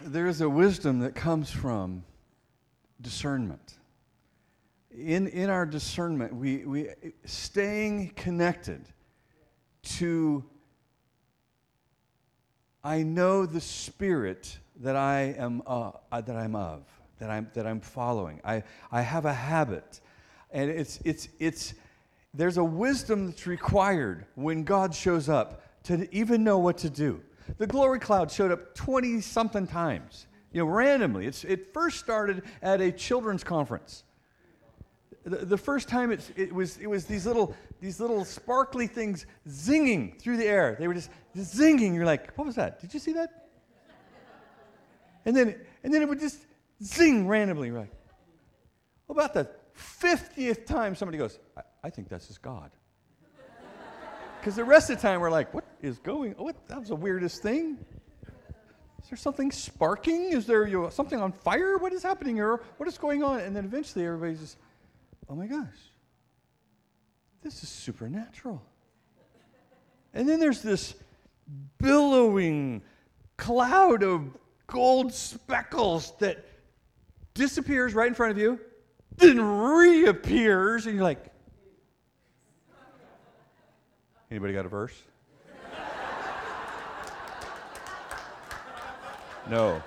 There 0.00 0.26
is 0.26 0.40
a 0.40 0.48
wisdom 0.48 0.98
that 1.00 1.14
comes 1.14 1.50
from 1.50 2.02
discernment. 3.00 3.74
In, 4.96 5.28
in 5.28 5.50
our 5.50 5.66
discernment, 5.66 6.34
we, 6.34 6.64
we 6.64 6.88
staying 7.24 8.12
connected 8.14 8.84
to 9.82 10.44
I 12.84 13.02
know 13.02 13.46
the 13.46 13.60
spirit 13.60 14.58
that 14.80 14.96
I 14.96 15.34
am 15.38 15.62
uh, 15.66 15.92
that 16.10 16.36
I'm 16.36 16.56
of, 16.56 16.84
that 17.18 17.30
I'm 17.30 17.48
that 17.54 17.66
I'm 17.66 17.80
following. 17.80 18.40
I, 18.44 18.64
I 18.90 19.02
have 19.02 19.24
a 19.24 19.32
habit. 19.32 20.00
And 20.50 20.68
it's 20.68 20.98
it's 21.04 21.28
it's 21.38 21.74
there's 22.34 22.56
a 22.56 22.64
wisdom 22.64 23.26
that's 23.26 23.46
required 23.46 24.26
when 24.34 24.64
God 24.64 24.94
shows 24.94 25.28
up 25.28 25.62
to 25.84 26.12
even 26.14 26.42
know 26.42 26.58
what 26.58 26.78
to 26.78 26.90
do. 26.90 27.20
The 27.58 27.66
glory 27.66 27.98
cloud 27.98 28.30
showed 28.30 28.50
up 28.50 28.74
20 28.74 29.20
something 29.20 29.66
times, 29.66 30.26
you 30.52 30.60
know, 30.64 30.70
randomly. 30.70 31.26
It's, 31.26 31.44
it 31.44 31.74
first 31.74 31.98
started 31.98 32.42
at 32.62 32.80
a 32.80 32.90
children's 32.90 33.44
conference. 33.44 34.04
The, 35.24 35.44
the 35.44 35.58
first 35.58 35.88
time 35.88 36.10
it, 36.10 36.30
it, 36.36 36.52
was, 36.52 36.78
it 36.78 36.86
was 36.86 37.04
these 37.04 37.26
little, 37.26 37.54
these 37.80 38.00
little 38.00 38.24
sparkly 38.24 38.86
things 38.86 39.26
zinging 39.48 40.20
through 40.20 40.36
the 40.36 40.46
air. 40.46 40.76
They 40.78 40.88
were 40.88 40.94
just, 40.94 41.10
just 41.34 41.56
zinging. 41.56 41.94
You're 41.94 42.04
like, 42.04 42.36
what 42.36 42.46
was 42.46 42.56
that? 42.56 42.80
Did 42.80 42.92
you 42.92 43.00
see 43.00 43.12
that? 43.12 43.48
And 45.24 45.36
then, 45.36 45.54
and 45.84 45.94
then 45.94 46.02
it 46.02 46.08
would 46.08 46.18
just 46.18 46.44
zing 46.82 47.28
randomly. 47.28 47.70
Like, 47.70 47.92
about 49.08 49.34
the 49.34 49.48
50th 49.76 50.66
time 50.66 50.94
somebody 50.94 51.18
goes, 51.18 51.38
I, 51.56 51.62
I 51.84 51.90
think 51.90 52.08
that's 52.08 52.26
just 52.26 52.42
God. 52.42 52.70
Because 54.40 54.56
the 54.56 54.64
rest 54.64 54.90
of 54.90 54.96
the 54.96 55.02
time 55.02 55.20
we're 55.20 55.30
like, 55.30 55.54
what 55.54 55.64
is 55.80 55.98
going 55.98 56.34
on? 56.34 56.52
That 56.66 56.80
was 56.80 56.88
the 56.88 56.96
weirdest 56.96 57.42
thing. 57.42 57.78
Is 59.02 59.08
there 59.08 59.16
something 59.16 59.52
sparking? 59.52 60.32
Is 60.32 60.46
there 60.46 60.66
you 60.66 60.82
know, 60.82 60.88
something 60.88 61.20
on 61.20 61.30
fire? 61.32 61.78
What 61.78 61.92
is 61.92 62.02
happening 62.02 62.36
here? 62.36 62.60
What 62.76 62.88
is 62.88 62.98
going 62.98 63.22
on? 63.22 63.40
And 63.40 63.54
then 63.54 63.64
eventually 63.64 64.04
everybody's 64.04 64.40
just, 64.40 64.56
oh 65.32 65.34
my 65.34 65.46
gosh, 65.46 65.64
this 67.42 67.62
is 67.62 67.68
supernatural. 67.70 68.62
And 70.12 70.28
then 70.28 70.38
there's 70.38 70.60
this 70.60 70.94
billowing 71.78 72.82
cloud 73.38 74.02
of 74.02 74.28
gold 74.66 75.14
speckles 75.14 76.12
that 76.18 76.44
disappears 77.32 77.94
right 77.94 78.08
in 78.08 78.14
front 78.14 78.32
of 78.32 78.36
you, 78.36 78.60
then 79.16 79.40
reappears, 79.40 80.84
and 80.84 80.96
you're 80.96 81.04
like, 81.04 81.24
Anybody 84.30 84.52
got 84.52 84.66
a 84.66 84.68
verse? 84.68 84.94
no. 89.48 89.82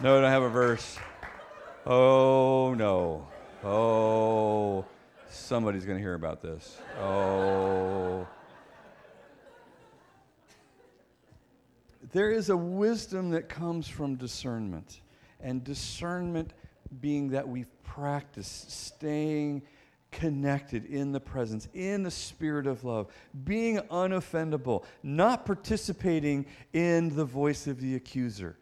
No, 0.00 0.18
I 0.18 0.20
don't 0.20 0.30
have 0.30 0.42
a 0.42 0.48
verse. 0.48 0.98
Oh, 1.86 2.74
no. 2.74 3.28
Oh, 3.64 4.84
somebody's 5.30 5.86
going 5.86 5.96
to 5.96 6.02
hear 6.02 6.14
about 6.14 6.42
this. 6.42 6.76
Oh. 7.00 8.26
There 12.12 12.30
is 12.30 12.50
a 12.50 12.56
wisdom 12.56 13.30
that 13.30 13.48
comes 13.48 13.88
from 13.88 14.16
discernment, 14.16 15.00
and 15.40 15.64
discernment 15.64 16.52
being 17.00 17.30
that 17.30 17.48
we've 17.48 17.70
practiced 17.82 18.70
staying 18.70 19.62
connected 20.12 20.84
in 20.84 21.12
the 21.12 21.18
presence, 21.18 21.66
in 21.72 22.02
the 22.02 22.10
spirit 22.10 22.66
of 22.66 22.84
love, 22.84 23.10
being 23.44 23.78
unoffendable, 23.90 24.84
not 25.02 25.46
participating 25.46 26.44
in 26.74 27.16
the 27.16 27.24
voice 27.24 27.66
of 27.66 27.80
the 27.80 27.96
accuser, 27.96 28.58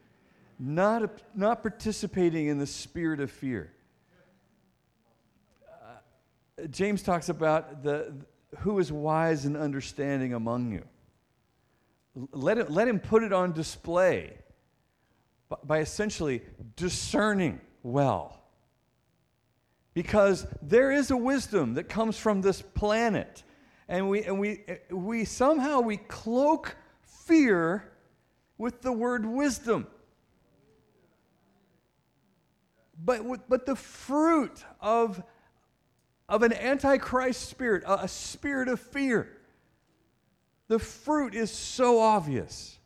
not, 0.60 1.10
not 1.34 1.60
participating 1.60 2.46
in 2.46 2.58
the 2.58 2.66
spirit 2.66 3.18
of 3.18 3.32
fear. 3.32 3.72
James 6.70 7.02
talks 7.02 7.28
about 7.28 7.82
the, 7.82 8.14
who 8.58 8.78
is 8.78 8.92
wise 8.92 9.44
and 9.44 9.56
understanding 9.56 10.34
among 10.34 10.72
you. 10.72 10.84
Let, 12.32 12.70
let 12.70 12.88
him 12.88 13.00
put 13.00 13.22
it 13.22 13.32
on 13.32 13.52
display 13.52 14.34
by, 15.48 15.56
by 15.64 15.78
essentially 15.78 16.42
discerning 16.76 17.60
well 17.82 18.42
because 19.94 20.46
there 20.62 20.90
is 20.90 21.10
a 21.10 21.16
wisdom 21.16 21.74
that 21.74 21.84
comes 21.84 22.18
from 22.18 22.40
this 22.40 22.62
planet 22.62 23.42
and 23.88 24.08
we 24.08 24.22
and 24.22 24.38
we 24.38 24.64
we 24.90 25.24
somehow 25.24 25.80
we 25.80 25.96
cloak 25.96 26.76
fear 27.26 27.92
with 28.56 28.80
the 28.82 28.92
word 28.92 29.26
wisdom 29.26 29.86
but 33.04 33.48
but 33.48 33.66
the 33.66 33.76
fruit 33.76 34.64
of 34.80 35.22
of 36.32 36.42
an 36.42 36.54
antichrist 36.54 37.50
spirit 37.50 37.84
a, 37.86 38.08
spirit 38.08 38.66
of 38.66 38.80
fear. 38.80 39.28
The 40.68 40.78
fruit 40.78 41.34
is 41.34 41.50
so 41.50 42.00
obvious 42.00 42.78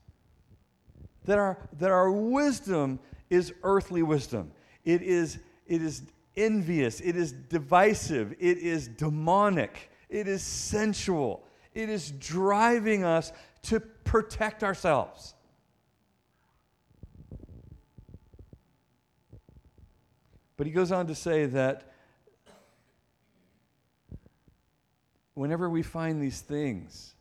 that 1.26 1.38
our 1.38 1.56
that 1.78 1.92
our 1.92 2.10
wisdom 2.10 2.98
is 3.30 3.52
earthly 3.62 4.02
wisdom. 4.02 4.50
It 4.84 5.00
is 5.00 5.38
it 5.68 5.80
is 5.80 6.02
envious, 6.36 7.00
it 7.00 7.14
is 7.14 7.30
divisive, 7.30 8.32
it 8.40 8.58
is 8.58 8.88
demonic, 8.88 9.92
it 10.08 10.26
is 10.26 10.42
sensual, 10.42 11.46
it 11.72 11.88
is 11.88 12.10
driving 12.10 13.04
us 13.04 13.32
to 13.62 13.78
protect 13.78 14.64
ourselves. 14.64 15.34
But 20.56 20.66
he 20.66 20.72
goes 20.72 20.90
on 20.90 21.06
to 21.06 21.14
say 21.14 21.46
that 21.46 21.92
whenever 25.36 25.68
we 25.68 25.82
find 25.82 26.20
these 26.20 26.40
things, 26.40 27.14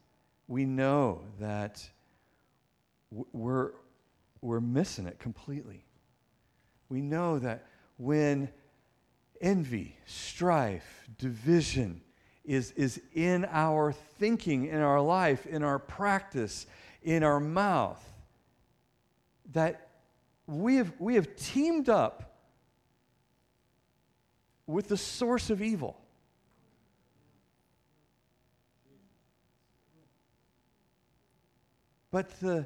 we 0.47 0.63
know 0.66 1.22
that 1.38 1.88
we're, 3.11 3.72
we're 4.41 4.61
missing 4.61 5.05
it 5.05 5.20
completely. 5.20 5.84
We 6.88 7.01
know 7.01 7.39
that 7.39 7.66
when 7.97 8.49
envy, 9.41 9.97
strife, 10.05 11.09
division 11.18 12.01
is, 12.45 12.72
is 12.72 13.01
in 13.13 13.45
our 13.51 13.91
thinking, 13.91 14.68
in 14.68 14.80
our 14.80 15.01
life, 15.01 15.45
in 15.45 15.61
our 15.61 15.78
practice, 15.78 16.68
in 17.03 17.22
our 17.22 17.41
mouth, 17.41 18.01
that 19.51 19.89
we 20.47 20.78
have, 20.78 20.93
we 20.99 21.16
have 21.16 21.36
teamed 21.36 21.89
up 21.89 22.38
with 24.68 24.88
the 24.88 24.97
source 24.97 25.49
of 25.49 25.61
evil. 25.61 25.99
But 32.16 32.39
the, 32.39 32.66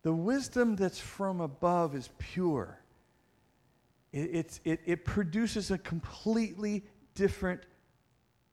the 0.00 0.14
wisdom 0.14 0.74
that's 0.74 0.98
from 0.98 1.42
above 1.42 1.94
is 1.94 2.08
pure 2.16 2.78
it, 4.10 4.58
it, 4.64 4.80
it 4.86 5.04
produces 5.04 5.70
a 5.70 5.76
completely 5.76 6.82
different 7.14 7.60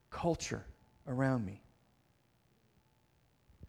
culture 0.09 0.65
around 1.07 1.45
me. 1.45 1.61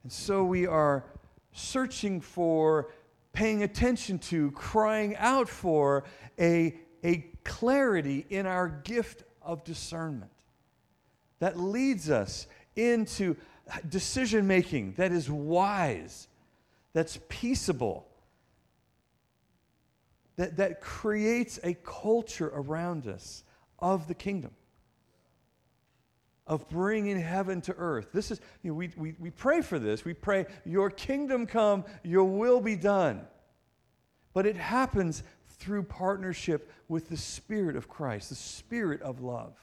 And 0.02 0.10
so 0.10 0.42
we 0.42 0.66
are 0.66 1.04
searching 1.52 2.20
for, 2.20 2.90
paying 3.32 3.62
attention 3.62 4.18
to, 4.18 4.50
crying 4.50 5.14
out 5.18 5.48
for 5.48 6.02
a, 6.40 6.74
a 7.04 7.18
clarity 7.44 8.26
in 8.30 8.46
our 8.46 8.68
gift 8.68 9.22
of 9.42 9.62
discernment 9.62 10.32
that 11.38 11.56
leads 11.56 12.10
us 12.10 12.48
into 12.74 13.36
decision 13.88 14.46
making 14.48 14.94
that 14.94 15.12
is 15.12 15.30
wise, 15.30 16.26
that's 16.92 17.18
peaceable, 17.28 18.06
that, 20.36 20.56
that 20.56 20.80
creates 20.80 21.58
a 21.62 21.74
culture 21.74 22.50
around 22.54 23.06
us 23.06 23.44
of 23.78 24.08
the 24.08 24.14
kingdom 24.14 24.52
of 26.46 26.68
bringing 26.68 27.20
heaven 27.20 27.60
to 27.62 27.74
earth. 27.76 28.08
This 28.12 28.30
is, 28.30 28.40
you 28.62 28.70
know, 28.70 28.74
we, 28.74 28.90
we, 28.96 29.14
we 29.18 29.30
pray 29.30 29.60
for 29.60 29.78
this. 29.78 30.04
We 30.04 30.14
pray, 30.14 30.46
Your 30.64 30.90
kingdom 30.90 31.46
come, 31.46 31.84
Your 32.02 32.24
will 32.24 32.60
be 32.60 32.76
done. 32.76 33.22
But 34.34 34.46
it 34.46 34.56
happens 34.56 35.22
through 35.48 35.84
partnership 35.84 36.70
with 36.88 37.08
the 37.08 37.16
Spirit 37.16 37.76
of 37.76 37.88
Christ, 37.88 38.28
the 38.28 38.34
Spirit 38.34 39.00
of 39.02 39.20
love. 39.20 39.54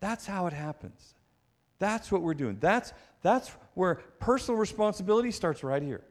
That's 0.00 0.26
how 0.26 0.46
it 0.46 0.52
happens. 0.52 1.14
That's 1.82 2.12
what 2.12 2.22
we're 2.22 2.34
doing. 2.34 2.58
That's, 2.60 2.92
that's 3.22 3.50
where 3.74 3.96
personal 4.20 4.56
responsibility 4.56 5.32
starts 5.32 5.64
right 5.64 5.82
here. 5.82 6.04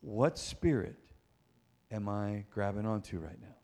What 0.00 0.38
spirit 0.38 0.96
am 1.92 2.08
I 2.08 2.46
grabbing 2.50 2.84
onto 2.84 3.20
right 3.20 3.40
now? 3.40 3.54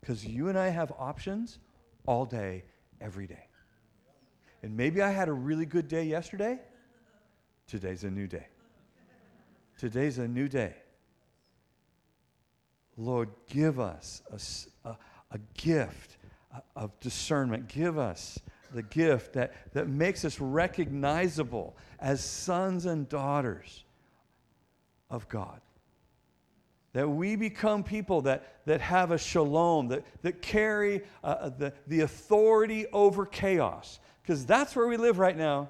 Because 0.00 0.24
you 0.24 0.48
and 0.48 0.58
I 0.58 0.68
have 0.68 0.94
options 0.98 1.58
all 2.06 2.24
day, 2.24 2.64
every 3.02 3.26
day. 3.26 3.48
And 4.62 4.74
maybe 4.74 5.02
I 5.02 5.10
had 5.10 5.28
a 5.28 5.34
really 5.34 5.66
good 5.66 5.86
day 5.86 6.04
yesterday. 6.04 6.58
Today's 7.66 8.04
a 8.04 8.10
new 8.10 8.26
day. 8.26 8.46
Today's 9.76 10.16
a 10.16 10.26
new 10.26 10.48
day. 10.48 10.72
Lord, 12.96 13.28
give 13.46 13.78
us 13.78 14.22
a, 14.32 14.88
a, 14.88 14.96
a 15.32 15.38
gift 15.52 16.16
of 16.74 16.98
discernment. 17.00 17.68
Give 17.68 17.98
us 17.98 18.38
the 18.74 18.82
gift 18.82 19.34
that, 19.34 19.52
that 19.72 19.88
makes 19.88 20.24
us 20.24 20.40
recognizable 20.40 21.76
as 21.98 22.22
sons 22.22 22.86
and 22.86 23.08
daughters 23.08 23.84
of 25.10 25.28
God. 25.28 25.60
That 26.92 27.08
we 27.08 27.36
become 27.36 27.84
people 27.84 28.22
that, 28.22 28.64
that 28.66 28.80
have 28.80 29.10
a 29.12 29.18
shalom, 29.18 29.88
that, 29.88 30.04
that 30.22 30.42
carry 30.42 31.02
uh, 31.22 31.26
uh 31.26 31.48
the, 31.50 31.72
the 31.86 32.00
authority 32.00 32.86
over 32.92 33.26
chaos. 33.26 34.00
Because 34.22 34.44
that's 34.44 34.74
where 34.74 34.86
we 34.86 34.96
live 34.96 35.18
right 35.18 35.36
now. 35.36 35.68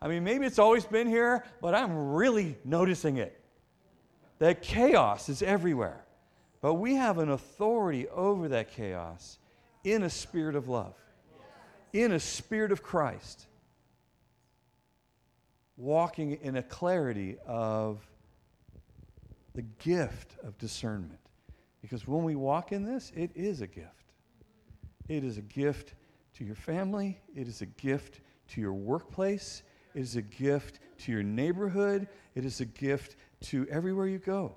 I 0.00 0.08
mean, 0.08 0.24
maybe 0.24 0.46
it's 0.46 0.58
always 0.58 0.84
been 0.84 1.06
here, 1.06 1.44
but 1.60 1.74
I'm 1.74 2.12
really 2.12 2.56
noticing 2.64 3.16
it. 3.16 3.40
That 4.38 4.60
chaos 4.60 5.28
is 5.28 5.42
everywhere. 5.42 6.04
But 6.60 6.74
we 6.74 6.94
have 6.94 7.18
an 7.18 7.30
authority 7.30 8.08
over 8.08 8.48
that 8.48 8.72
chaos 8.72 9.38
in 9.84 10.02
a 10.02 10.10
spirit 10.10 10.56
of 10.56 10.68
love, 10.68 10.94
in 11.92 12.12
a 12.12 12.20
spirit 12.20 12.72
of 12.72 12.82
Christ, 12.82 13.46
walking 15.76 16.38
in 16.42 16.56
a 16.56 16.62
clarity 16.62 17.36
of 17.46 18.00
the 19.54 19.62
gift 19.62 20.36
of 20.42 20.56
discernment. 20.58 21.20
Because 21.80 22.06
when 22.06 22.24
we 22.24 22.34
walk 22.34 22.72
in 22.72 22.84
this, 22.84 23.12
it 23.14 23.30
is 23.34 23.60
a 23.60 23.66
gift. 23.66 24.12
It 25.08 25.24
is 25.24 25.38
a 25.38 25.42
gift 25.42 25.94
to 26.34 26.44
your 26.44 26.54
family, 26.54 27.18
it 27.34 27.48
is 27.48 27.62
a 27.62 27.66
gift 27.66 28.20
to 28.48 28.60
your 28.60 28.74
workplace, 28.74 29.62
it 29.94 30.00
is 30.00 30.16
a 30.16 30.22
gift 30.22 30.80
to 30.98 31.12
your 31.12 31.22
neighborhood, 31.22 32.08
it 32.34 32.44
is 32.44 32.60
a 32.60 32.64
gift 32.64 33.16
to 33.40 33.66
everywhere 33.70 34.06
you 34.06 34.18
go. 34.18 34.56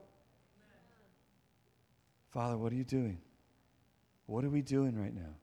Father, 2.32 2.58
what 2.58 2.72
are 2.72 2.76
you 2.76 2.84
doing? 2.84 3.20
What 4.26 4.44
are 4.44 4.50
we 4.50 4.62
doing 4.62 5.00
right 5.00 5.14
now? 5.14 5.36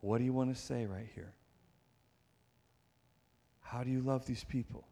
What 0.00 0.18
do 0.18 0.24
you 0.24 0.32
want 0.32 0.54
to 0.54 0.60
say 0.60 0.86
right 0.86 1.08
here? 1.14 1.34
How 3.60 3.82
do 3.82 3.90
you 3.90 4.00
love 4.00 4.26
these 4.26 4.44
people? 4.44 4.86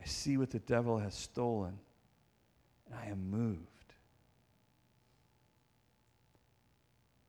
I 0.00 0.06
see 0.06 0.36
what 0.36 0.50
the 0.50 0.58
devil 0.60 0.98
has 0.98 1.14
stolen, 1.14 1.78
and 2.86 2.94
I 2.94 3.06
am 3.10 3.30
moved. 3.30 3.94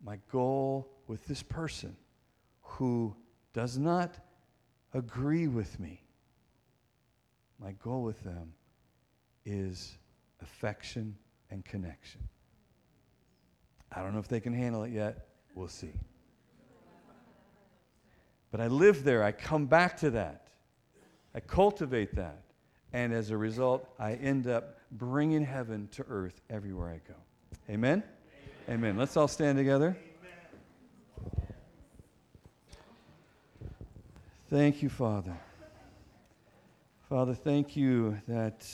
My 0.03 0.19
goal 0.31 0.87
with 1.07 1.25
this 1.25 1.41
person 1.41 1.95
who 2.61 3.15
does 3.53 3.77
not 3.77 4.15
agree 4.93 5.47
with 5.47 5.79
me, 5.79 6.01
my 7.59 7.71
goal 7.73 8.03
with 8.03 8.21
them 8.23 8.53
is 9.45 9.97
affection 10.41 11.15
and 11.49 11.63
connection. 11.63 12.21
I 13.95 14.01
don't 14.01 14.13
know 14.13 14.19
if 14.19 14.27
they 14.27 14.39
can 14.39 14.53
handle 14.53 14.83
it 14.83 14.91
yet. 14.91 15.27
We'll 15.55 15.67
see. 15.67 15.93
But 18.51 18.61
I 18.61 18.67
live 18.67 19.03
there. 19.03 19.23
I 19.23 19.31
come 19.31 19.65
back 19.65 19.97
to 19.97 20.11
that. 20.11 20.47
I 21.33 21.39
cultivate 21.39 22.15
that. 22.15 22.41
And 22.93 23.13
as 23.13 23.29
a 23.29 23.37
result, 23.37 23.87
I 23.99 24.13
end 24.13 24.47
up 24.47 24.77
bringing 24.91 25.43
heaven 25.43 25.89
to 25.91 26.05
earth 26.09 26.41
everywhere 26.49 26.89
I 26.89 27.01
go. 27.07 27.15
Amen? 27.69 28.03
Amen. 28.67 28.77
Amen. 28.77 28.97
Let's 28.97 29.17
all 29.17 29.27
stand 29.27 29.57
together. 29.57 29.97
Amen. 29.97 31.41
Thank 34.49 34.81
you, 34.81 34.89
Father. 34.89 35.37
Father, 37.09 37.33
thank 37.33 37.75
you 37.75 38.17
that, 38.27 38.65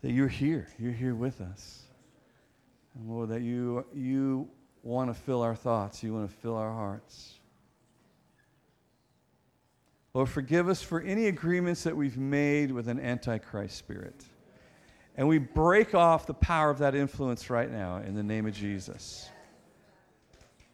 that 0.00 0.10
you're 0.10 0.28
here. 0.28 0.68
You're 0.78 0.92
here 0.92 1.14
with 1.14 1.40
us. 1.40 1.82
And 2.94 3.08
Lord, 3.08 3.30
that 3.30 3.42
you, 3.42 3.84
you 3.94 4.48
want 4.82 5.14
to 5.14 5.20
fill 5.20 5.42
our 5.42 5.54
thoughts, 5.54 6.02
you 6.02 6.14
want 6.14 6.30
to 6.30 6.36
fill 6.36 6.56
our 6.56 6.72
hearts. 6.72 7.38
Lord, 10.14 10.28
forgive 10.28 10.68
us 10.68 10.82
for 10.82 11.00
any 11.00 11.26
agreements 11.26 11.84
that 11.84 11.96
we've 11.96 12.18
made 12.18 12.70
with 12.70 12.88
an 12.88 13.00
antichrist 13.00 13.78
spirit. 13.78 14.24
And 15.16 15.26
we 15.26 15.38
break 15.38 15.94
off 15.94 16.26
the 16.26 16.34
power 16.34 16.70
of 16.70 16.78
that 16.78 16.94
influence 16.94 17.48
right 17.48 17.70
now 17.70 17.98
in 17.98 18.14
the 18.14 18.22
name 18.22 18.46
of 18.46 18.54
Jesus. 18.54 19.28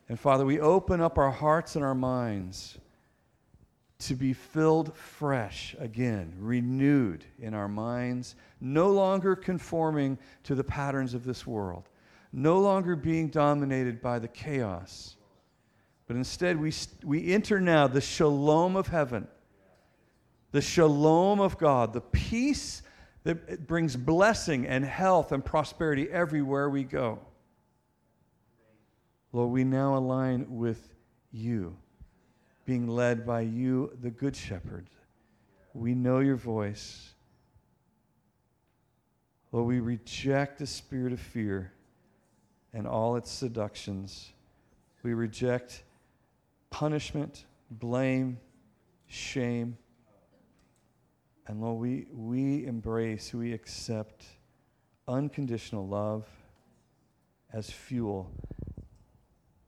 And 0.09 0.19
Father, 0.19 0.45
we 0.45 0.59
open 0.59 1.01
up 1.01 1.19
our 1.19 1.31
hearts 1.31 1.77
and 1.77 1.85
our 1.85 1.95
minds 1.95 2.79
to 4.01 4.15
be 4.15 4.33
filled 4.33 4.95
fresh 4.97 5.75
again, 5.79 6.33
renewed 6.39 7.25
in 7.41 7.53
our 7.53 7.69
minds, 7.69 8.37
no 8.61 8.91
longer 8.91 9.35
conforming 9.35 10.17
to 10.45 10.55
the 10.55 10.65
patterns 10.65 11.15
of 11.15 11.25
this 11.25 11.47
world, 11.47 11.89
no 12.33 12.59
longer 12.61 12.97
being 12.97 13.29
dominated 13.29 14.01
by 14.01 14.19
the 14.19 14.29
chaos 14.29 15.17
but 16.09 16.17
instead, 16.17 16.59
we, 16.59 16.73
we 17.05 17.33
enter 17.33 17.61
now 17.61 17.87
the 17.87 18.01
shalom 18.01 18.77
of 18.77 18.89
heaven, 18.89 19.29
the 20.53 20.63
shalom 20.63 21.39
of 21.39 21.59
God, 21.59 21.93
the 21.93 22.01
peace 22.01 22.83
that 23.25 23.67
brings 23.67 23.95
blessing 23.95 24.67
and 24.67 24.87
health 24.87 25.33
and 25.33 25.45
prosperity 25.45 26.09
everywhere 26.11 26.71
we 26.71 26.83
go. 26.83 27.19
Lord, 29.35 29.51
we 29.51 29.65
now 29.65 29.99
align 29.99 30.47
with 30.49 30.95
you, 31.31 31.77
being 32.65 32.89
led 32.89 33.27
by 33.27 33.43
you, 33.43 33.93
the 34.01 34.11
Good 34.11 34.35
Shepherd. 34.35 34.89
We 35.75 35.95
know 35.95 36.21
your 36.21 36.37
voice. 36.37 37.13
Lord, 39.53 39.67
we 39.67 39.81
reject 39.81 40.59
the 40.59 40.67
spirit 40.67 41.13
of 41.13 41.21
fear 41.21 41.71
and 42.73 42.87
all 42.87 43.17
its 43.17 43.31
seductions. 43.31 44.33
We 45.03 45.15
reject 45.15 45.85
punishment, 46.71 47.45
blame, 47.71 48.39
shame. 49.07 49.77
And 51.47 51.61
Lord, 51.61 51.81
we, 51.81 52.07
we 52.13 52.67
embrace, 52.67 53.33
we 53.33 53.53
accept 53.53 54.25
unconditional 55.07 55.87
love 55.87 56.27
as 57.53 57.71
fuel 57.71 58.31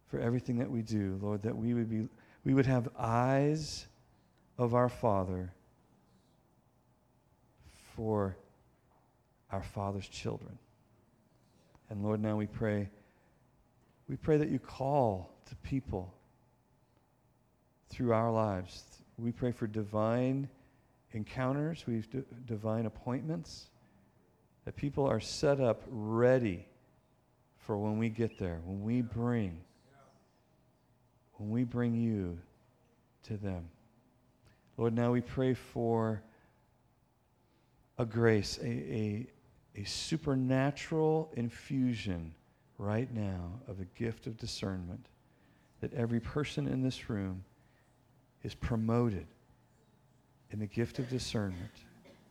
for 0.08 0.18
everything 0.18 0.58
that 0.58 0.70
we 0.70 0.82
do, 0.82 1.18
Lord, 1.22 1.42
that 1.42 1.56
we 1.56 1.72
would 1.72 1.88
be 1.88 2.08
we 2.44 2.54
would 2.54 2.66
have 2.66 2.88
eyes 2.98 3.86
of 4.56 4.74
our 4.74 4.88
Father 4.88 5.52
for 7.94 8.36
our 9.52 9.62
Father's 9.62 10.08
children. 10.08 10.58
And 11.90 12.04
Lord, 12.04 12.22
now 12.22 12.36
we 12.36 12.46
pray, 12.46 12.88
we 14.08 14.16
pray 14.16 14.36
that 14.36 14.48
you 14.48 14.60
call 14.60 15.34
to 15.46 15.56
people 15.56 16.14
through 17.88 18.12
our 18.12 18.30
lives. 18.30 18.84
We 19.18 19.32
pray 19.32 19.50
for 19.50 19.66
divine 19.66 20.48
encounters, 21.12 21.84
we 21.86 21.96
have 21.96 22.06
divine 22.46 22.86
appointments, 22.86 23.66
that 24.64 24.76
people 24.76 25.04
are 25.04 25.18
set 25.18 25.60
up 25.60 25.82
ready 25.88 26.64
for 27.58 27.76
when 27.76 27.98
we 27.98 28.08
get 28.08 28.38
there, 28.38 28.60
when 28.64 28.82
we 28.82 29.02
bring, 29.02 29.60
when 31.34 31.50
we 31.50 31.64
bring 31.64 31.94
you 31.94 32.38
to 33.24 33.36
them. 33.36 33.68
Lord, 34.76 34.94
now 34.94 35.10
we 35.10 35.20
pray 35.20 35.54
for 35.54 36.22
a 37.98 38.06
grace, 38.06 38.58
a, 38.62 38.66
a, 38.66 39.26
a 39.76 39.84
supernatural 39.84 41.30
infusion 41.36 42.34
right 42.78 43.12
now 43.14 43.52
of 43.68 43.80
a 43.80 43.84
gift 43.98 44.26
of 44.26 44.36
discernment 44.36 45.06
that 45.80 45.92
every 45.94 46.20
person 46.20 46.66
in 46.66 46.82
this 46.82 47.08
room 47.08 47.44
is 48.42 48.54
promoted 48.54 49.26
in 50.50 50.58
the 50.58 50.66
gift 50.66 50.98
of 50.98 51.08
discernment. 51.08 51.70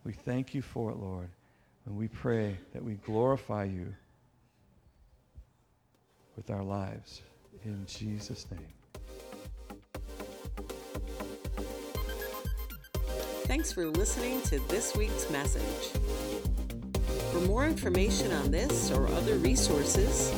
We 0.04 0.14
thank 0.14 0.54
you 0.54 0.62
for 0.62 0.92
it, 0.92 0.98
Lord. 0.98 1.30
And 1.86 1.98
we 1.98 2.08
pray 2.08 2.58
that 2.74 2.84
we 2.84 2.96
glorify 2.96 3.64
you 3.64 3.94
with 6.36 6.50
our 6.50 6.64
lives. 6.64 7.22
In 7.66 7.86
Jesus' 7.88 8.46
name. 8.52 8.60
Thanks 13.46 13.72
for 13.72 13.88
listening 13.88 14.42
to 14.44 14.60
this 14.68 14.96
week's 14.96 15.30
message. 15.32 16.39
For 17.32 17.42
more 17.42 17.66
information 17.66 18.32
on 18.32 18.50
this 18.50 18.92
or 18.92 19.08
other 19.10 19.36
resources, 19.36 20.34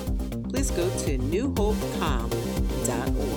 please 0.49 0.71
go 0.71 0.89
to 0.89 1.17
newhopecom.org. 1.17 3.30